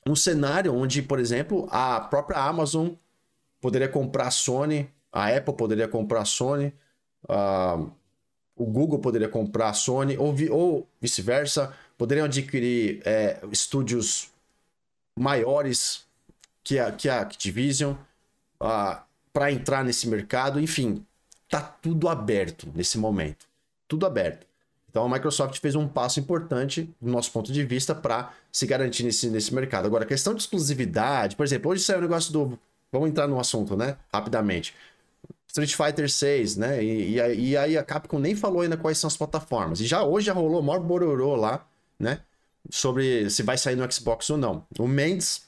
[0.06, 2.90] um cenário onde, por exemplo, a própria Amazon
[3.60, 6.72] poderia comprar a Sony, a Apple poderia comprar a Sony,
[8.56, 14.30] o Google poderia comprar a Sony, ou, vi ou vice-versa, poderiam adquirir é, estúdios
[15.18, 16.04] maiores
[16.64, 17.94] que a, que a Activision
[18.60, 19.00] uh,
[19.32, 21.04] para entrar nesse mercado, enfim,
[21.48, 23.46] tá tudo aberto nesse momento.
[23.88, 24.46] Tudo aberto.
[24.92, 29.02] Então a Microsoft fez um passo importante, do nosso ponto de vista, para se garantir
[29.02, 29.86] nesse, nesse mercado.
[29.86, 32.58] Agora, a questão de exclusividade, por exemplo, hoje saiu o negócio do.
[32.92, 33.96] Vamos entrar no assunto, né?
[34.12, 34.74] Rapidamente.
[35.48, 36.84] Street Fighter 6, né?
[36.84, 39.80] E, e, e, aí a Capcom nem falou ainda quais são as plataformas.
[39.80, 41.66] E já hoje já rolou o maior bororô lá,
[41.98, 42.20] né?
[42.70, 44.66] sobre se vai sair no Xbox ou não.
[44.78, 45.42] O Mendes,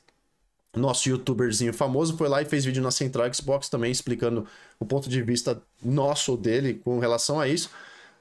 [0.74, 4.46] nosso youtuberzinho famoso, foi lá e fez vídeo na Central Xbox também explicando
[4.78, 7.70] o ponto de vista nosso dele com relação a isso.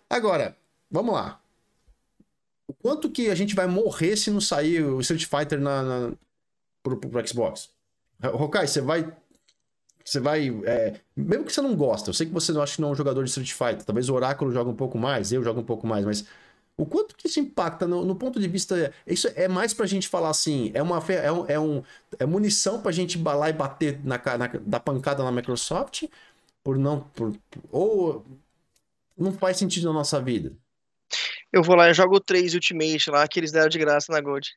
[0.10, 0.56] Agora,
[0.94, 1.42] vamos lá.
[2.66, 6.14] O quanto que a gente vai morrer se não sair o Street Fighter na, na
[6.82, 7.70] pro, pro Xbox?
[8.22, 9.14] Rokai, você vai
[10.06, 10.50] você vai.
[10.66, 12.92] É, mesmo que você não gosta, eu sei que você não acha que não é
[12.92, 15.66] um jogador de Street Fighter, talvez o Oráculo joga um pouco mais, eu jogo um
[15.66, 16.26] pouco mais, mas
[16.76, 18.92] o quanto que isso impacta no, no ponto de vista.
[19.06, 21.84] Isso é mais pra gente falar assim, é uma é, um, é, um,
[22.20, 26.06] é munição pra gente balar e bater na, na, da pancada na Microsoft,
[26.64, 27.02] por não.
[27.02, 27.34] Por,
[27.72, 28.26] ou
[29.18, 30.52] não faz sentido na nossa vida.
[31.54, 34.20] Eu vou lá e jogo o 3 Ultimate lá, que eles deram de graça na
[34.20, 34.50] Gold.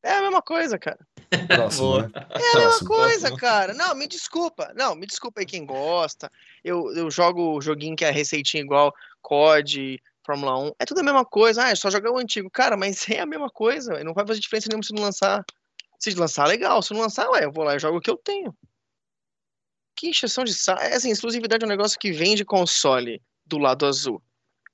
[0.00, 0.98] É a mesma coisa, cara.
[1.48, 2.10] Próximo, né?
[2.14, 3.74] É a mesma coisa, cara.
[3.74, 4.72] Não, me desculpa.
[4.76, 6.30] Não, me desculpa aí quem gosta.
[6.62, 10.72] Eu, eu jogo o joguinho que é receitinha igual COD, Fórmula 1.
[10.78, 11.64] É tudo a mesma coisa.
[11.64, 12.48] Ah, é só jogar o antigo.
[12.48, 14.04] Cara, mas é a mesma coisa.
[14.04, 15.44] Não vai fazer diferença nenhuma se não lançar.
[15.98, 16.80] Se lançar, legal.
[16.80, 18.56] Se não lançar, ué, eu vou lá e jogo o que eu tenho.
[19.96, 20.80] Que encheção de saco.
[20.80, 24.22] É assim, exclusividade é um negócio que vende console do lado azul.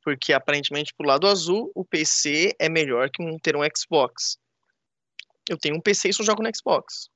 [0.04, 4.38] Porque aparentemente, pro lado azul, o PC é melhor que um, ter um Xbox.
[5.48, 7.08] Eu tenho um PC e só jogo no Xbox.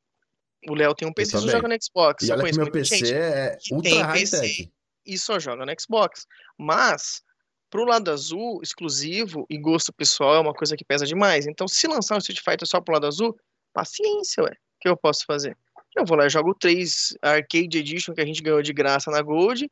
[0.66, 2.26] O Léo tem um PC e só joga no Xbox.
[2.26, 4.72] E olha que meu PC é ultra high-tech.
[5.06, 6.26] E só joga no Xbox.
[6.56, 7.22] Mas,
[7.70, 11.46] pro lado azul, exclusivo e gosto pessoal é uma coisa que pesa demais.
[11.46, 13.38] Então, se lançar um Street Fighter só pro lado azul,
[13.72, 14.50] paciência, ué.
[14.50, 15.56] O que eu posso fazer?
[15.96, 19.10] Eu vou lá e jogo o 3 Arcade Edition que a gente ganhou de graça
[19.10, 19.68] na Gold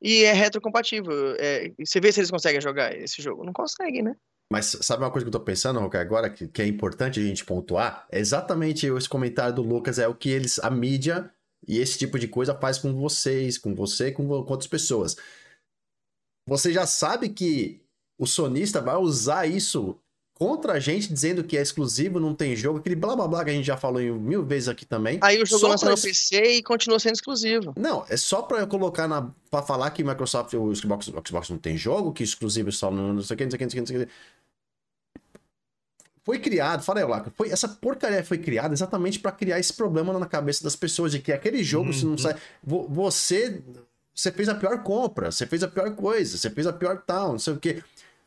[0.00, 1.36] e é retrocompatível.
[1.38, 3.44] É, você vê se eles conseguem jogar esse jogo.
[3.44, 4.14] Não conseguem, né?
[4.52, 7.22] Mas sabe uma coisa que eu tô pensando, Roca, agora que, que, é importante a
[7.22, 8.06] gente pontuar?
[8.10, 11.30] É exatamente esse comentário do Lucas, é o que eles, a mídia
[11.66, 15.16] e esse tipo de coisa faz com vocês, com você, com, com outras pessoas.
[16.48, 17.82] Você já sabe que
[18.18, 20.00] o sonista vai usar isso
[20.38, 23.50] contra a gente, dizendo que é exclusivo, não tem jogo, aquele blá blá blá que
[23.50, 25.18] a gente já falou mil vezes aqui também.
[25.22, 25.94] Aí o jogo lança pra...
[25.94, 27.72] no PC e continua sendo exclusivo.
[27.76, 29.30] Não, é só pra eu colocar na.
[29.50, 33.14] pra falar que Microsoft, o Xbox, o Xbox não tem jogo, que exclusivo só no.
[33.14, 33.92] não sei o que, não sei o que, não sei o que.
[33.92, 34.12] Não sei o que
[36.26, 40.12] foi criado, fala aí, Laca, foi, essa porcaria foi criada exatamente para criar esse problema
[40.18, 41.92] na cabeça das pessoas, de que aquele jogo, uhum.
[41.92, 42.18] se não uhum.
[42.18, 42.34] sai.
[42.64, 43.62] Você.
[44.12, 47.32] Você fez a pior compra, você fez a pior coisa, você fez a pior tal,
[47.32, 47.84] não sei o que.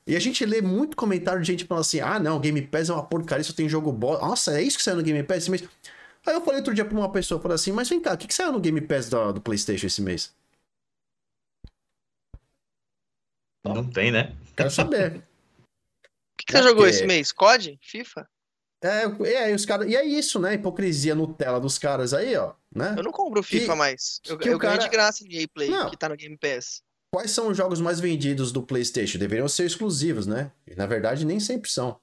[0.10, 2.94] E a gente lê muito comentário de gente falando assim: ah, não, Game Pass é
[2.94, 4.14] uma porcaria, só tem jogo bom.
[4.14, 5.64] Nossa, é isso que saiu no Game Pass esse mês?
[6.26, 8.28] Aí eu falei outro dia pra uma pessoa, falei assim, mas vem cá, o que,
[8.28, 10.34] que saiu no Game Pass do, do PlayStation esse mês?
[13.64, 14.36] Não tem, né?
[14.56, 15.22] Quero saber.
[16.40, 17.32] que, que você jogou esse mês?
[17.32, 17.78] COD?
[17.80, 18.28] FIFA?
[18.82, 19.04] É,
[19.34, 19.88] é, os cara...
[19.88, 20.56] e é isso, né?
[20.56, 22.56] Hipocrisia Nutella dos caras aí, ó.
[22.74, 22.96] Né?
[22.98, 24.22] Eu não compro FIFA mais.
[24.26, 24.76] Eu, eu cara...
[24.76, 25.92] ganhei de graça em gameplay, não.
[25.92, 26.82] que tá no Game Pass.
[27.12, 29.18] Quais são os jogos mais vendidos do PlayStation?
[29.18, 30.52] Deveriam ser exclusivos, né?
[30.68, 32.00] E, na verdade, nem sempre são.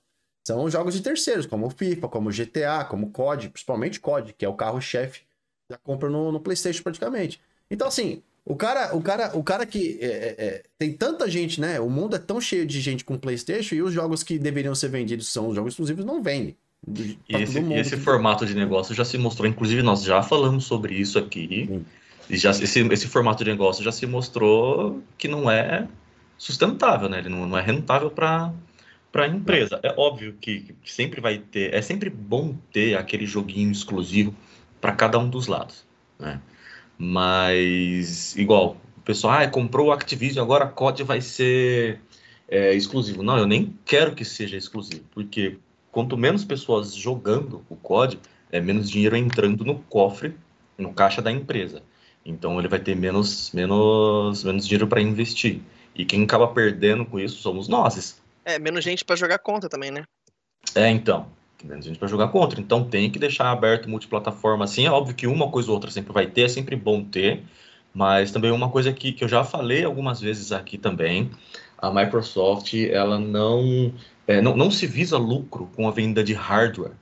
[0.47, 4.55] São jogos de terceiros, como FIFA, como GTA, como COD, principalmente COD, que é o
[4.55, 5.23] carro-chefe
[5.69, 7.41] da compra no, no PlayStation praticamente.
[7.71, 11.61] Então, assim, o cara, o cara, o cara que é, é, é, tem tanta gente,
[11.61, 11.81] né?
[11.81, 14.89] O mundo é tão cheio de gente com PlayStation e os jogos que deveriam ser
[14.89, 16.57] vendidos são os jogos exclusivos não vendem.
[16.97, 20.95] E esse, e esse formato de negócio já se mostrou, inclusive nós já falamos sobre
[20.95, 21.67] isso aqui.
[21.67, 21.85] Sim.
[22.29, 25.87] E já, esse, esse formato de negócio já se mostrou que não é
[26.37, 27.19] sustentável, né?
[27.19, 28.53] Ele não, não é rentável para
[29.17, 29.81] para a empresa.
[29.83, 34.35] É óbvio que, que, sempre vai ter, é sempre bom ter aquele joguinho exclusivo
[34.79, 35.87] para cada um dos lados,
[36.19, 36.39] né?
[36.99, 41.99] Mas, igual, o pessoal, ah, comprou o Activision, agora a COD vai ser
[42.47, 43.23] é, exclusivo.
[43.23, 45.57] Não, eu nem quero que seja exclusivo, porque
[45.91, 48.19] quanto menos pessoas jogando o COD,
[48.53, 50.35] é menos dinheiro entrando no cofre,
[50.77, 51.83] no caixa da empresa.
[52.27, 55.63] Então ele vai ter menos, menos, menos dinheiro para investir.
[55.95, 58.21] E quem acaba perdendo com isso somos nós.
[58.45, 60.05] É, menos gente para jogar contra também, né?
[60.75, 61.27] É, então
[61.65, 62.61] menos gente para jogar contra.
[62.61, 64.87] Então tem que deixar aberto multiplataforma assim.
[64.87, 67.43] É óbvio que uma coisa ou outra sempre vai ter, é sempre bom ter.
[67.95, 71.31] Mas também uma coisa que, que eu já falei algumas vezes aqui também,
[71.79, 73.93] a Microsoft ela não,
[74.27, 76.93] é, não, não se visa lucro com a venda de hardware.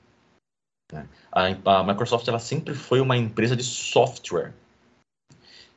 [0.93, 1.07] Né?
[1.33, 4.53] A, a Microsoft ela sempre foi uma empresa de software.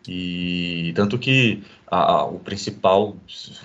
[0.08, 3.18] E tanto que a, a, o principal,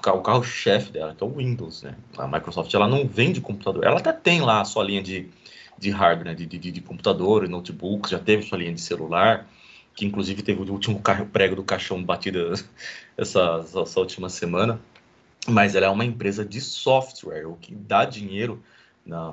[0.07, 1.95] o carro-chefe dela, que é o Windows, né?
[2.18, 3.84] A Microsoft ela não vende computador.
[3.84, 5.28] Ela até tem lá a sua linha de,
[5.78, 6.34] de hardware, né?
[6.34, 9.47] de, de, de computador, notebooks, já teve sua linha de celular,
[9.95, 12.53] que inclusive teve o último carro prego do caixão batido
[13.16, 14.80] essa, essa última semana.
[15.47, 18.62] Mas ela é uma empresa de software, o que dá dinheiro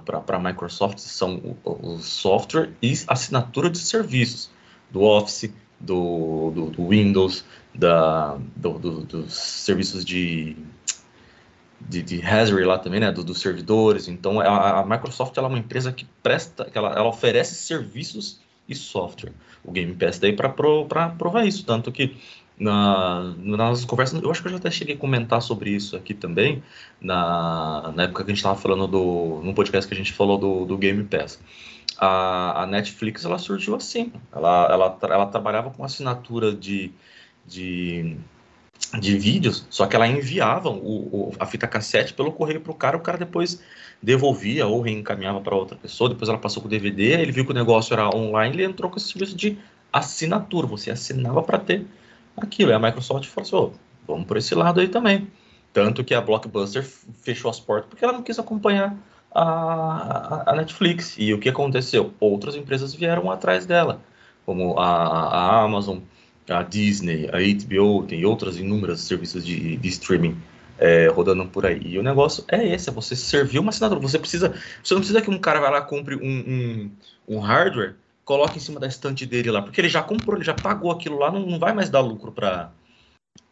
[0.03, 4.49] para a Microsoft são o, o software e assinatura de serviços
[4.89, 10.55] do Office, do, do, do Windows, da, do, do, dos serviços de.
[11.81, 14.07] de, de Hazard lá também, né, do, dos servidores.
[14.07, 18.39] Então, a, a Microsoft ela é uma empresa que presta, que ela, ela oferece serviços
[18.67, 19.33] e software.
[19.63, 22.15] O Game Pass daí para provar isso, tanto que
[22.59, 26.13] na, nas conversas, eu acho que eu já até cheguei a comentar sobre isso aqui
[26.13, 26.61] também,
[26.99, 30.37] na, na época que a gente estava falando do, num podcast que a gente falou
[30.37, 31.39] do, do Game Pass.
[32.01, 36.91] A, a Netflix, ela surgiu assim, ela, ela, ela trabalhava com assinatura de,
[37.45, 38.17] de
[38.97, 42.75] de vídeos, só que ela enviava o, o, a fita cassete pelo correio para o
[42.75, 43.61] cara, o cara depois
[44.01, 47.51] devolvia ou reencaminhava para outra pessoa, depois ela passou com o DVD, ele viu que
[47.51, 49.57] o negócio era online, ele entrou com esse serviço de
[49.91, 51.85] assinatura, você assinava para ter
[52.37, 55.27] aquilo, e a Microsoft falou assim, oh, vamos por esse lado aí também,
[55.71, 56.83] tanto que a Blockbuster
[57.21, 58.95] fechou as portas porque ela não quis acompanhar
[59.33, 62.13] a, a Netflix, e o que aconteceu?
[62.19, 64.01] Outras empresas vieram atrás dela,
[64.45, 65.99] como a, a Amazon,
[66.49, 70.35] a Disney, a HBO, tem outras inúmeras serviços de, de streaming
[70.77, 71.81] é, rodando por aí.
[71.83, 73.99] E o negócio é esse, é você servir uma assinatura.
[73.99, 74.53] Você precisa,
[74.83, 76.91] você não precisa que um cara vá lá compre um, um,
[77.35, 80.53] um hardware, coloque em cima da estante dele lá, porque ele já comprou, ele já
[80.53, 82.71] pagou aquilo lá, não, não vai mais dar lucro para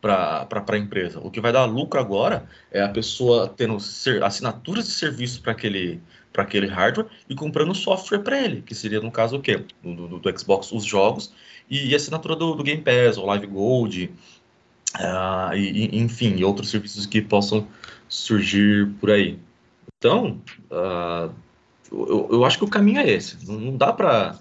[0.07, 1.19] para a empresa.
[1.19, 5.51] O que vai dar lucro agora é a pessoa tendo ser, assinaturas de serviço para
[5.51, 6.01] aquele,
[6.35, 9.63] aquele hardware e comprando software para ele, que seria no caso o quê?
[9.83, 11.33] Do, do, do Xbox, os jogos
[11.69, 14.11] e, assinatura do, do, Game Pass, o Live Gold,
[14.95, 17.67] uh, e, enfim, e outros serviços que possam
[18.07, 19.37] surgir por aí.
[19.97, 20.41] Então,
[20.71, 21.33] uh,
[21.91, 23.45] eu, eu, acho que o caminho é esse.
[23.45, 24.39] Não dá para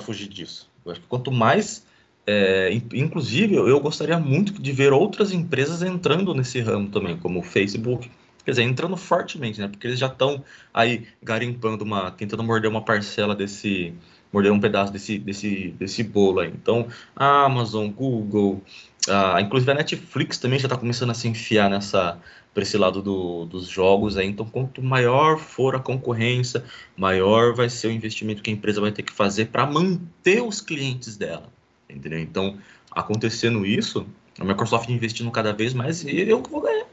[0.00, 0.70] fugir disso.
[0.84, 1.88] Eu acho que quanto mais.
[2.26, 7.42] É, inclusive, eu gostaria muito de ver outras empresas entrando nesse ramo também, como o
[7.42, 8.10] Facebook,
[8.44, 9.68] quer dizer, entrando fortemente, né?
[9.68, 13.94] Porque eles já estão aí garimpando uma, tentando morder uma parcela desse,
[14.32, 16.48] morder um pedaço desse, desse, desse bolo aí.
[16.48, 18.62] Então, a Amazon, Google,
[19.08, 22.18] a, inclusive a Netflix também já está começando a se enfiar nessa
[22.52, 24.26] para esse lado do, dos jogos aí.
[24.26, 26.64] Então, quanto maior for a concorrência,
[26.96, 30.60] maior vai ser o investimento que a empresa vai ter que fazer para manter os
[30.60, 31.48] clientes dela.
[31.92, 32.18] Entendeu?
[32.18, 32.58] Então,
[32.90, 34.06] acontecendo isso,
[34.38, 36.86] a Microsoft investindo cada vez mais, eu vou ganhar.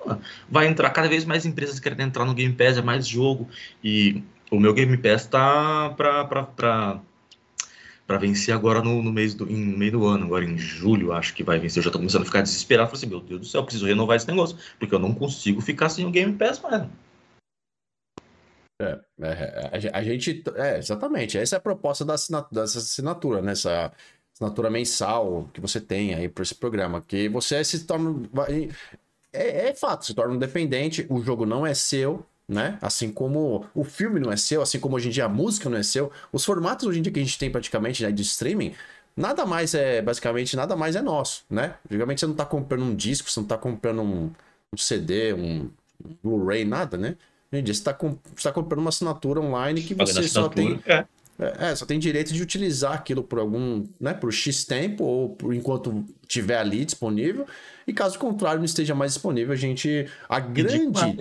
[0.49, 3.47] Vai entrar cada vez mais empresas querendo entrar no Game Pass, é mais jogo.
[3.83, 7.01] E o meu Game Pass tá para
[8.07, 11.33] para vencer agora no, no, mês do, em, meio do ano, agora em julho, acho
[11.33, 11.81] que vai vencer.
[11.81, 12.89] Eu já tô começando a ficar desesperado.
[12.89, 15.89] Falei assim, meu Deus do céu, preciso renovar esse negócio, porque eu não consigo ficar
[15.89, 16.89] sem o Game Pass, mano.
[18.81, 20.43] É, é, a, a, gente.
[20.55, 21.37] É, exatamente.
[21.37, 23.53] Essa é a proposta da assinatura, dessa assinatura, né?
[24.37, 27.03] Assinatura mensal que você tem aí para esse programa.
[27.05, 28.29] Que você se torna.
[29.33, 32.77] É, é fato, se torna independente, o jogo não é seu, né?
[32.81, 35.77] Assim como o filme não é seu, assim como hoje em dia a música não
[35.77, 38.73] é seu, os formatos hoje em dia que a gente tem praticamente né, de streaming,
[39.15, 41.75] nada mais é, basicamente, nada mais é nosso, né?
[41.85, 44.31] Antigamente você não tá comprando um disco, você não tá comprando um,
[44.71, 45.69] um CD, um,
[46.03, 47.17] um Blu-ray, nada, né?
[47.51, 50.47] Hoje em dia você tá, com, você tá comprando uma assinatura online que você só
[50.47, 50.79] tem...
[50.85, 51.05] É.
[51.39, 55.53] É, só tem direito de utilizar aquilo por algum, né, por X tempo ou por
[55.53, 57.45] enquanto tiver ali disponível.
[57.85, 61.15] E caso contrário não esteja mais disponível, a gente a grande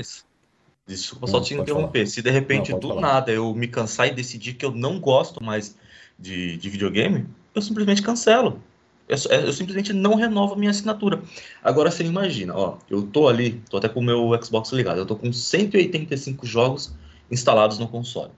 [0.87, 2.01] Desculpa só te interromper.
[2.01, 2.11] Falar.
[2.11, 3.01] Se de repente não, do falar.
[3.01, 5.77] nada eu me cansar e decidir que eu não gosto mais
[6.19, 8.63] de, de videogame, eu simplesmente cancelo.
[9.09, 11.23] Eu, eu, simplesmente não renovo a minha assinatura.
[11.63, 15.07] Agora você imagina, ó, eu tô ali, tô até com o meu Xbox ligado, eu
[15.07, 16.93] tô com 185 jogos
[17.31, 18.33] instalados no console.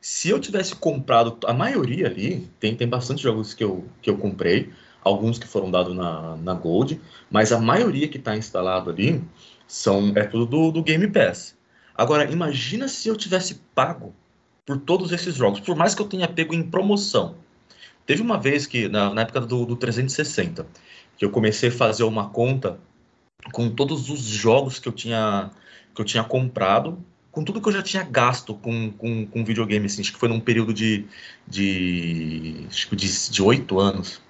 [0.00, 4.16] Se eu tivesse comprado a maioria ali, tem, tem bastante jogos que eu, que eu
[4.16, 4.72] comprei,
[5.02, 9.22] alguns que foram dados na, na Gold, mas a maioria que está instalado ali
[9.66, 11.56] são, é tudo do, do Game Pass.
[11.94, 14.14] Agora, imagina se eu tivesse pago
[14.64, 17.34] por todos esses jogos, por mais que eu tenha pego em promoção.
[18.06, 20.66] Teve uma vez que, na, na época do, do 360,
[21.16, 22.78] que eu comecei a fazer uma conta
[23.52, 25.50] com todos os jogos que eu tinha,
[25.94, 26.98] que eu tinha comprado,
[27.30, 30.28] com tudo que eu já tinha gasto com, com, com videogame, assim, acho que foi
[30.28, 31.06] num período de,
[31.46, 34.20] de, acho que de, de 8 anos,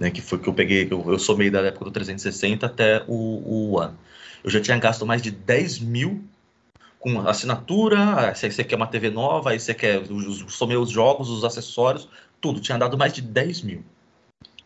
[0.00, 3.72] né, que foi que eu peguei, eu, eu somei da época do 360 até o,
[3.72, 3.96] o ano.
[4.42, 6.24] Eu já tinha gasto mais de 10 mil
[6.98, 11.30] com assinatura, aí você quer uma TV nova, aí você quer os, somei os jogos,
[11.30, 12.08] os acessórios,
[12.40, 12.60] tudo.
[12.60, 13.84] Tinha dado mais de 10 mil.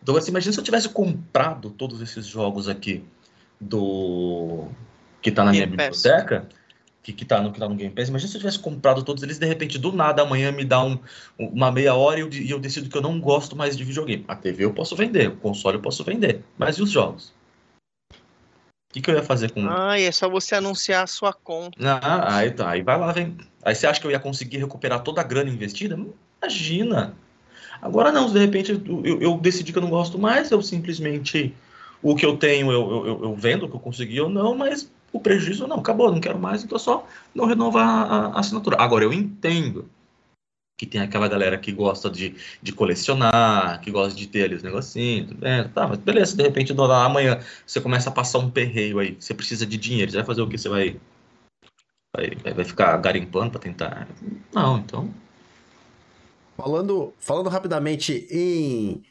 [0.03, 3.03] Então, assim, imagina se eu tivesse comprado todos esses jogos aqui
[3.61, 4.69] do
[5.21, 6.03] que tá na Game minha Pass.
[6.03, 6.49] biblioteca,
[7.07, 8.09] que, que, tá no, que tá no Game Pass.
[8.09, 10.99] Imagina se eu tivesse comprado todos eles, de repente, do nada, amanhã me dá um,
[11.39, 14.25] uma meia hora e eu, e eu decido que eu não gosto mais de videogame.
[14.27, 17.33] A TV eu posso vender, o console eu posso vender, mas e os jogos?
[18.97, 19.67] que, que eu ia fazer com.
[19.69, 21.77] Ah, é só você anunciar a sua conta.
[22.03, 22.71] Ah, aí tá.
[22.71, 23.37] Aí vai lá, vem.
[23.63, 25.99] Aí você acha que eu ia conseguir recuperar toda a grana investida?
[26.43, 27.15] Imagina.
[27.81, 31.55] Agora não, de repente eu, eu decidi que eu não gosto mais, eu simplesmente.
[32.03, 34.91] O que eu tenho eu, eu, eu vendo, o que eu consegui ou não, mas
[35.17, 38.77] o prejuízo não, acabou, não quero mais, então só não renovar a, assinatura.
[38.79, 39.89] Agora, eu entendo
[40.79, 44.63] que tem aquela galera que gosta de, de colecionar, que gosta de ter ali os
[44.63, 48.99] negocinhos, é, tá, mas beleza, de repente do, amanhã você começa a passar um perreio
[48.99, 50.59] aí, você precisa de dinheiro, você vai fazer o que?
[50.59, 51.01] Você vai,
[52.15, 54.07] vai, vai ficar garimpando para tentar?
[54.53, 55.11] Não, então...
[56.59, 59.03] Falando, falando rapidamente em,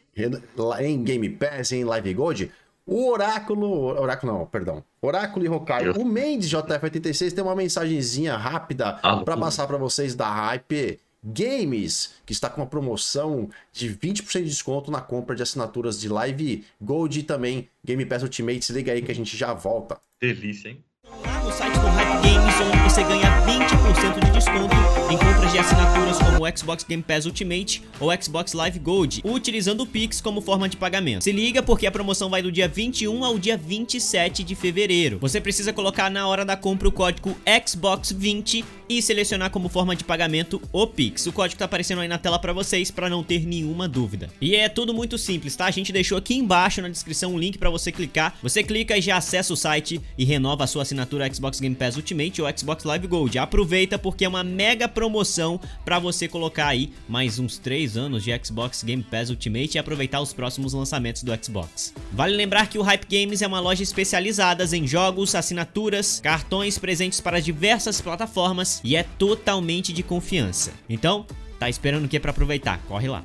[0.80, 2.52] em Game Pass, em Live Gold,
[2.86, 4.00] o Oráculo.
[4.00, 4.84] Oráculo não, perdão.
[5.02, 6.00] Oráculo e Hokkaido.
[6.00, 12.14] O Mendes JF86 tem uma mensagenzinha rápida ah, para passar para vocês da Hype Games,
[12.24, 16.64] que está com uma promoção de 20% de desconto na compra de assinaturas de Live
[16.80, 18.64] Gold e também Game Pass Ultimate.
[18.64, 19.98] Se liga aí que a gente já volta.
[20.22, 20.84] Delícia, hein?
[21.26, 21.85] Lá no site do Hype
[22.26, 24.76] Onde você ganha 20% de desconto
[25.12, 29.86] em compras de assinaturas como Xbox Game Pass Ultimate ou Xbox Live Gold, utilizando o
[29.86, 31.24] Pix como forma de pagamento.
[31.24, 35.20] Se liga porque a promoção vai do dia 21 ao dia 27 de fevereiro.
[35.20, 40.04] Você precisa colocar na hora da compra o código Xbox20 e selecionar como forma de
[40.04, 41.28] pagamento o Pix.
[41.28, 44.30] O código tá aparecendo aí na tela para vocês para não ter nenhuma dúvida.
[44.42, 45.66] E é tudo muito simples, tá?
[45.66, 48.38] A gente deixou aqui embaixo na descrição um link para você clicar.
[48.42, 51.96] Você clica e já acessa o site e renova a sua assinatura Xbox Game Pass
[51.96, 53.38] Ultimate ou Xbox Live Gold.
[53.38, 58.32] Aproveita porque é uma mega promoção para você colocar aí mais uns 3 anos de
[58.44, 61.94] Xbox Game Pass Ultimate e aproveitar os próximos lançamentos do Xbox.
[62.12, 67.20] Vale lembrar que o Hype Games é uma loja especializada em jogos, assinaturas, cartões presentes
[67.20, 70.72] para diversas plataformas e é totalmente de confiança.
[70.90, 71.26] Então,
[71.60, 72.80] tá esperando o que para aproveitar?
[72.88, 73.24] Corre lá.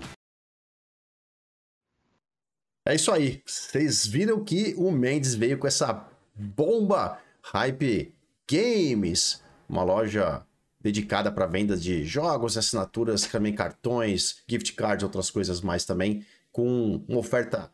[2.87, 3.41] É isso aí.
[3.47, 8.13] Vocês viram que o Mendes veio com essa bomba Hype
[8.51, 10.43] Games, uma loja
[10.81, 17.05] dedicada para vendas de jogos, assinaturas, também cartões, gift cards, outras coisas mais também, com
[17.07, 17.71] uma oferta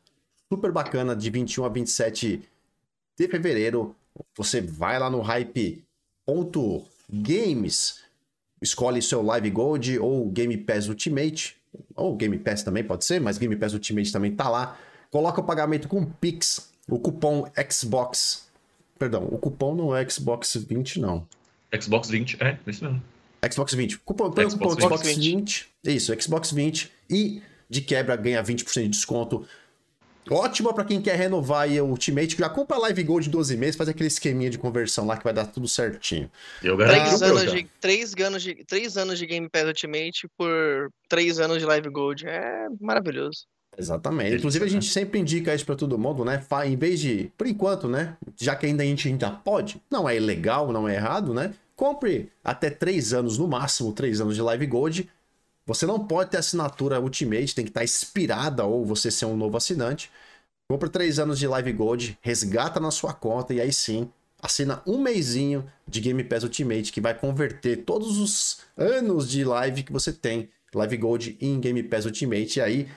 [0.52, 2.42] super bacana de 21 a 27
[3.16, 3.94] de fevereiro.
[4.36, 5.84] Você vai lá no hype
[7.08, 8.00] games.
[8.60, 11.56] Escolhe seu Live Gold ou Game Pass Ultimate,
[11.94, 14.78] ou Game Pass também pode ser, mas Game Pass Ultimate também tá lá.
[15.10, 18.45] Coloca o pagamento com Pix, o cupom Xbox.
[18.98, 21.26] Perdão, o cupom não é Xbox 20, não.
[21.80, 23.02] Xbox 20, é, é isso mesmo.
[23.52, 23.98] Xbox 20.
[23.98, 25.36] Cupom, põe o cupom Xbox 20.
[25.36, 25.68] 20.
[25.84, 26.90] Isso, Xbox 20.
[27.10, 29.46] E de quebra ganha 20% de desconto
[30.30, 32.36] Ótima para quem quer renovar o Ultimate.
[32.36, 35.32] Já compra Live Gold de 12 meses, faz aquele esqueminha de conversão lá que vai
[35.32, 36.30] dar tudo certinho.
[36.62, 37.18] Eu garanto.
[37.18, 41.58] Três, anos de, três, anos de, três anos de Game Pass Ultimate por três anos
[41.58, 42.26] de Live Gold.
[42.26, 43.46] É maravilhoso.
[43.78, 44.36] Exatamente.
[44.36, 46.42] Inclusive, a gente sempre indica isso para todo mundo, né?
[46.64, 48.16] Em vez de, por enquanto, né?
[48.36, 51.52] Já que ainda a gente ainda pode, não é ilegal, não é errado, né?
[51.74, 55.08] Compre até três anos, no máximo, três anos de Live Gold
[55.66, 59.56] você não pode ter assinatura Ultimate, tem que estar expirada ou você ser um novo
[59.56, 60.10] assinante.
[60.70, 64.08] Compra três anos de Live Gold, resgata na sua conta e aí sim
[64.40, 69.82] assina um mêsinho de Game Pass Ultimate que vai converter todos os anos de live
[69.82, 72.58] que você tem, Live Gold em Game Pass Ultimate.
[72.58, 72.88] E aí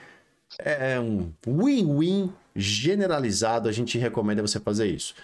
[0.58, 3.68] é um win-win generalizado.
[3.68, 5.14] A gente recomenda você fazer isso.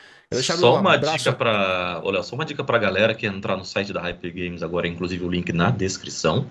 [0.42, 4.00] Só uma dica para, olha, só uma dica para galera que entrar no site da
[4.00, 6.40] Hyper Games agora, inclusive o link na descrição.
[6.40, 6.46] Uh,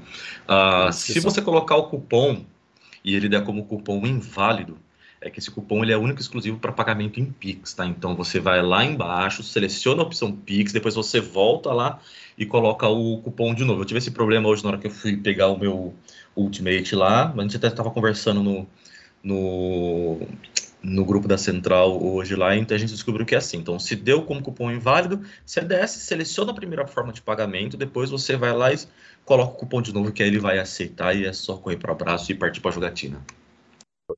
[0.48, 1.14] na descrição.
[1.14, 2.46] Se você colocar o cupom
[3.04, 4.78] e ele der como cupom inválido,
[5.20, 7.86] é que esse cupom ele é único e exclusivo para pagamento em Pix, tá?
[7.86, 12.00] Então você vai lá embaixo, seleciona a opção Pix, depois você volta lá
[12.38, 13.82] e coloca o cupom de novo.
[13.82, 15.94] Eu tive esse problema hoje na hora que eu fui pegar o meu
[16.36, 18.68] Ultimate lá, a gente até estava conversando no,
[19.24, 20.20] no,
[20.84, 23.58] no grupo da Central hoje lá, então a gente descobriu que é assim.
[23.58, 28.10] Então, se deu como cupom inválido, você desce, seleciona a primeira forma de pagamento, depois
[28.10, 28.78] você vai lá e
[29.24, 31.92] coloca o cupom de novo, que aí ele vai aceitar e é só correr para
[31.92, 33.20] o abraço e partir para a jogatina.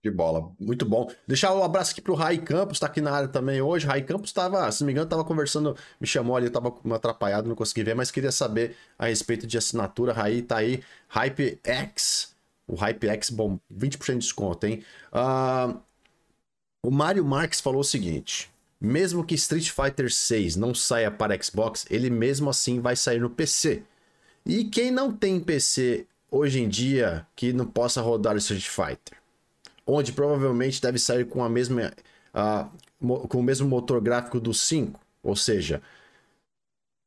[0.04, 1.10] De bola, muito bom.
[1.26, 3.88] Deixar um abraço aqui pro Rai Campos, tá aqui na área também hoje.
[3.88, 7.56] Rai Campos estava, se não me engano, estava conversando, me chamou ali, tava atrapalhado, não
[7.56, 10.12] consegui ver, mas queria saber a respeito de assinatura.
[10.12, 12.36] Rai tá aí, Hype X,
[12.68, 14.84] o Hype X, bom, 20% de desconto, hein?
[15.14, 15.80] Uh,
[16.84, 21.86] o Mário Marques falou o seguinte: mesmo que Street Fighter 6 não saia para Xbox,
[21.90, 23.84] ele mesmo assim vai sair no PC.
[24.46, 29.18] E quem não tem PC hoje em dia que não possa rodar Street Fighter?
[29.88, 31.94] Onde provavelmente deve sair com a mesma
[33.00, 35.82] com o mesmo motor gráfico do 5, ou seja,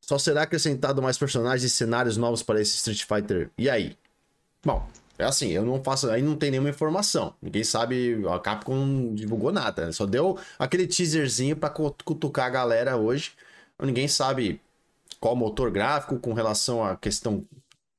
[0.00, 3.50] só será acrescentado mais personagens e cenários novos para esse Street Fighter.
[3.56, 3.96] E aí?
[4.64, 4.86] Bom,
[5.18, 7.34] é assim, eu não faço, aí não tem nenhuma informação.
[7.40, 9.92] Ninguém sabe, a Capcom não divulgou nada, né?
[9.92, 13.32] só deu aquele teaserzinho para cutucar a galera hoje.
[13.80, 14.60] Ninguém sabe
[15.20, 17.44] qual motor gráfico com relação à questão,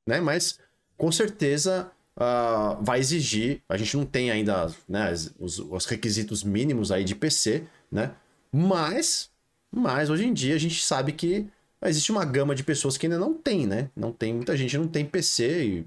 [0.08, 0.20] né?
[0.20, 0.60] Mas
[0.98, 3.62] com certeza uh, vai exigir.
[3.68, 8.14] A gente não tem ainda né, os, os requisitos mínimos aí de PC, né?
[8.52, 9.30] Mas
[9.72, 11.48] Mas hoje em dia a gente sabe que
[11.84, 13.90] existe uma gama de pessoas que ainda não tem, né?
[13.96, 15.86] Não tem, muita gente não tem PC e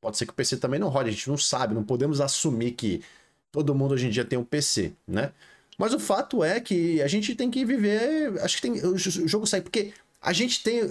[0.00, 2.72] pode ser que o PC também não rode, a gente não sabe, não podemos assumir
[2.72, 3.02] que
[3.50, 5.32] todo mundo hoje em dia tem um PC, né?
[5.78, 9.46] Mas o fato é que a gente tem que viver, acho que tem o jogo
[9.46, 10.90] sai porque a gente tem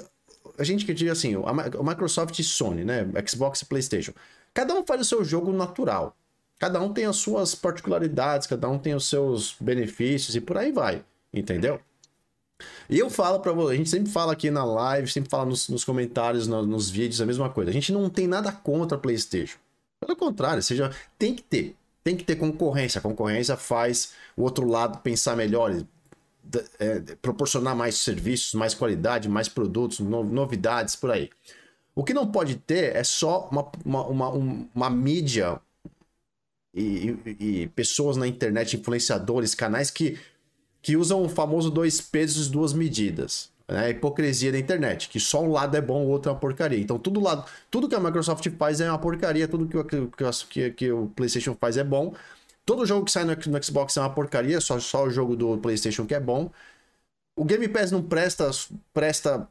[0.58, 4.14] a gente que diz assim, a Microsoft e Sony, né, Xbox e PlayStation.
[4.56, 6.16] Cada um faz o seu jogo natural.
[6.58, 10.72] Cada um tem as suas particularidades, cada um tem os seus benefícios e por aí
[10.72, 11.04] vai,
[11.34, 11.82] entendeu?
[12.90, 15.68] E eu falo para você, a gente sempre fala aqui na live, sempre fala nos,
[15.68, 17.70] nos comentários, no, nos vídeos, a mesma coisa.
[17.70, 19.58] A gente não tem nada contra a PlayStation.
[20.00, 20.90] Pelo contrário, seja,
[21.20, 21.76] tem que ter.
[22.02, 23.00] Tem que ter concorrência.
[23.00, 25.76] A concorrência faz o outro lado pensar melhor,
[26.80, 31.30] é, proporcionar mais serviços, mais qualidade, mais produtos, no, novidades por aí.
[31.96, 34.30] O que não pode ter é só uma, uma, uma,
[34.76, 35.60] uma mídia
[36.74, 40.20] e, e, e, pessoas na internet, influenciadores, canais que,
[40.82, 43.50] que usam o famoso dois pesos, duas medidas.
[43.68, 43.86] Né?
[43.86, 46.80] A hipocrisia da internet, que só um lado é bom, o outro é uma porcaria.
[46.80, 50.72] Então, tudo, lado, tudo que a Microsoft faz é uma porcaria, tudo que, que, que,
[50.72, 52.14] que o PlayStation faz é bom.
[52.66, 55.58] Todo jogo que sai no, no, Xbox é uma porcaria, só, só o jogo do
[55.60, 56.52] PlayStation que é bom.
[57.38, 58.50] O Game Pass não presta,
[58.94, 59.48] presta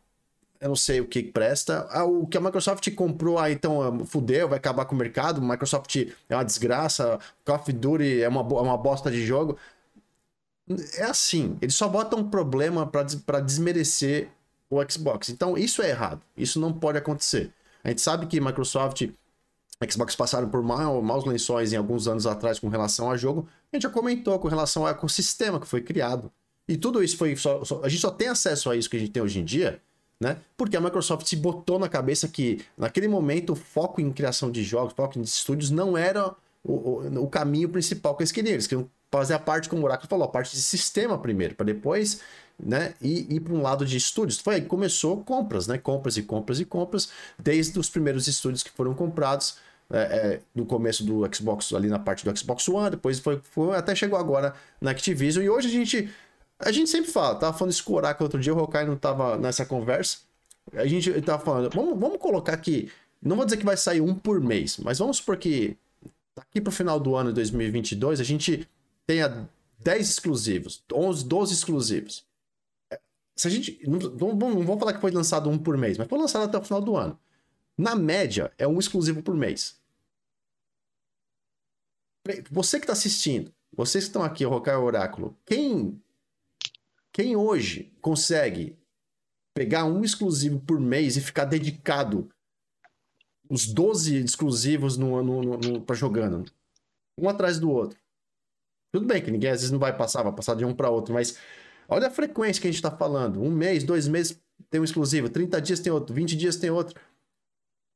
[0.64, 1.86] eu não sei o que presta.
[1.90, 5.42] Ah, o que a Microsoft comprou, ah, então ah, fudeu, vai acabar com o mercado.
[5.42, 5.94] Microsoft
[6.26, 9.58] é uma desgraça, Call of Duty é uma, é uma bosta de jogo.
[10.96, 14.30] É assim, eles só botam um problema para desmerecer
[14.70, 15.28] o Xbox.
[15.28, 17.52] Então isso é errado, isso não pode acontecer.
[17.84, 19.06] A gente sabe que Microsoft
[19.90, 23.46] Xbox passaram por maus lençóis em alguns anos atrás com relação a jogo.
[23.70, 26.32] A gente já comentou com relação ao ecossistema que foi criado.
[26.66, 27.36] E tudo isso foi.
[27.36, 29.44] Só, só, a gente só tem acesso a isso que a gente tem hoje em
[29.44, 29.82] dia
[30.24, 30.38] né?
[30.56, 34.64] Porque a Microsoft se botou na cabeça que, naquele momento, o foco em criação de
[34.64, 38.54] jogos, foco em estúdios, não era o, o, o caminho principal que eles queriam.
[38.54, 41.66] Eles queriam fazer a parte, como o Oracle falou, a parte de sistema primeiro, para
[41.66, 42.22] depois
[42.58, 44.38] né, ir, para um lado de estúdios.
[44.38, 45.76] Foi aí que começou compras, né?
[45.76, 49.58] Compras e compras e compras, desde os primeiros estúdios que foram comprados.
[49.90, 53.76] É, é, no começo do Xbox, ali na parte do Xbox One, depois foi, foi
[53.76, 56.10] até chegou agora na Activision, e hoje a gente
[56.64, 58.96] a gente sempre fala, tava falando isso com o Oracle outro dia, o Hokai não
[58.96, 60.18] tava nessa conversa.
[60.72, 62.90] A gente tava falando, vamos, vamos colocar aqui,
[63.22, 65.76] não vou dizer que vai sair um por mês, mas vamos supor que
[66.34, 68.68] daqui pro final do ano de 2022 a gente
[69.06, 69.48] tenha
[69.78, 72.26] 10 exclusivos, 11, 12 exclusivos.
[72.90, 73.00] É,
[73.36, 73.78] se a gente.
[73.86, 76.58] Não, não, não vamos falar que foi lançado um por mês, mas foi lançado até
[76.58, 77.18] o final do ano.
[77.76, 79.78] Na média, é um exclusivo por mês.
[82.50, 86.00] Você que está assistindo, vocês que estão aqui, o Rokai Oráculo, quem
[87.14, 88.76] quem hoje consegue
[89.56, 92.28] pegar um exclusivo por mês e ficar dedicado
[93.48, 96.50] os 12 exclusivos no, no, no, no para jogando,
[97.16, 97.96] um atrás do outro.
[98.92, 101.14] Tudo bem que ninguém às vezes não vai passar, vai passar de um para outro,
[101.14, 101.38] mas
[101.88, 103.40] olha a frequência que a gente está falando.
[103.40, 107.00] Um mês, dois meses tem um exclusivo, 30 dias tem outro, 20 dias tem outro.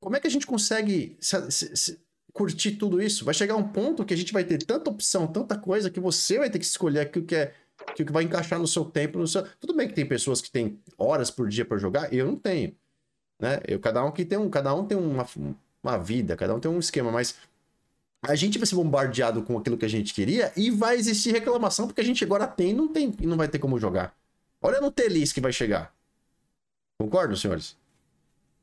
[0.00, 2.00] Como é que a gente consegue se, se, se,
[2.32, 3.24] curtir tudo isso?
[3.24, 6.38] Vai chegar um ponto que a gente vai ter tanta opção, tanta coisa, que você
[6.38, 7.54] vai ter que escolher aquilo que é
[7.94, 9.18] que vai encaixar no seu tempo.
[9.18, 9.46] No seu...
[9.60, 12.74] Tudo bem que tem pessoas que têm horas por dia para jogar, eu não tenho.
[13.38, 13.60] Né?
[13.66, 15.26] Eu, cada um que tem um, cada um tem uma,
[15.82, 17.36] uma vida, cada um tem um esquema, mas
[18.22, 21.86] a gente vai ser bombardeado com aquilo que a gente queria e vai existir reclamação
[21.86, 24.14] porque a gente agora tem e não tem e não vai ter como jogar.
[24.60, 25.94] Olha no Telis que vai chegar.
[26.98, 27.76] Concordo, senhores?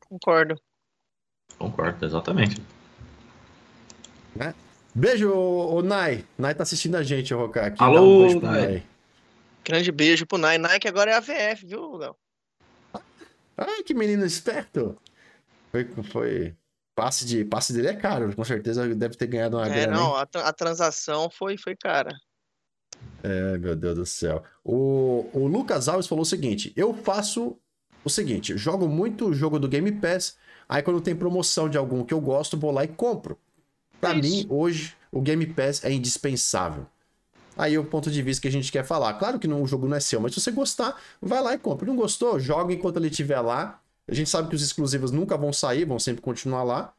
[0.09, 0.59] Concordo.
[1.57, 2.61] Concordo, exatamente.
[4.36, 4.53] Né?
[4.93, 6.26] Beijo, o Nai.
[6.38, 7.68] Nai tá assistindo a gente, o Rocar.
[7.68, 7.82] Aqui.
[7.82, 8.68] Alô, um beijo pro Nai.
[8.68, 8.84] Nai.
[9.66, 10.59] Grande beijo pro Nai.
[10.59, 12.16] Nai que agora é a VF, viu, Léo?
[13.57, 14.95] Ai, que menino esperto.
[15.72, 16.55] Foi, foi...
[16.95, 19.97] Passe, de, passe dele é caro, com certeza deve ter ganhado uma é, grana.
[19.97, 22.16] Não, a, a, transação foi, foi cara.
[23.22, 24.41] É, meu Deus do céu.
[24.63, 27.59] O, o Lucas Alves falou o seguinte: eu faço
[28.01, 30.38] o seguinte, jogo muito jogo do Game Pass,
[30.70, 33.38] aí quando tem promoção de algum que eu gosto, vou lá e compro.
[33.99, 36.88] Para é mim, hoje, o Game Pass é indispensável.
[37.58, 39.14] Aí é o ponto de vista que a gente quer falar.
[39.14, 41.58] Claro que não, o jogo não é seu, mas se você gostar, vai lá e
[41.58, 41.88] compra.
[41.88, 42.39] Não gostou?
[42.39, 43.80] Joga enquanto ele estiver lá.
[44.08, 46.93] A gente sabe que os exclusivos nunca vão sair, vão sempre continuar lá.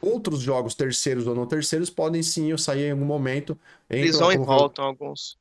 [0.00, 3.56] Outros jogos, terceiros ou não terceiros, podem sim sair em algum momento.
[3.88, 5.38] Eles vão e voltam alguns.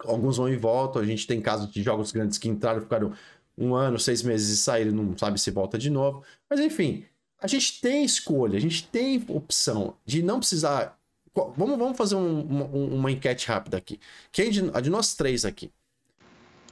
[0.00, 1.00] Alguns vão e voltam.
[1.00, 3.14] A gente tem casos de jogos grandes que entraram, ficaram
[3.56, 6.22] um ano, seis meses e saíram, não sabe se volta de novo.
[6.50, 7.04] Mas enfim,
[7.40, 10.97] a gente tem escolha, a gente tem opção de não precisar
[11.56, 14.00] Vamos, vamos fazer um, uma, uma, enquete rápida aqui.
[14.32, 15.70] Quem de, a de nós três aqui,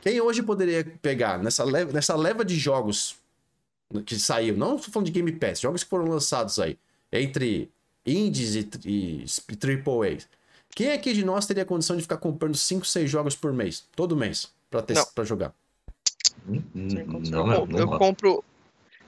[0.01, 3.17] quem hoje poderia pegar nessa leva, nessa leva de jogos
[4.05, 6.79] que saiu, não estou falando de Game Pass, jogos que foram lançados aí,
[7.13, 7.71] entre
[8.05, 10.19] indies e, e, e AAA.
[10.75, 14.17] Quem aqui de nós teria condição de ficar comprando 5, 6 jogos por mês, todo
[14.17, 15.55] mês, pra, ter, pra jogar.
[16.49, 17.47] Hum, hum, condição.
[17.47, 17.99] Não, eu, não, eu não.
[17.99, 18.45] compro.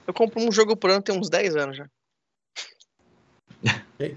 [0.07, 1.89] Eu compro um jogo por ano tem uns 10 anos já.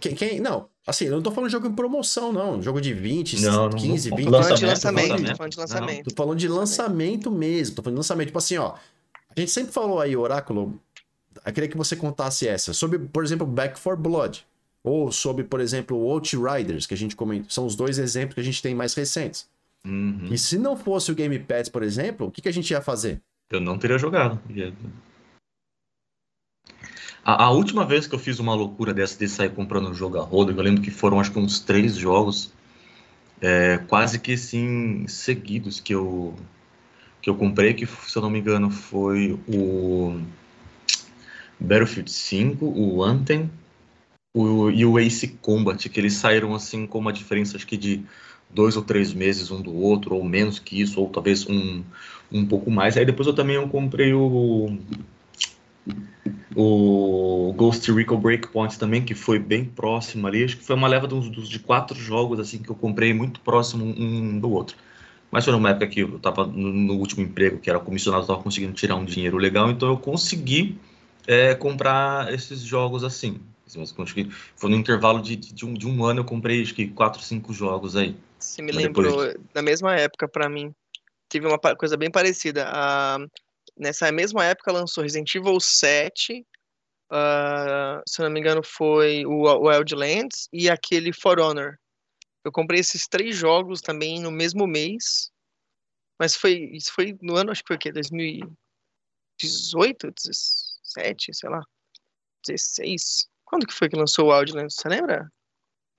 [0.00, 2.60] Quem, quem- não, assim, eu não tô falando de jogo em promoção, não.
[2.62, 4.16] Jogo de 20, Não, não, 15, não.
[4.16, 4.26] 20.
[4.26, 5.10] Tô falando de Lançamento, lançamento.
[5.10, 5.28] lançamento.
[5.30, 6.04] Tô falando de lançamento.
[6.04, 7.76] Tô falando de lançamento mesmo.
[7.76, 8.26] Tô falando de lançamento.
[8.28, 8.74] Tipo assim, ó.
[9.34, 10.78] A gente sempre falou aí, Oráculo.
[11.44, 12.72] Eu queria que você contasse essa.
[12.72, 14.44] Sobre, por exemplo, Back for Blood.
[14.84, 17.48] Ou sobre, por exemplo, Outriders, que a gente comentou.
[17.50, 19.46] São os dois exemplos que a gente tem mais recentes.
[19.84, 20.28] Uhum.
[20.30, 22.80] E se não fosse o Game Pass, por exemplo, o que, que a gente ia
[22.80, 23.20] fazer?
[23.50, 24.40] Eu não teria jogado.
[27.24, 30.18] A, a última vez que eu fiz uma loucura dessa de sair comprando um jogo
[30.18, 32.52] a roda, eu lembro que foram acho que uns três jogos,
[33.40, 36.34] é, quase que assim, seguidos que eu,
[37.20, 40.20] que eu comprei, que se eu não me engano foi o
[41.60, 43.48] Battlefield 5, o Anthem
[44.34, 48.02] o, e o Ace Combat, que eles saíram assim com uma diferença acho que de
[48.50, 51.82] dois ou três meses um do outro, ou menos que isso, ou talvez um,
[52.30, 52.96] um pouco mais.
[52.96, 54.76] Aí depois eu também eu comprei o
[56.56, 60.44] o Ghost Recon Breakpoint também, que foi bem próximo ali.
[60.44, 63.40] Acho que foi uma leva dos, dos- de quatro jogos assim que eu comprei muito
[63.40, 64.76] próximo um do outro.
[65.30, 68.74] Mas foi numa época que eu estava no, último emprego, que era comissionado, estava conseguindo
[68.74, 70.78] tirar um dinheiro legal, então eu consegui
[71.26, 73.40] é, comprar esses jogos assim.
[73.96, 77.22] Consegui- Foi no intervalo de, de, um, de um ano eu comprei acho que quatro,
[77.22, 78.14] cinco jogos aí.
[78.38, 80.74] Você me Mas lembrou, na mesma época, pra mim,
[81.30, 82.66] tive uma coisa bem parecida.
[82.68, 83.16] Ah,
[83.76, 86.46] nessa mesma época lançou Resident Evil 7,
[87.10, 91.76] ah, se eu não me engano foi o Wildlands e aquele For Honor.
[92.44, 95.30] Eu comprei esses três jogos também no mesmo mês,
[96.18, 97.92] mas foi isso foi no ano, acho que foi o quê?
[97.92, 101.62] 2018, 17, sei lá,
[102.46, 103.28] 16.
[103.44, 104.74] Quando que foi que lançou o Wildlands?
[104.76, 105.28] Você lembra?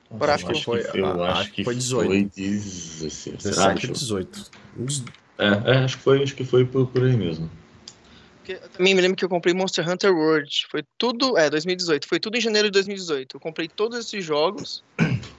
[0.09, 0.51] Oráculo.
[0.51, 2.35] Acho que Foi- foi, eu a- acho acho que que foi foi 18.
[2.35, 3.41] 16.
[3.41, 3.73] Será?
[3.73, 4.51] 17 Deixa e eu- 18.
[4.77, 5.03] Uns-
[5.37, 7.49] É, é, acho que foi, acho que foi por, por aí mesmo.
[8.43, 10.67] Porque eu também me lembro que eu comprei Monster Hunter World.
[10.69, 11.37] Foi tudo.
[11.37, 12.07] É, 2018.
[12.07, 13.37] Foi tudo em janeiro de 2018.
[13.37, 14.83] Eu comprei todos esses jogos.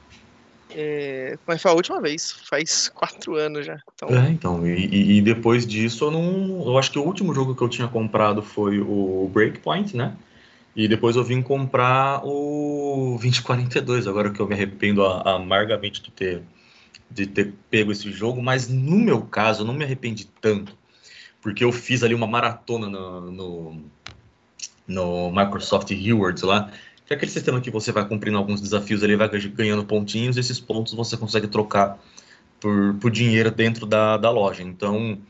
[0.76, 2.32] É, mas foi a última vez.
[2.48, 3.78] Faz quatro anos já.
[3.94, 6.66] Então, É, então, e, e- depois disso eu não.
[6.66, 10.16] Eu acho que o último jogo que eu tinha comprado foi o Breakpoint, né?
[10.74, 16.42] E depois eu vim comprar o 2042, agora que eu me arrependo amargamente de ter,
[17.08, 20.76] de ter pego esse jogo, mas no meu caso eu não me arrependi tanto,
[21.44, 23.82] porque eu fiz ali uma maratona no, no,
[24.88, 26.72] no Microsoft Rewards lá,
[27.04, 30.40] que é aquele sistema que você vai cumprindo alguns desafios ali, vai ganhando pontinhos, e
[30.40, 31.98] esses pontos você consegue trocar
[32.58, 34.62] por, por dinheiro dentro da, da loja.
[34.62, 35.20] Então,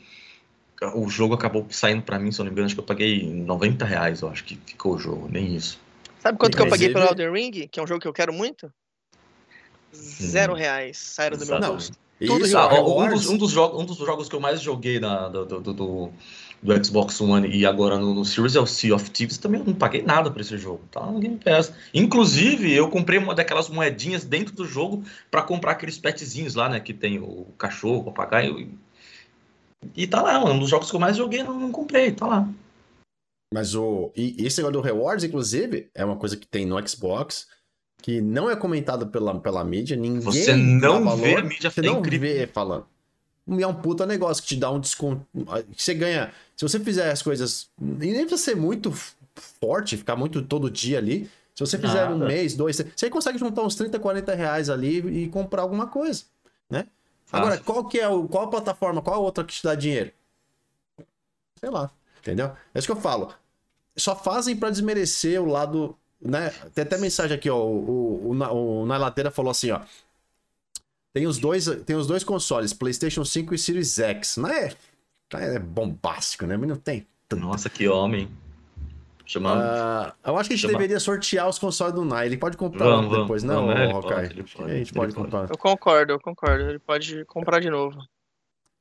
[0.93, 3.29] o jogo acabou saindo para mim, se eu não me engano, acho que eu paguei
[3.29, 5.77] 90 reais, eu acho que ficou o jogo, nem isso.
[6.17, 7.67] sabe quanto que eu paguei pelo Elden Ring?
[7.67, 8.71] Que é um jogo que eu quero muito?
[9.93, 10.97] Zero reais.
[10.97, 11.91] Saíram do meu bolso.
[12.19, 15.27] Isso, Ah, um, dos, um, dos jogos, um dos jogos que eu mais joguei na,
[15.27, 16.09] do, do, do,
[16.63, 19.67] do Xbox One e agora no, no Series é o Sea of Thieves, também eu
[19.67, 21.73] não paguei nada por esse jogo, tá no Game Pass.
[21.93, 26.79] Inclusive, eu comprei uma daquelas moedinhas dentro do jogo para comprar aqueles petzinhos lá, né,
[26.79, 28.69] que tem o cachorro, o papagaio, e,
[29.95, 32.49] e tá lá, um dos jogos que eu mais joguei, não, não comprei, tá lá.
[33.53, 34.11] Mas o.
[34.15, 37.47] E esse negócio do Rewards, inclusive, é uma coisa que tem no Xbox,
[38.01, 40.19] que não é comentado pela, pela mídia, ninguém.
[40.21, 42.33] Você não valor, vê a mídia Você é não incrível.
[42.33, 42.85] vê falando.
[43.47, 45.25] E é um puta negócio que te dá um desconto.
[45.71, 46.31] que Você ganha.
[46.55, 47.69] Se você fizer as coisas.
[47.79, 48.91] E nem precisa ser muito
[49.59, 51.29] forte, ficar muito todo dia ali.
[51.53, 52.25] Se você fizer um Nada.
[52.27, 56.23] mês, dois, você consegue juntar uns 30, 40 reais ali e comprar alguma coisa,
[56.69, 56.85] né?
[57.31, 57.65] Agora, Fácil.
[57.65, 58.27] qual que é o.
[58.27, 60.11] Qual a plataforma, qual a outra que te dá dinheiro?
[61.59, 61.89] Sei lá,
[62.19, 62.51] entendeu?
[62.73, 63.33] É isso que eu falo.
[63.95, 65.97] Só fazem pra desmerecer o lado.
[66.21, 66.49] Né?
[66.73, 67.57] Tem até mensagem aqui, ó.
[67.57, 67.69] O,
[68.25, 69.81] o, o, Na- o Nailateira falou assim, ó.
[71.13, 74.37] Tem os dois, tem os dois consoles, PlayStation 5 e Series X.
[74.37, 74.73] Não é,
[75.31, 76.57] não é bombástico, né?
[76.57, 77.05] Mas não tem.
[77.27, 77.41] tanto.
[77.41, 78.29] Nossa, que homem.
[79.25, 79.61] Chamando.
[79.61, 82.27] Ah, eu acho que a gente Chama- deveria sortear os consoles do Nai.
[82.27, 84.93] Ele pode comprar Vamos, um vamos, depois, não, vamos, é, Acho que pode, a gente
[84.93, 85.15] pode pode.
[85.15, 85.49] comprar.
[85.49, 86.63] Eu concordo, eu concordo.
[86.69, 87.97] Ele pode comprar de novo.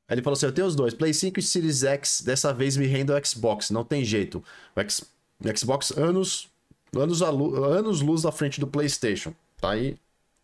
[0.07, 2.21] Aí ele falou assim: eu tenho os dois, Play 5 e Series X.
[2.23, 4.43] Dessa vez me rendo ao Xbox, não tem jeito.
[4.77, 5.11] O, X-
[5.43, 6.51] o Xbox, anos,
[6.97, 9.35] anos, anos luz à frente do PlayStation.
[9.61, 9.97] Tá aí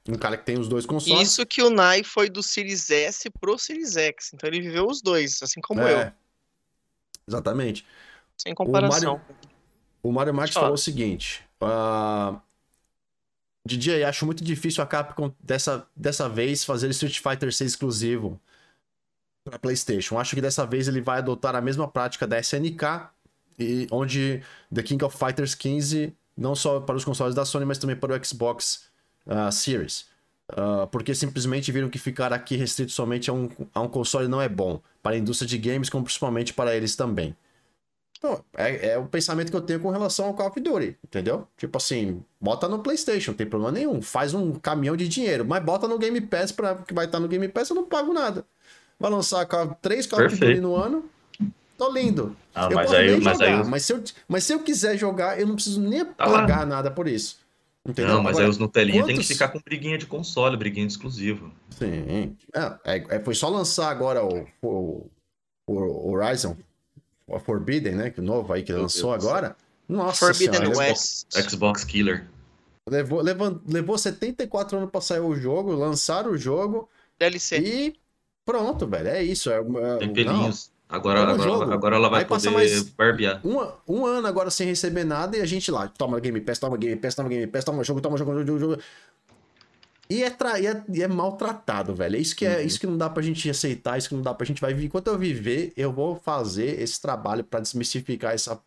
[0.08, 1.28] um cara que tem os dois consoles.
[1.28, 4.32] Isso que o Nai foi do Series S pro Series X.
[4.34, 6.12] Então ele viveu os dois, assim como É, eu.
[7.28, 7.86] Exatamente.
[8.36, 9.20] Sem comparação.
[10.02, 10.66] O Mario Marques Fala.
[10.66, 12.40] falou o seguinte: ah,
[13.64, 18.40] DJ, acho muito difícil a Capcom dessa, dessa vez fazer Street Fighter 6 exclusivo
[19.44, 20.18] para PlayStation.
[20.18, 23.10] Acho que dessa vez ele vai adotar a mesma prática da SNK,
[23.58, 24.42] e, onde
[24.74, 28.18] The King of Fighters 15, não só para os consoles da Sony, mas também para
[28.18, 28.86] o Xbox
[29.26, 30.08] ah, Series.
[30.50, 34.42] Uh, porque simplesmente viram que ficar aqui restrito somente a um, a um console não
[34.42, 34.80] é bom.
[35.00, 37.36] Para a indústria de games, como principalmente para eles também.
[38.18, 41.46] Então, é, é, o pensamento que eu tenho com relação ao Call of Duty, entendeu?
[41.56, 44.02] Tipo assim, bota no PlayStation, não tem problema nenhum.
[44.02, 47.28] Faz um caminhão de dinheiro, mas bota no Game Pass, pra, que vai estar no
[47.28, 48.44] Game Pass, eu não pago nada.
[48.98, 49.46] Vai lançar
[49.80, 51.08] três Call of Duty no ano,
[51.80, 52.36] tô lindo.
[52.54, 53.64] Ah, eu mas aí, mas jogar, aí...
[53.64, 56.66] mas, se eu, mas se eu quiser jogar, eu não preciso nem tá pagar lá.
[56.66, 57.38] nada por isso.
[57.88, 58.14] Entendeu?
[58.14, 59.06] Não, mas Agora, aí os Nutelinha quantos...
[59.06, 61.50] tem que ficar com briguinha de console, briguinha de exclusivo.
[61.70, 62.36] Sim.
[62.54, 65.06] É, é, é, foi só lançar agora o, o,
[65.66, 66.56] o Horizon
[67.30, 68.10] o Forbidden, né?
[68.10, 69.56] Que novo aí que Meu lançou Deus agora.
[69.88, 71.26] Nossa Forbidden senhora, West.
[71.48, 72.28] Xbox Killer.
[72.88, 76.88] Levou, levou, levou 74 anos pra sair o jogo, lançaram o jogo.
[77.18, 77.58] DLC.
[77.58, 77.96] E
[78.44, 79.08] pronto, velho.
[79.08, 79.50] É isso.
[79.50, 80.72] É, é, Tem pelinhos.
[80.90, 83.40] Agora, agora, agora ela vai poder mais barbear.
[83.46, 86.76] Um, um ano agora sem receber nada e a gente lá, toma Game Pass, toma
[86.76, 88.82] Game Pass, toma Game Pass, toma jogo, toma jogo, jogo, jogo.
[90.10, 90.58] E é, tra...
[90.58, 92.16] e é, e é maltratado, velho.
[92.16, 92.62] É isso que, é, uhum.
[92.62, 94.72] isso que não dá pra gente aceitar, isso que não dá pra gente vai.
[94.72, 98.60] Enquanto eu viver, eu vou fazer esse trabalho para desmistificar essa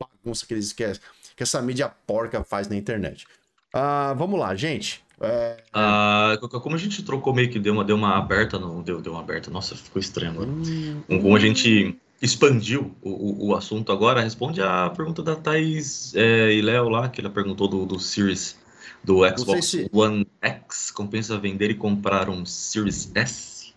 [0.00, 0.98] bagunça que eles querem,
[1.36, 3.26] que essa mídia porca faz na internet.
[3.74, 5.04] Uh, vamos lá, gente.
[5.20, 5.56] É...
[5.74, 9.12] Uh, como a gente trocou meio que deu uma, deu uma aberta, não deu, deu
[9.12, 10.48] uma aberta, nossa, ficou estranho agora.
[10.48, 16.14] Hum, como a gente expandiu o, o, o, assunto agora, responde a pergunta da Thaís
[16.14, 18.56] é, e Léo lá, que ela perguntou do, do Series
[19.04, 19.90] do Xbox se...
[19.92, 23.74] One X compensa vender e comprar um Series S?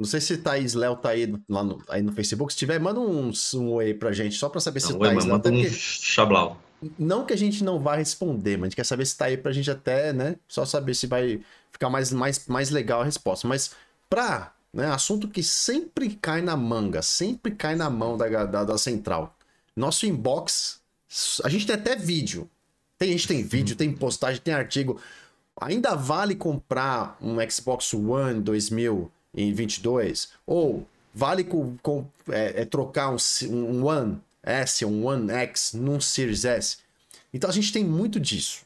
[0.00, 2.52] Não sei se Thaís Léo tá aí, lá no, aí no Facebook.
[2.52, 5.32] Se tiver, manda um, um oi pra gente, só pra saber não, se Thaís Léo...
[5.32, 5.70] Manda um porque...
[5.70, 6.60] chablau.
[6.98, 9.36] Não que a gente não vá responder, mas a gente quer saber se tá aí
[9.36, 10.36] pra gente até, né?
[10.48, 11.40] Só saber se vai
[11.72, 13.48] ficar mais, mais, mais legal a resposta.
[13.48, 13.72] Mas
[14.08, 18.78] pra, né, assunto que sempre cai na manga, sempre cai na mão da, da, da
[18.78, 19.36] central.
[19.74, 20.80] Nosso inbox,
[21.42, 22.48] a gente tem até vídeo
[22.98, 25.00] tem, a gente tem vídeo, tem postagem, tem artigo.
[25.60, 30.30] Ainda vale comprar um Xbox One 2022?
[30.46, 33.16] Ou vale com, com é, é, trocar um,
[33.50, 36.78] um One S, um One X num Series S?
[37.32, 38.62] Então a gente tem muito disso.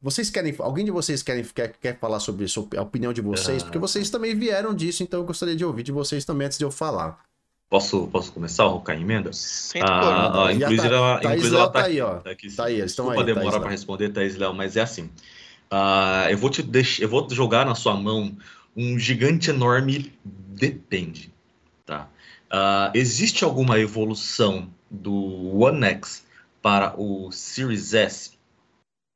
[0.00, 0.54] Vocês querem.
[0.58, 3.62] Alguém de vocês querem, quer, quer falar sobre isso, a opinião de vocês?
[3.62, 6.64] Porque vocês também vieram disso, então eu gostaria de ouvir de vocês também antes de
[6.64, 7.20] eu falar.
[7.68, 9.30] Posso, posso começar a rocar emenda?
[9.32, 12.14] Sem ah, ah, inclusive, tá, ela, inclusive ela tá, tá aí, ó.
[12.16, 13.22] Tá aqui, tá aí, estão aí.
[13.24, 15.10] demorar para responder, Thaís Léo, mas é assim.
[15.70, 18.34] Uh, eu vou te deixar, eu vou jogar na sua mão
[18.74, 21.30] um gigante enorme depende,
[21.84, 22.08] tá?
[22.50, 26.24] Uh, existe alguma evolução do One X
[26.62, 28.32] para o Series S?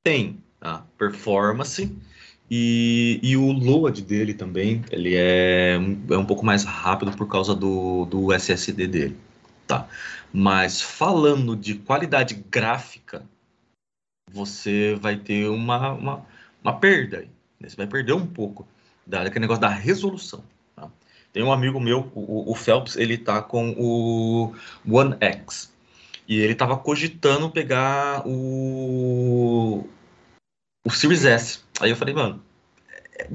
[0.05, 0.85] Tem, tá?
[0.99, 1.90] Performance,
[2.55, 5.77] e, e o load dele também, ele é,
[6.11, 9.16] é um pouco mais rápido por causa do, do SSD dele,
[9.66, 9.89] tá?
[10.31, 13.24] Mas falando de qualidade gráfica,
[14.31, 16.27] você vai ter uma, uma,
[16.62, 17.31] uma perda aí.
[17.59, 17.70] Né?
[17.70, 18.69] Você vai perder um pouco
[19.07, 20.44] da, daquele negócio da resolução.
[21.32, 21.40] Tá?
[21.40, 24.54] Tem um amigo meu, o, o Phelps, ele tá com o
[24.88, 25.72] One X.
[26.28, 29.86] E ele tava cogitando pegar o,
[30.84, 31.60] o Series S.
[31.80, 32.42] Aí eu falei, mano,
[33.18, 33.28] é,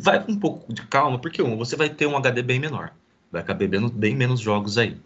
[0.00, 2.92] vai com um pouco de calma, porque um, você vai ter um HD bem menor.
[3.30, 4.98] Vai caber bem, bem menos jogos aí.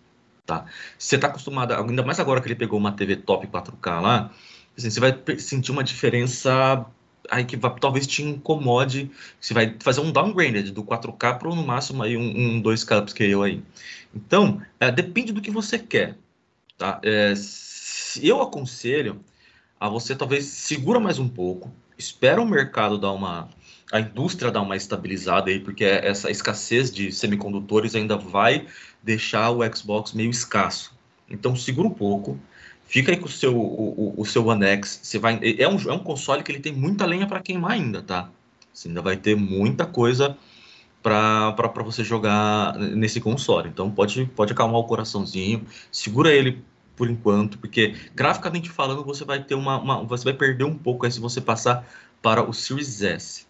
[0.44, 0.66] Tá?
[0.96, 4.30] Você está acostumado, ainda mais agora que ele pegou uma TV top 4K lá,
[4.78, 6.86] assim, você vai sentir uma diferença
[7.31, 9.11] aí que vai, talvez te incomode.
[9.40, 13.35] Você vai fazer um downgrade do 4K para no máximo aí um, um 2K upscale
[13.35, 13.62] aí.
[14.15, 16.16] Então, é, depende do que você quer.
[16.78, 17.01] Tá?
[17.03, 17.35] É,
[18.23, 19.20] eu aconselho
[19.78, 23.48] a você talvez segura mais um pouco, espera o mercado dar uma
[23.93, 28.66] a indústria dar uma estabilizada aí, porque essa escassez de semicondutores ainda vai
[29.03, 30.93] deixar o Xbox meio escasso.
[31.31, 32.39] Então segura um pouco,
[32.86, 35.92] fica aí com o seu o, o seu One X, você vai é um, é
[35.92, 38.30] um console que ele tem muita lenha para queimar ainda, tá?
[38.72, 40.36] Você ainda vai ter muita coisa
[41.02, 43.68] para você jogar nesse console.
[43.68, 46.62] Então pode pode acalmar o coraçãozinho, segura ele
[46.96, 51.04] por enquanto, porque graficamente falando você vai ter uma, uma, você vai perder um pouco
[51.04, 51.86] aí se você passar
[52.22, 53.45] para o Series S.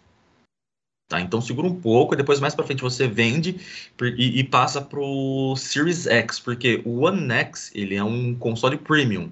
[1.07, 1.21] Tá?
[1.21, 3.59] Então segura um pouco e depois mais para frente você vende
[4.17, 8.77] e, e passa para o Series X, porque o One X ele é um console
[8.77, 9.31] premium,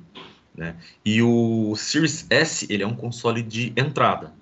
[0.56, 0.78] né?
[1.04, 4.34] E o Series S ele é um console de entrada,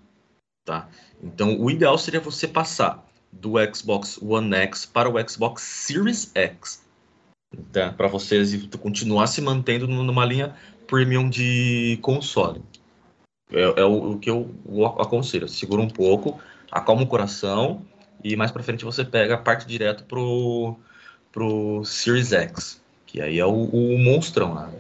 [0.64, 0.88] tá?
[1.24, 6.84] Então o ideal seria você passar do Xbox One X para o Xbox Series X
[7.72, 7.92] tá?
[7.92, 10.56] para vocês continuar se mantendo numa linha
[10.88, 12.62] premium de console.
[13.52, 14.50] É, é o, o, que eu
[15.00, 15.48] aconselho.
[15.48, 16.40] Segura um pouco,
[16.74, 17.86] acalma o coração
[18.24, 20.80] e mais para frente você pega a parte direto pro,
[21.32, 24.68] pro Series X, que aí é o, o monstrão lá.
[24.68, 24.80] Né?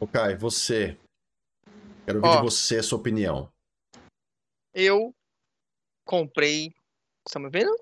[0.00, 0.96] Ok, você.
[2.06, 2.36] Quero ouvir oh.
[2.36, 3.52] de você a sua opinião.
[4.72, 5.14] eu
[6.06, 6.72] comprei.
[7.30, 7.76] Tá me vendo?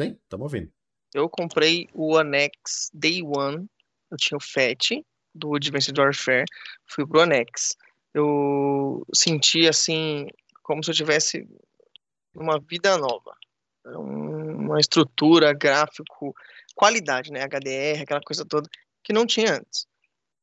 [0.00, 0.72] Sim, estamos ouvindo.
[1.14, 3.68] Eu comprei o Anex Day One.
[4.10, 6.44] Eu tinha o FAT do Advanced Warfare.
[6.86, 7.76] Fui pro Anex.
[8.12, 10.26] Eu senti assim,
[10.68, 11.48] como se eu tivesse
[12.34, 13.34] uma vida nova.
[13.86, 16.34] Uma estrutura, gráfico,
[16.74, 17.40] qualidade, né?
[17.42, 18.68] HDR, aquela coisa toda,
[19.02, 19.86] que não tinha antes.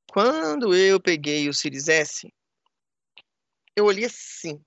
[0.10, 2.28] Quando eu peguei o Series S,
[3.76, 4.60] eu olhei assim.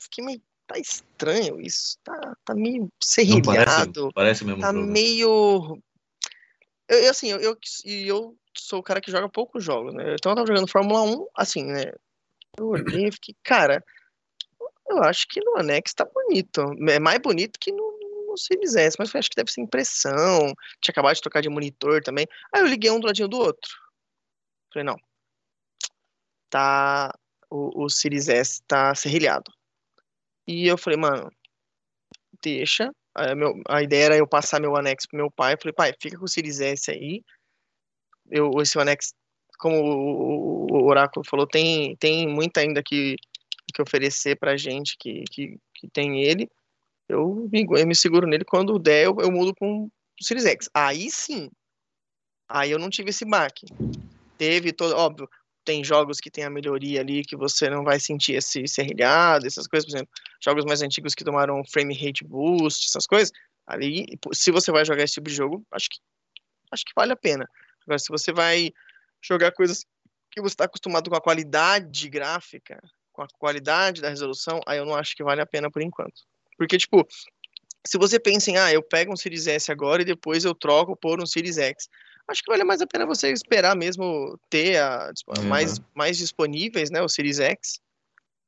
[0.00, 0.42] Fiquei meio.
[0.66, 1.98] Tá estranho isso.
[2.02, 3.44] Tá, tá meio serrilhado.
[4.14, 4.62] Parece, parece, mesmo.
[4.62, 4.86] Tá jogo.
[4.86, 5.82] meio.
[6.88, 10.14] Eu, eu, assim, eu, eu, eu sou o cara que joga poucos jogos, né?
[10.14, 11.92] Então eu tava jogando Fórmula 1, assim, né?
[12.56, 13.84] Eu olhei e fiquei, cara,
[14.96, 16.62] eu acho que no Anex tá bonito.
[16.88, 20.54] É mais bonito que no, no Series S, mas eu acho que deve ser impressão.
[20.80, 22.26] Tinha acabado de trocar de monitor também.
[22.52, 23.70] Aí eu liguei um do ladinho do outro.
[24.72, 24.96] Falei, não.
[26.50, 27.12] Tá.
[27.50, 29.52] O, o Series S tá serrilhado.
[30.46, 31.30] E eu falei, mano,
[32.42, 32.90] deixa.
[33.14, 35.56] A, meu, a ideia era eu passar meu Anex pro meu pai.
[35.58, 37.22] falei, pai, fica com o Series S aí.
[38.30, 39.12] Eu, esse Anex,
[39.58, 43.16] como o, o, o Oráculo falou, tem, tem muito ainda que,
[43.72, 46.48] que oferecer pra gente que, que, que tem ele.
[47.08, 48.44] Eu me, eu me seguro nele.
[48.44, 49.90] Quando der, eu, eu mudo com o
[50.20, 50.68] Series X.
[50.74, 51.50] Aí sim.
[52.48, 53.66] Aí eu não tive esse baque
[54.42, 55.30] teve todo, óbvio,
[55.64, 59.68] tem jogos que tem a melhoria ali que você não vai sentir esse serrilhado, essas
[59.68, 60.12] coisas, por exemplo,
[60.42, 63.30] jogos mais antigos que tomaram frame rate boost, essas coisas,
[63.64, 66.00] ali, se você vai jogar esse tipo de jogo, acho que
[66.72, 67.48] acho que vale a pena.
[67.82, 68.72] Agora, se você vai
[69.22, 69.84] jogar coisas
[70.28, 72.82] que você está acostumado com a qualidade gráfica,
[73.12, 76.22] com a qualidade da resolução, aí eu não acho que vale a pena por enquanto.
[76.56, 77.06] Porque, tipo,
[77.86, 80.96] se você pensa em, ah, eu pego um Series S agora e depois eu troco
[80.96, 81.88] por um Series X
[82.28, 85.44] acho que vale mais a pena você esperar mesmo ter a, uhum.
[85.44, 87.80] mais, mais disponíveis, né, o Series X,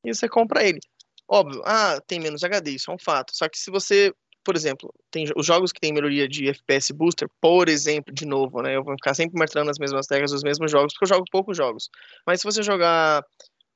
[0.05, 0.81] e você compra ele.
[1.27, 3.35] Óbvio, ah, tem menos HD, isso é um fato.
[3.35, 4.12] Só que se você,
[4.45, 8.61] por exemplo, tem os jogos que tem melhoria de FPS Booster, por exemplo, de novo,
[8.61, 11.24] né, eu vou ficar sempre martelando as mesmas teclas dos mesmos jogos, porque eu jogo
[11.31, 11.89] poucos jogos.
[12.27, 13.24] Mas se você jogar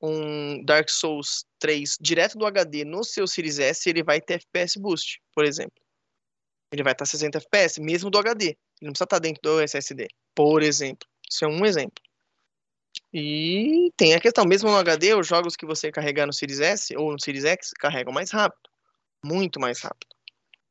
[0.00, 4.78] um Dark Souls 3 direto do HD no seu Series S, ele vai ter FPS
[4.78, 5.80] Boost, por exemplo.
[6.72, 8.46] Ele vai estar 60 FPS, mesmo do HD.
[8.46, 11.08] Ele não precisa estar dentro do SSD, por exemplo.
[11.30, 12.02] Isso é um exemplo.
[13.12, 16.94] E tem a questão, mesmo no HD, os jogos que você carregar no Series S
[16.96, 18.68] ou no Series X carregam mais rápido.
[19.24, 20.14] Muito mais rápido.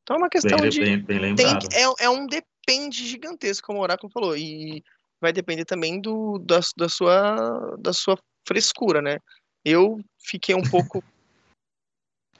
[0.03, 0.97] Então é uma questão bem, de.
[0.97, 4.37] Bem, bem é, é um depende gigantesco, como o Oráculo falou.
[4.37, 4.83] E
[5.19, 8.17] vai depender também do, da, da, sua, da sua
[8.47, 9.19] frescura, né?
[9.65, 11.03] Eu fiquei um pouco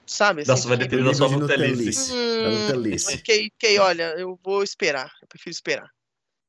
[0.06, 0.42] sabe?
[0.42, 2.12] Assim, Nossa, vai depender da sua Nutelice.
[2.12, 5.90] Hum, fiquei, fiquei, olha, eu vou esperar, eu prefiro esperar.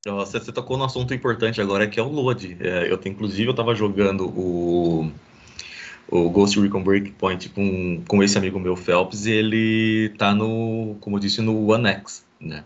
[0.06, 2.58] Você, você tocou no assunto importante agora, que é o load.
[2.62, 5.12] É, eu, inclusive, eu tava jogando o,
[6.08, 11.18] o Ghost Recon Breakpoint com, com esse amigo meu, Phelps, e ele tá no, como
[11.18, 12.64] eu disse, no One X, né?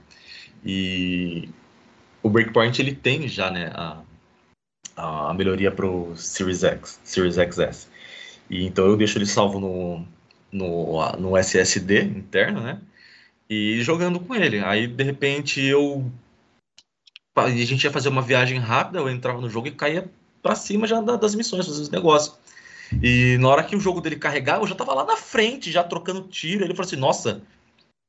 [0.64, 1.50] E
[2.22, 4.00] o Breakpoint, ele tem já, né, a,
[4.96, 7.88] a melhoria pro Series X, Series XS.
[8.50, 10.06] E então eu deixo ele salvo no,
[10.52, 12.80] no, no SSD interno, né?
[13.50, 14.60] E jogando com ele.
[14.60, 16.10] Aí, de repente, eu.
[17.36, 20.10] A gente ia fazer uma viagem rápida, eu entrava no jogo e caía
[20.42, 22.38] pra cima já das missões, fazer os negócios.
[23.02, 25.84] E na hora que o jogo dele carregar, eu já tava lá na frente, já
[25.84, 26.64] trocando tiro.
[26.64, 27.42] Ele falou assim: Nossa,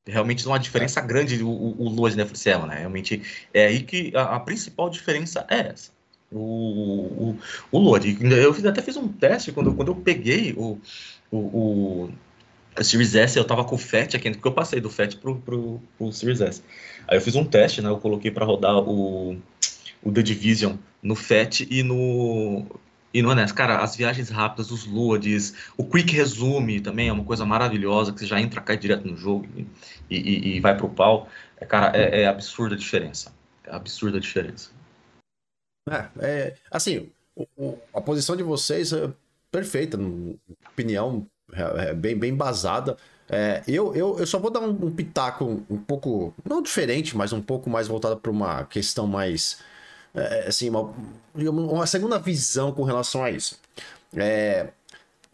[0.07, 2.23] realmente uma diferença grande o, o, o Load, né?
[2.23, 5.91] Eu falei assim, é, mano, realmente é aí que a, a principal diferença é essa.
[6.33, 7.39] O, o,
[7.71, 8.19] o load.
[8.23, 10.79] Eu até fiz um teste quando, quando eu peguei o,
[11.31, 12.09] o,
[12.77, 15.37] a Series S, eu tava com o FAT aqui, porque eu passei do FAT pro,
[15.37, 16.63] pro, pro Series S.
[17.07, 17.89] Aí eu fiz um teste, né?
[17.89, 19.37] Eu coloquei para rodar o,
[20.03, 22.67] o The Division no FAT e no,
[23.13, 23.53] e no NES.
[23.53, 28.19] Cara, as viagens rápidas, os loads, o Quick Resume também é uma coisa maravilhosa, que
[28.19, 29.67] você já entra, cai direto no jogo e,
[30.11, 31.29] e, e vai pro pau.
[31.61, 33.33] É, cara, é, é, absurda a diferença.
[33.65, 34.71] É absurda a diferença.
[35.91, 39.11] É, é assim, o, a posição de vocês é
[39.51, 39.99] perfeita,
[40.71, 42.97] opinião é, é bem, bem basada.
[43.29, 47.33] É, eu, eu, eu só vou dar um, um, pitaco um pouco, não diferente, mas
[47.33, 49.59] um pouco mais voltado para uma questão mais,
[50.15, 50.95] é, assim, uma,
[51.35, 53.59] uma segunda visão com relação a isso.
[54.17, 54.69] É,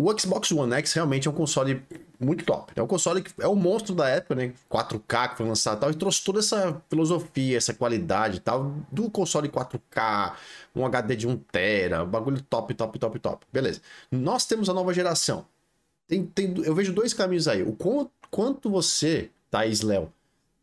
[0.00, 1.82] o Xbox One X realmente é um console
[2.18, 2.72] muito top.
[2.74, 4.52] É um console que é o um monstro da época, né?
[4.70, 8.74] 4K que foi lançado e tal, e trouxe toda essa filosofia, essa qualidade e tal,
[8.90, 10.34] do console 4K,
[10.74, 13.46] um HD de 1TB, bagulho top, top, top, top.
[13.52, 13.80] Beleza.
[14.10, 15.44] Nós temos a nova geração.
[16.08, 17.62] Tem, tem, eu vejo dois caminhos aí.
[17.62, 20.12] O quanto, quanto você, Thaís Léo,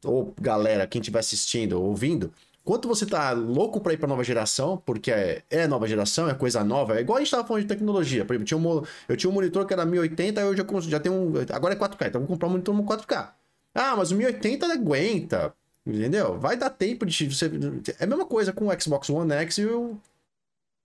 [0.03, 2.31] ou galera, quem estiver assistindo ou ouvindo,
[2.67, 6.33] quanto você tá louco para ir para nova geração, porque é, é, nova geração, é
[6.33, 8.25] coisa nova, é igual a gente tava falando de tecnologia.
[8.25, 11.15] Por exemplo, tinha um, eu tinha um monitor que era 1080, eu já, já tenho
[11.15, 11.33] um.
[11.53, 13.29] Agora é 4K, então vou comprar um monitor 4K.
[13.73, 15.53] Ah, mas o 1080 aguenta.
[15.85, 16.37] Entendeu?
[16.37, 17.49] Vai dar tempo de você.
[17.97, 19.97] É a mesma coisa com o Xbox One X e o,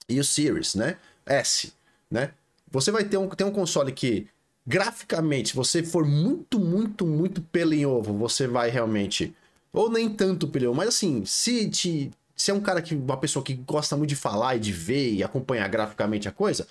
[0.09, 0.97] e o Series, né?
[1.27, 1.73] S,
[2.09, 2.31] né?
[2.71, 4.29] Você vai ter um, ter um console que,
[4.65, 9.35] graficamente, se você for muito, muito, muito pelo em ovo, você vai realmente.
[9.73, 12.11] Ou nem tanto pelo mas assim, se te.
[12.37, 12.95] Se é um cara que.
[12.95, 16.67] Uma pessoa que gosta muito de falar e de ver e acompanhar graficamente a coisa,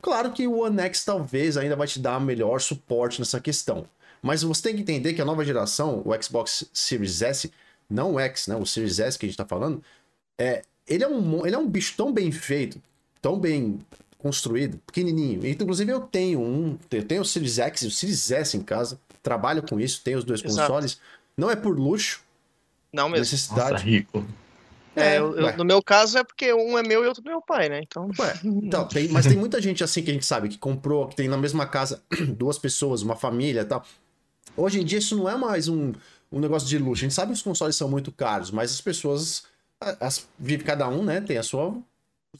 [0.00, 3.86] claro que o One X talvez ainda vai te dar melhor suporte nessa questão.
[4.22, 7.52] Mas você tem que entender que a nova geração, o Xbox Series S,
[7.88, 8.56] não o X, né?
[8.56, 9.82] O Series S que a gente tá falando,
[10.36, 12.80] é, ele, é um, ele é um bicho tão bem feito,
[13.20, 13.80] tão bem
[14.18, 15.46] construído, pequenininho.
[15.46, 18.98] Inclusive eu tenho um, eu tenho o Series X e o Series S em casa,
[19.22, 20.60] trabalho com isso, tenho os dois Exato.
[20.60, 21.00] consoles.
[21.36, 22.22] Não é por luxo,
[22.92, 23.20] não mesmo.
[23.20, 23.72] necessidade.
[23.72, 24.24] Nossa, rico.
[24.96, 27.40] É, é eu, no meu caso é porque um é meu e outro do meu
[27.40, 27.80] pai, né?
[27.82, 28.10] Então.
[28.18, 31.16] Ué, então tem, mas tem muita gente assim que a gente sabe que comprou, que
[31.16, 32.02] tem na mesma casa
[32.36, 33.84] duas pessoas, uma família e tal.
[34.56, 35.92] Hoje em dia isso não é mais um,
[36.32, 37.04] um negócio de luxo.
[37.04, 39.44] A gente sabe que os consoles são muito caros, mas as pessoas
[40.00, 41.20] as, vive cada um, né?
[41.20, 41.76] Tem a sua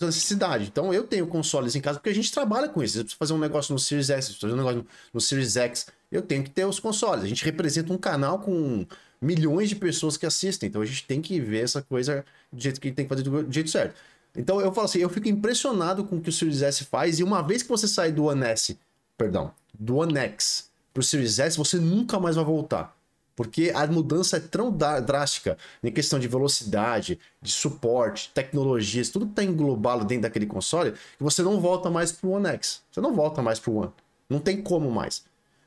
[0.00, 0.64] necessidade.
[0.64, 2.98] Então eu tenho consoles em casa porque a gente trabalha com isso.
[2.98, 6.22] Eu preciso fazer um negócio no Series S, fazer um negócio no Series X, eu
[6.22, 7.24] tenho que ter os consoles.
[7.24, 8.86] A gente representa um canal com
[9.20, 12.80] milhões de pessoas que assistem, então a gente tem que ver essa coisa do jeito
[12.80, 13.94] que tem que fazer do jeito certo.
[14.36, 17.24] Então eu falo assim, eu fico impressionado com o que o Series S faz e
[17.24, 18.78] uma vez que você sai do One S,
[19.16, 22.96] perdão, do One X pro Series S, você nunca mais vai voltar.
[23.34, 29.32] Porque a mudança é tão drástica em questão de velocidade, de suporte, tecnologias, tudo que
[29.32, 32.82] está englobado dentro daquele console, que você não volta mais pro One X.
[32.90, 33.92] Você não volta mais pro One.
[34.28, 35.22] Não tem como mais.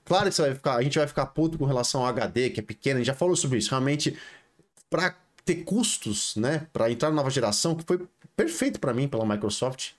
[0.05, 2.59] Claro que você vai ficar, a gente vai ficar puto com relação ao HD, que
[2.59, 3.69] é pequeno, a gente já falou sobre isso.
[3.69, 4.17] Realmente,
[4.89, 5.15] para
[5.45, 8.05] ter custos, né, para entrar na nova geração, que foi
[8.35, 9.91] perfeito para mim pela Microsoft,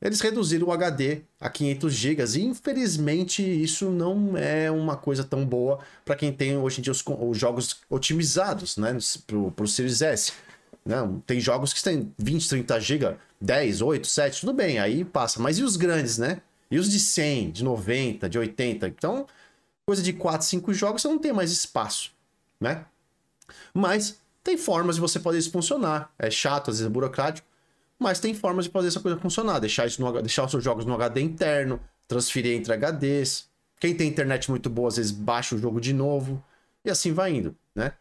[0.00, 5.46] eles reduziram o HD a 500 GB e infelizmente isso não é uma coisa tão
[5.46, 8.96] boa para quem tem hoje em dia os, os jogos otimizados, né,
[9.26, 10.32] pro, pro Series S.
[10.84, 15.40] Não, tem jogos que têm 20, 30 GB, 10, 8, 7, tudo bem, aí passa.
[15.40, 16.42] Mas e os grandes, né?
[16.74, 18.88] E os de 100, de 90, de 80?
[18.88, 19.28] Então,
[19.86, 22.10] coisa de 4, 5 jogos, você não tem mais espaço,
[22.60, 22.84] né?
[23.72, 26.12] Mas tem formas de você fazer isso funcionar.
[26.18, 27.46] É chato, às vezes é burocrático,
[27.96, 29.60] mas tem formas de fazer essa coisa funcionar.
[29.60, 31.78] Deixar, isso no, deixar os seus jogos no HD interno,
[32.08, 33.48] transferir entre HDs.
[33.78, 36.42] Quem tem internet muito boa, às vezes baixa o jogo de novo.
[36.84, 37.92] E assim vai indo, né?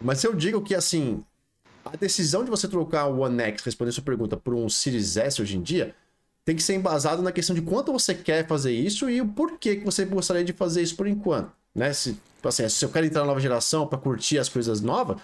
[0.00, 1.22] Mas eu digo que, assim,
[1.84, 5.42] a decisão de você trocar o One X, respondendo sua pergunta, por um Series S
[5.42, 5.94] hoje em dia,
[6.46, 9.76] tem que ser embasado na questão de quanto você quer fazer isso e o porquê
[9.76, 11.92] que você gostaria de fazer isso por enquanto, né?
[11.92, 15.16] Se, assim, se eu quero entrar na nova geração para curtir as coisas novas,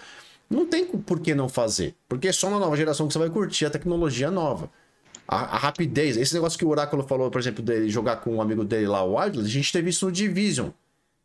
[0.49, 1.95] não tem por que não fazer.
[2.09, 4.69] Porque é só na nova geração que você vai curtir a tecnologia nova.
[5.25, 8.41] A, a, rapidez, esse negócio que o Oráculo falou, por exemplo, dele jogar com um
[8.41, 10.71] amigo dele lá, o Wildlands, a gente teve isso no Division.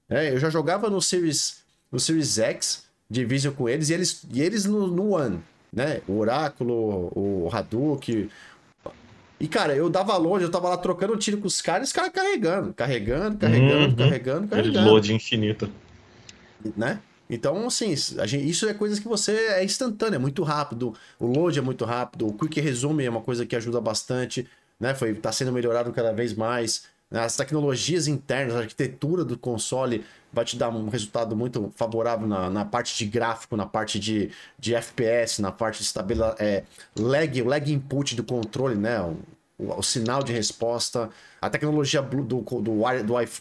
[0.09, 1.57] É, eu já jogava no Series,
[1.91, 5.41] no Series X, Division com eles, e eles, e eles no, no One,
[5.73, 6.01] né?
[6.07, 8.31] O Oráculo, o Hadouken.
[9.41, 11.93] E, cara, eu dava longe, eu tava lá trocando tiro com os caras, e os
[11.93, 13.97] caras carregando, carregando, carregando, uhum.
[13.97, 14.91] carregando, carregando.
[14.91, 15.71] Load infinito.
[16.77, 16.99] Né?
[17.31, 20.95] Então, assim, gente, isso é coisas que você é instantâneo, é muito rápido.
[21.21, 24.47] O load é muito rápido, o quick resume é uma coisa que ajuda bastante,
[24.81, 24.95] né?
[24.95, 26.85] Foi, tá sendo melhorado cada vez mais.
[27.11, 32.51] As tecnologias internas, a arquitetura do console vai te dar um resultado muito favorável na,
[32.51, 36.65] na parte de gráfico, na parte de, de FPS, na parte de estabilidade, é,
[36.97, 39.01] lag, lag input do controle, né?
[39.01, 39.17] O,
[39.59, 41.11] o, o, sinal de resposta,
[41.41, 42.79] a tecnologia do, do, do, do,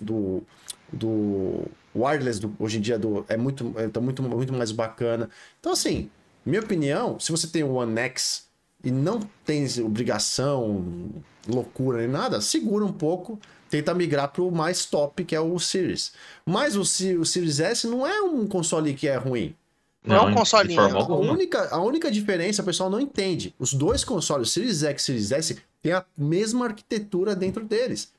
[0.02, 0.44] do,
[0.92, 5.30] do wireless do, hoje em dia do, é muito, é, tá muito, muito mais bacana.
[5.60, 6.10] Então, assim,
[6.46, 8.48] minha opinião, se você tem o One X
[8.84, 11.12] e não tem obrigação,
[11.48, 13.40] loucura nem nada, segura um pouco,
[13.70, 16.14] tenta migrar para o mais top, que é o Series.
[16.46, 19.56] Mas o, o Series S não é um console que é ruim.
[20.04, 20.78] Não, não é um console.
[20.78, 23.54] A única, a única diferença, o pessoal não entende.
[23.60, 28.12] Os dois consoles, Series X e Series S, têm a mesma arquitetura dentro deles.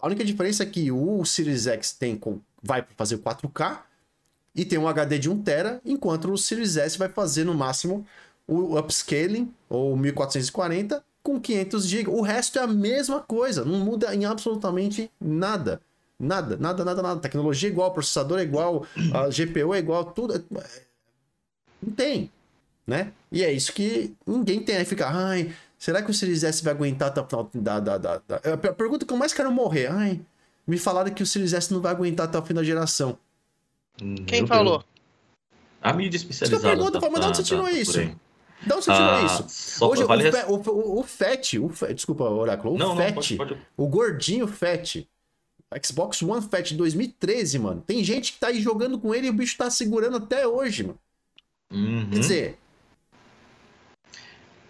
[0.00, 3.80] A única diferença é que o Series X tem com, vai fazer 4K
[4.54, 8.06] e tem um HD de 1TB, enquanto o Series S vai fazer no máximo
[8.46, 12.10] o upscaling ou 1440 com 500 GB.
[12.10, 15.80] O resto é a mesma coisa, não muda em absolutamente nada.
[16.18, 17.20] Nada, nada, nada, nada.
[17.20, 20.36] Tecnologia é igual, processador é igual, a GPU é igual, tudo.
[20.36, 20.42] É...
[21.82, 22.30] Não tem,
[22.86, 23.12] né?
[23.30, 24.76] E é isso que ninguém tem.
[24.76, 27.98] Aí fica, ai, Será que o Series S vai aguentar até o final da, da,
[27.98, 28.36] da, da...
[28.36, 29.90] A pergunta que eu mais quero morrer.
[29.90, 30.20] Ai,
[30.64, 33.18] me falaram que o Series S não vai aguentar até o fim da geração.
[33.96, 34.84] Quem Meu falou?
[35.82, 36.68] A mídia especializada.
[36.68, 37.98] Isso pergunta, tá, mas de onde você tirou tá, isso?
[38.64, 39.84] Onde você tirou ah, isso?
[39.84, 43.36] Hoje, vale o, o, o, FET, o FET, desculpa, Oráculo, o não, FET, não, pode,
[43.36, 43.66] pode...
[43.76, 45.08] o gordinho FET,
[45.84, 47.82] Xbox One Fat 2013, mano.
[47.86, 50.84] Tem gente que tá aí jogando com ele e o bicho tá segurando até hoje,
[50.84, 50.98] mano.
[51.72, 52.10] Uhum.
[52.10, 52.58] Quer dizer.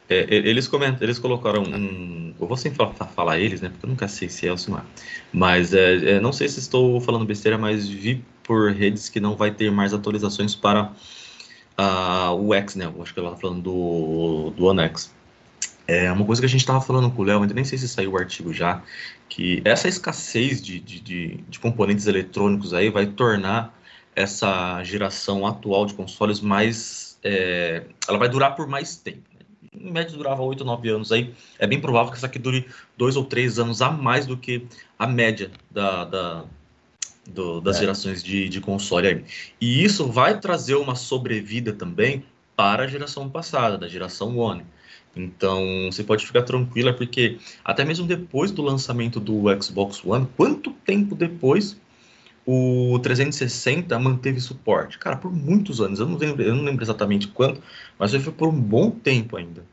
[0.09, 2.35] É, eles comentam, eles colocaram um.
[2.39, 3.70] Eu vou sempre falar, falar, eles, né?
[3.70, 4.82] Porque eu nunca sei se é ou se não é.
[5.32, 9.36] Mas é, é, não sei se estou falando besteira, mas vi por redes que não
[9.36, 10.93] vai ter mais atualizações para
[12.39, 12.93] o X, né?
[13.01, 15.12] Acho que ela tá falando do, do One X.
[15.86, 17.89] É uma coisa que a gente estava falando com o Léo, ainda nem sei se
[17.89, 18.82] saiu o artigo já,
[19.28, 23.77] que essa escassez de, de, de, de, componentes eletrônicos aí vai tornar
[24.15, 27.19] essa geração atual de consoles mais.
[27.24, 29.23] É, ela vai durar por mais tempo.
[29.35, 29.40] Né?
[29.74, 31.35] Em média durava 8, 9 anos aí.
[31.59, 32.66] É bem provável que essa aqui dure
[32.97, 34.66] 2 ou 3 anos a mais do que
[34.99, 36.44] a média da, da
[37.33, 37.81] do, das é.
[37.81, 39.25] gerações de, de console aí.
[39.61, 42.25] E isso vai trazer uma sobrevida também
[42.57, 44.65] para a geração passada, da geração One.
[45.15, 50.71] Então, você pode ficar tranquila, porque até mesmo depois do lançamento do Xbox One, quanto
[50.71, 51.77] tempo depois
[52.47, 54.99] o 360 manteve suporte?
[54.99, 57.63] Cara, por muitos anos, eu não lembro, eu não lembro exatamente quanto,
[57.99, 59.65] mas foi por um bom tempo ainda.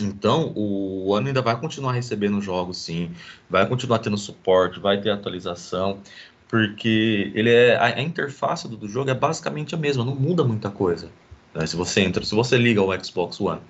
[0.00, 3.10] Então, o One ainda vai continuar recebendo jogos, sim,
[3.48, 6.00] vai continuar tendo suporte, vai ter atualização,
[6.52, 10.44] porque ele é a, a interface do, do, jogo é basicamente a mesma, não muda
[10.44, 11.08] muita coisa.
[11.54, 11.66] Né?
[11.66, 13.62] Se você entra, se você liga o Xbox One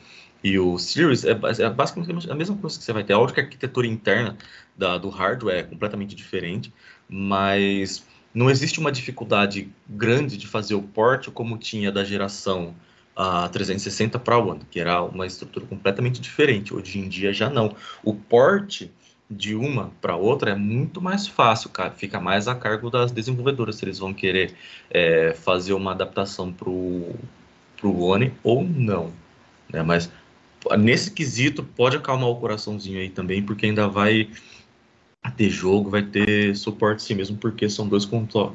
[0.42, 3.12] e o Series é, é, basicamente a mesma coisa que você vai ter.
[3.12, 4.36] A única arquitetura interna
[4.76, 6.72] da, do hardware é completamente diferente,
[7.08, 8.04] mas
[8.34, 12.74] não existe uma dificuldade grande de fazer o port como tinha da geração
[13.14, 16.74] a 360 para One, que era uma estrutura completamente diferente.
[16.74, 17.76] Hoje em dia já não.
[18.02, 18.88] O port
[19.32, 21.90] de uma para outra é muito mais fácil, cara.
[21.90, 24.54] Fica mais a cargo das desenvolvedoras se eles vão querer
[24.90, 27.16] é, fazer uma adaptação para o
[27.82, 29.12] One ou não.
[29.72, 29.82] Né?
[29.82, 30.10] Mas
[30.78, 34.28] nesse quesito, pode acalmar o coraçãozinho aí também, porque ainda vai
[35.36, 38.08] ter jogo, vai ter suporte sim mesmo, porque são dois,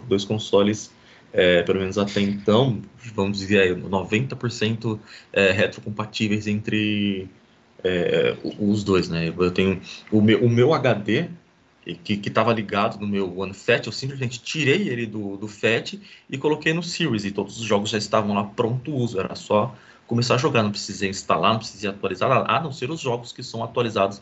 [0.08, 0.92] dois consoles,
[1.34, 2.82] é, pelo menos até então,
[3.14, 5.00] vamos dizer aí, 90%
[5.34, 7.30] é, retrocompatíveis entre
[7.84, 9.34] é, os dois, né?
[9.36, 9.82] Eu tenho
[10.12, 11.30] o meu, o meu HD,
[12.04, 15.94] que estava ligado no meu One Fat, eu simplesmente tirei ele do, do Fat
[16.30, 19.74] e coloquei no Series, e todos os jogos já estavam lá pronto uso, era só
[20.06, 23.44] começar a jogar, não precisei instalar, não precisei atualizar, a não ser os jogos que
[23.44, 24.22] são atualizados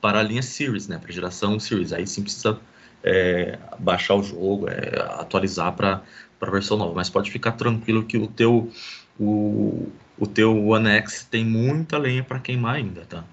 [0.00, 1.92] para a linha Series, né, para a geração Series.
[1.92, 2.58] Aí sim precisa
[3.02, 6.02] é, baixar o jogo, é, atualizar para
[6.40, 6.92] a versão nova.
[6.94, 8.70] Mas pode ficar tranquilo que o teu
[9.18, 9.88] o,
[10.22, 13.24] o teu One X tem muita lenha para queimar ainda, tá?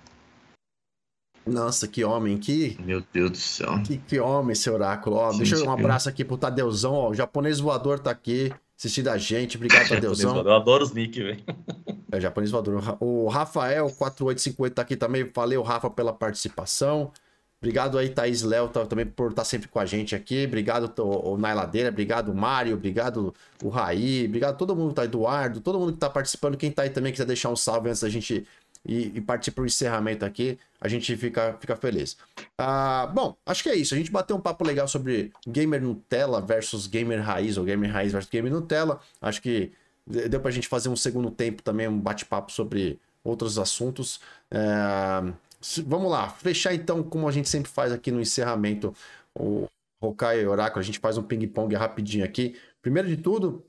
[1.45, 2.75] Nossa, que homem, que.
[2.83, 3.79] Meu Deus do céu.
[3.85, 5.17] Que, que homem, esse oráculo.
[5.17, 7.09] Ó, sim, deixa eu um abraço aqui pro Tadeuzão, ó.
[7.11, 9.55] O japonês voador tá aqui assistindo a gente.
[9.55, 10.35] Obrigado, Tadeuzão.
[10.37, 11.43] Eu adoro os nick, velho.
[12.11, 12.97] É, japonês voador.
[12.99, 15.29] O Rafael, 4850 tá aqui também.
[15.31, 17.11] Valeu, Rafa, pela participação.
[17.61, 20.45] Obrigado aí, Thaís Léo, tá, também por estar tá sempre com a gente aqui.
[20.45, 21.89] Obrigado, o, Nailadeira.
[21.89, 22.75] Obrigado, Mário.
[22.75, 24.25] Obrigado, o Raí.
[24.25, 25.03] Obrigado todo mundo, tá?
[25.03, 25.59] Eduardo.
[25.59, 26.55] Todo mundo que tá participando.
[26.55, 28.47] Quem tá aí também quiser deixar um salve antes da gente
[28.85, 32.17] e, partir para o encerramento aqui, a gente fica, fica feliz.
[32.57, 33.93] Ah, bom, acho que é isso.
[33.93, 38.13] A gente bateu um papo legal sobre gamer Nutella versus gamer raiz, ou gamer raiz
[38.13, 38.99] versus gamer Nutella.
[39.21, 39.71] Acho que
[40.07, 44.21] deu para a gente fazer um segundo tempo também, um bate-papo sobre outros assuntos.
[44.49, 45.33] É,
[45.85, 48.93] vamos lá, fechar então, como a gente sempre faz aqui no encerramento,
[49.37, 49.67] o
[50.01, 52.55] Hokai e Oráculo, a gente faz um ping-pong rapidinho aqui.
[52.81, 53.65] Primeiro de tudo,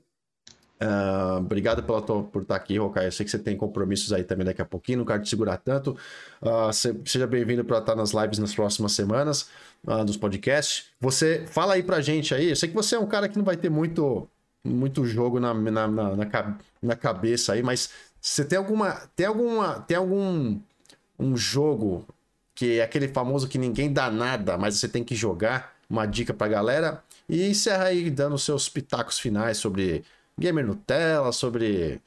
[0.81, 3.05] Uh, obrigado pela tua, por estar aqui, Rokai.
[3.05, 5.57] Eu sei que você tem compromissos aí também daqui a pouquinho, não quero te segurar
[5.57, 5.95] tanto.
[6.41, 6.73] Uh,
[7.05, 9.47] seja bem-vindo para estar nas lives nas próximas semanas,
[9.85, 10.85] uh, dos podcasts.
[10.99, 12.49] Você fala aí pra gente aí.
[12.49, 14.27] Eu sei que você é um cara que não vai ter muito,
[14.63, 19.07] muito jogo na, na, na, na, na cabeça aí, mas você tem alguma.
[19.15, 19.81] Tem alguma.
[19.81, 20.59] Tem algum
[21.21, 22.05] um jogo
[22.53, 25.75] que é aquele famoso que ninguém dá nada, mas você tem que jogar?
[25.89, 27.03] Uma dica pra galera.
[27.27, 30.03] E encerra aí dando seus pitacos finais sobre
[30.37, 32.01] Gamer Nutella, sobre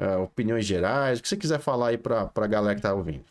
[0.00, 3.24] uh, opiniões gerais, o que você quiser falar aí pra, pra galera que tá ouvindo.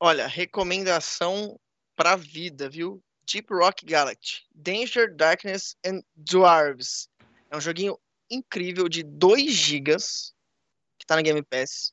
[0.00, 1.58] Olha, recomendação
[1.96, 3.02] pra vida, viu?
[3.26, 7.08] Deep Rock Galaxy, Danger, Darkness and Dwarves.
[7.50, 7.98] É um joguinho
[8.30, 9.96] incrível de 2 GB
[10.98, 11.92] que tá na Game Pass.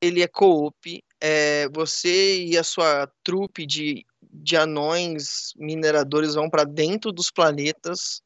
[0.00, 1.04] Ele é co-op.
[1.26, 8.20] É, você e a sua trupe de, de anões mineradores vão para dentro dos planetas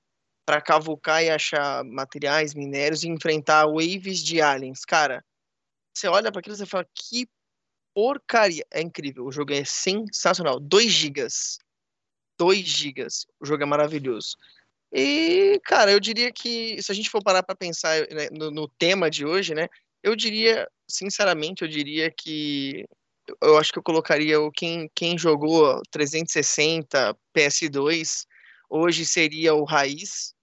[0.45, 4.85] para cavucar e achar materiais, minérios e enfrentar waves de aliens.
[4.85, 5.25] Cara,
[5.95, 7.29] você olha para aquilo e fala que
[7.95, 8.67] porcaria.
[8.69, 10.59] É incrível, o jogo é sensacional.
[10.59, 11.59] 2 gigas.
[12.37, 13.27] 2 gigas.
[13.39, 14.37] O jogo é maravilhoso.
[14.93, 18.69] E, cara, eu diria que se a gente for parar para pensar né, no, no,
[18.69, 19.69] tema de hoje, né?
[20.03, 22.85] Eu diria, sinceramente, eu diria que
[23.43, 28.27] eu acho que eu colocaria o quem, quem jogou 360 PS2
[28.71, 30.35] hoje seria o Raiz.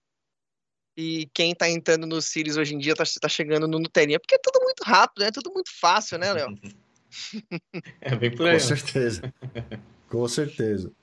[0.98, 4.36] E quem tá entrando no Sirius hoje em dia tá, tá chegando no Nutelinha, porque
[4.36, 5.32] é tudo muito rápido, é né?
[5.32, 6.58] tudo muito fácil, né, Léo?
[8.00, 8.54] é bem por aí.
[8.54, 9.34] Com certeza.
[10.08, 10.94] Com certeza.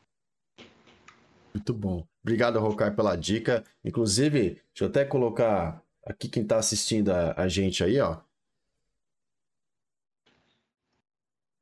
[1.52, 2.06] Muito bom.
[2.22, 3.62] Obrigado, Rokai, pela dica.
[3.84, 8.20] Inclusive, deixa eu até colocar aqui quem tá assistindo a, a gente aí, ó.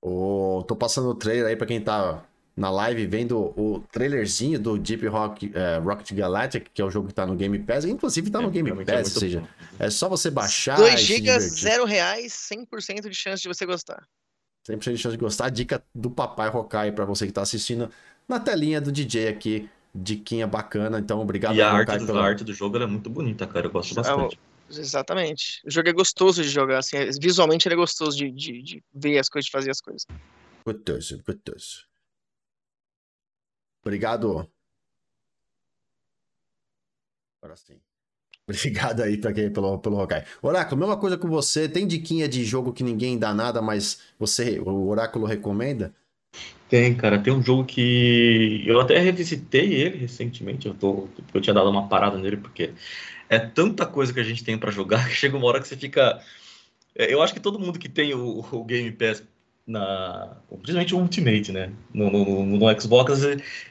[0.02, 2.22] Oh, tô passando o trailer aí para quem tá
[2.56, 7.09] na live vendo o trailerzinho do Deep Rock, é, Rocket Galactic, que é o jogo
[7.09, 7.85] que tá no Game Pass.
[7.85, 9.47] Inclusive tá no é, Game Pass, é ou seja, bom.
[9.78, 10.77] é só você baixar.
[10.77, 14.06] 2 GB, 0 reais, 100% de chance de você gostar.
[14.68, 15.48] 100% de chance de gostar.
[15.51, 17.90] Dica do Papai Rokai para você que tá assistindo
[18.28, 19.68] na telinha do DJ aqui.
[19.93, 21.56] Diquinha bacana, então obrigado.
[21.56, 22.20] E a arte, do, pela...
[22.20, 23.66] a arte do jogo é muito bonita, cara.
[23.66, 24.39] Eu gosto bastante.
[24.70, 25.60] Exatamente.
[25.66, 28.84] O jogo é gostoso de jogar, assim, é, visualmente ele é gostoso de, de, de
[28.94, 30.06] ver as coisas, de fazer as coisas.
[30.64, 31.86] Gostoso, gostoso.
[33.82, 34.48] Obrigado.
[37.42, 37.80] Agora sim.
[38.47, 40.24] Obrigado aí pra quem, pelo, pelo Rokai.
[40.42, 41.68] Oráculo, mesma coisa com você.
[41.68, 45.94] Tem diquinha de jogo que ninguém dá nada, mas você, o Oráculo recomenda?
[46.68, 47.18] Tem, cara.
[47.20, 50.66] Tem um jogo que eu até revisitei ele recentemente.
[50.68, 52.72] Eu, tô, eu tinha dado uma parada nele porque
[53.31, 55.77] é tanta coisa que a gente tem para jogar que chega uma hora que você
[55.77, 56.20] fica.
[56.94, 59.23] É, eu acho que todo mundo que tem o, o Game Pass
[59.66, 60.36] na.
[60.48, 61.73] Principalmente o Ultimate, né?
[61.94, 63.23] No, no, no, Xbox,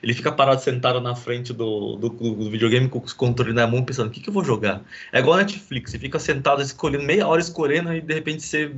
[0.02, 3.84] ele fica parado sentado na frente do, do, do videogame com o controle na mão,
[3.84, 4.81] pensando, o que, que eu vou jogar?
[5.11, 8.73] É igual a Netflix, você fica sentado escolhendo, meia hora escolhendo, e de repente você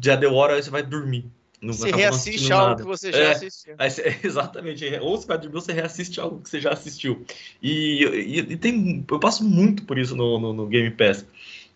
[0.00, 1.26] já deu hora e você vai dormir.
[1.62, 2.82] Não você reassiste algo nada.
[2.82, 3.74] que você já é, assistiu.
[3.78, 3.90] Aí,
[4.24, 4.84] exatamente.
[5.00, 7.24] Ou você vai dormir, você reassiste algo que você já assistiu.
[7.62, 11.24] E, e, e tem, eu passo muito por isso no, no, no, Game Pass.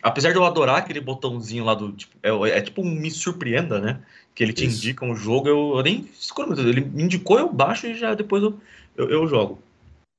[0.03, 1.93] Apesar de eu adorar aquele botãozinho lá do.
[1.93, 4.01] Tipo, é, é tipo um me surpreenda, né?
[4.35, 4.77] Que ele te isso.
[4.77, 6.63] indica um jogo, eu, eu nem escolho muito.
[6.63, 8.59] Ele me indicou, eu baixo e já depois eu,
[8.97, 9.63] eu, eu jogo.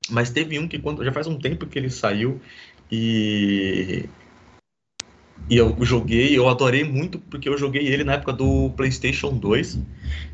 [0.09, 2.39] Mas teve um que quando, já faz um tempo que ele saiu
[2.89, 4.05] e
[5.49, 9.79] e eu joguei, eu adorei muito porque eu joguei ele na época do PlayStation 2,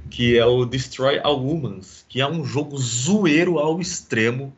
[0.09, 4.53] que é o Destroy All Humans, que é um jogo zoeiro ao extremo.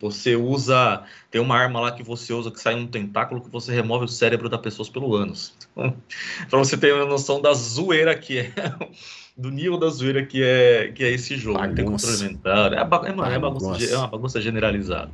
[0.00, 1.04] Você usa.
[1.30, 4.08] Tem uma arma lá que você usa que sai um tentáculo que você remove o
[4.08, 5.54] cérebro da pessoa pelo ânus.
[5.76, 8.52] pra você ter uma noção da zoeira que é.
[9.36, 11.58] do nível da zoeira que é, que é esse jogo.
[11.58, 11.76] Bagunça.
[11.76, 12.72] Tem controle mental.
[12.72, 15.10] É, é, uma, é, bagunça, é uma bagunça generalizada.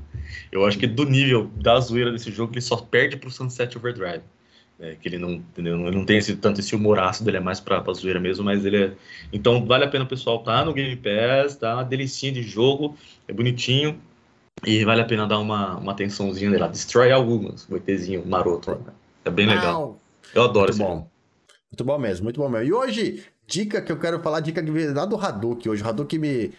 [0.51, 4.23] Eu acho que do nível da zoeira desse jogo, ele só perde pro Sunset Overdrive.
[4.79, 5.75] É, que ele não, entendeu?
[5.87, 8.45] Ele não tem esse, tanto esse humor ácido, ele é mais pra, pra zoeira mesmo,
[8.45, 8.93] mas ele é.
[9.33, 11.75] Então vale a pena o pessoal tá no Game Pass, tá?
[11.75, 12.95] Uma delicinha de jogo,
[13.27, 13.99] é bonitinho.
[14.65, 16.69] E vale a pena dar uma, uma atençãozinha nele lá.
[16.69, 18.71] Destroy algumas, o ETzinho maroto.
[18.71, 18.93] Né?
[19.25, 19.99] É bem legal.
[20.35, 20.95] Eu adoro muito esse bom.
[20.97, 21.11] Jogo.
[21.71, 22.67] Muito bom mesmo, muito bom mesmo.
[22.67, 24.63] E hoje, dica que eu quero falar, dica
[24.95, 25.83] lá do Hadouken hoje.
[25.83, 26.53] O Hadouken me.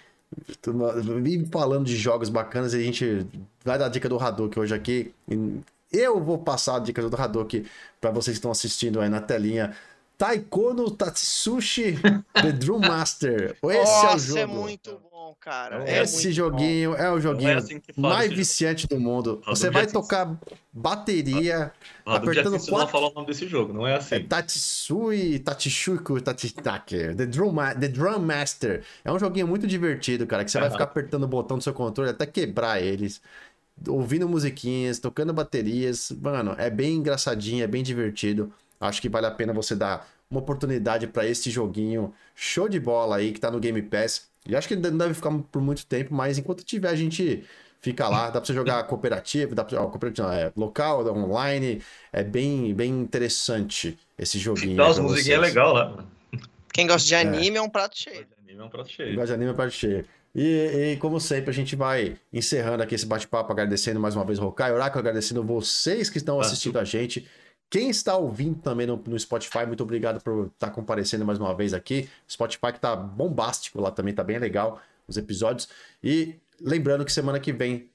[1.21, 3.25] Me falando de jogos bacanas e a gente
[3.63, 5.13] vai dar dica do Hadouken hoje aqui.
[5.91, 7.65] Eu vou passar a dica do Hadouken
[7.99, 9.75] para vocês que estão assistindo aí na telinha.
[10.17, 11.99] Taikono Tatsushi
[12.33, 13.55] The Drum Master.
[13.63, 14.39] Esse Nossa, é o jogo.
[14.39, 15.87] é muito bom, cara.
[15.87, 16.97] É Esse joguinho bom.
[16.97, 19.41] é o joguinho é assim mais viciante do mundo.
[19.45, 20.35] Você vai tocar
[20.73, 21.71] bateria
[22.05, 22.77] ah, apertando quatro...
[22.77, 24.15] não falar o nome desse jogo, não é assim.
[24.15, 28.83] É Tatsui, Tatshuku, Tatitake, The Drum, The Drum Master.
[29.05, 31.63] É um joguinho muito divertido, cara, que você é vai ficar apertando o botão do
[31.63, 33.21] seu controle até quebrar eles
[33.87, 36.11] ouvindo musiquinhas, tocando baterias.
[36.21, 38.51] Mano, é bem engraçadinho, é bem divertido.
[38.79, 43.17] Acho que vale a pena você dar uma oportunidade para esse joguinho show de bola
[43.17, 44.27] aí que tá no Game Pass.
[44.45, 47.43] E acho que ele não deve ficar por muito tempo, mas enquanto tiver, a gente
[47.81, 48.25] fica lá.
[48.27, 51.81] Dá pra você jogar cooperativo, dá pra, ó, cooperativo, é, local, online.
[52.11, 54.73] É bem, bem interessante esse joguinho.
[54.73, 56.05] Então, as musiquinhas é legal lá.
[56.73, 58.27] Quem gosta de anime é, é um prato cheio.
[58.43, 59.09] Anime é um prato cheio.
[59.09, 60.05] Quem gosta de anime é um prato cheio.
[60.37, 64.37] E, e, como sempre, a gente vai encerrando aqui esse bate-papo, agradecendo mais uma vez
[64.37, 67.27] o Rokai, Oráculo, agradecendo vocês que estão assistindo a gente.
[67.71, 71.73] Quem está ouvindo também no, no, Spotify, muito obrigado por estar comparecendo mais uma vez
[71.73, 72.07] aqui.
[72.29, 75.69] Spotify que tá bombástico lá também, tá bem legal os episódios.
[76.03, 77.89] E lembrando que semana que vem,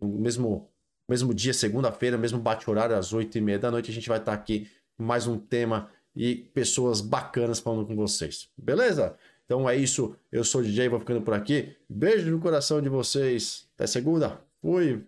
[0.00, 0.70] no mesmo,
[1.08, 4.32] mesmo dia, segunda-feira, mesmo bate-horário, às oito e meia da noite, a gente vai estar
[4.34, 8.48] aqui com mais um tema e pessoas bacanas falando com vocês.
[8.56, 9.16] Beleza?
[9.48, 10.14] Então é isso.
[10.30, 11.74] Eu sou o DJ, vou ficando por aqui.
[11.88, 13.66] Beijo no coração de vocês.
[13.74, 14.38] Até segunda.
[14.60, 15.02] Fui.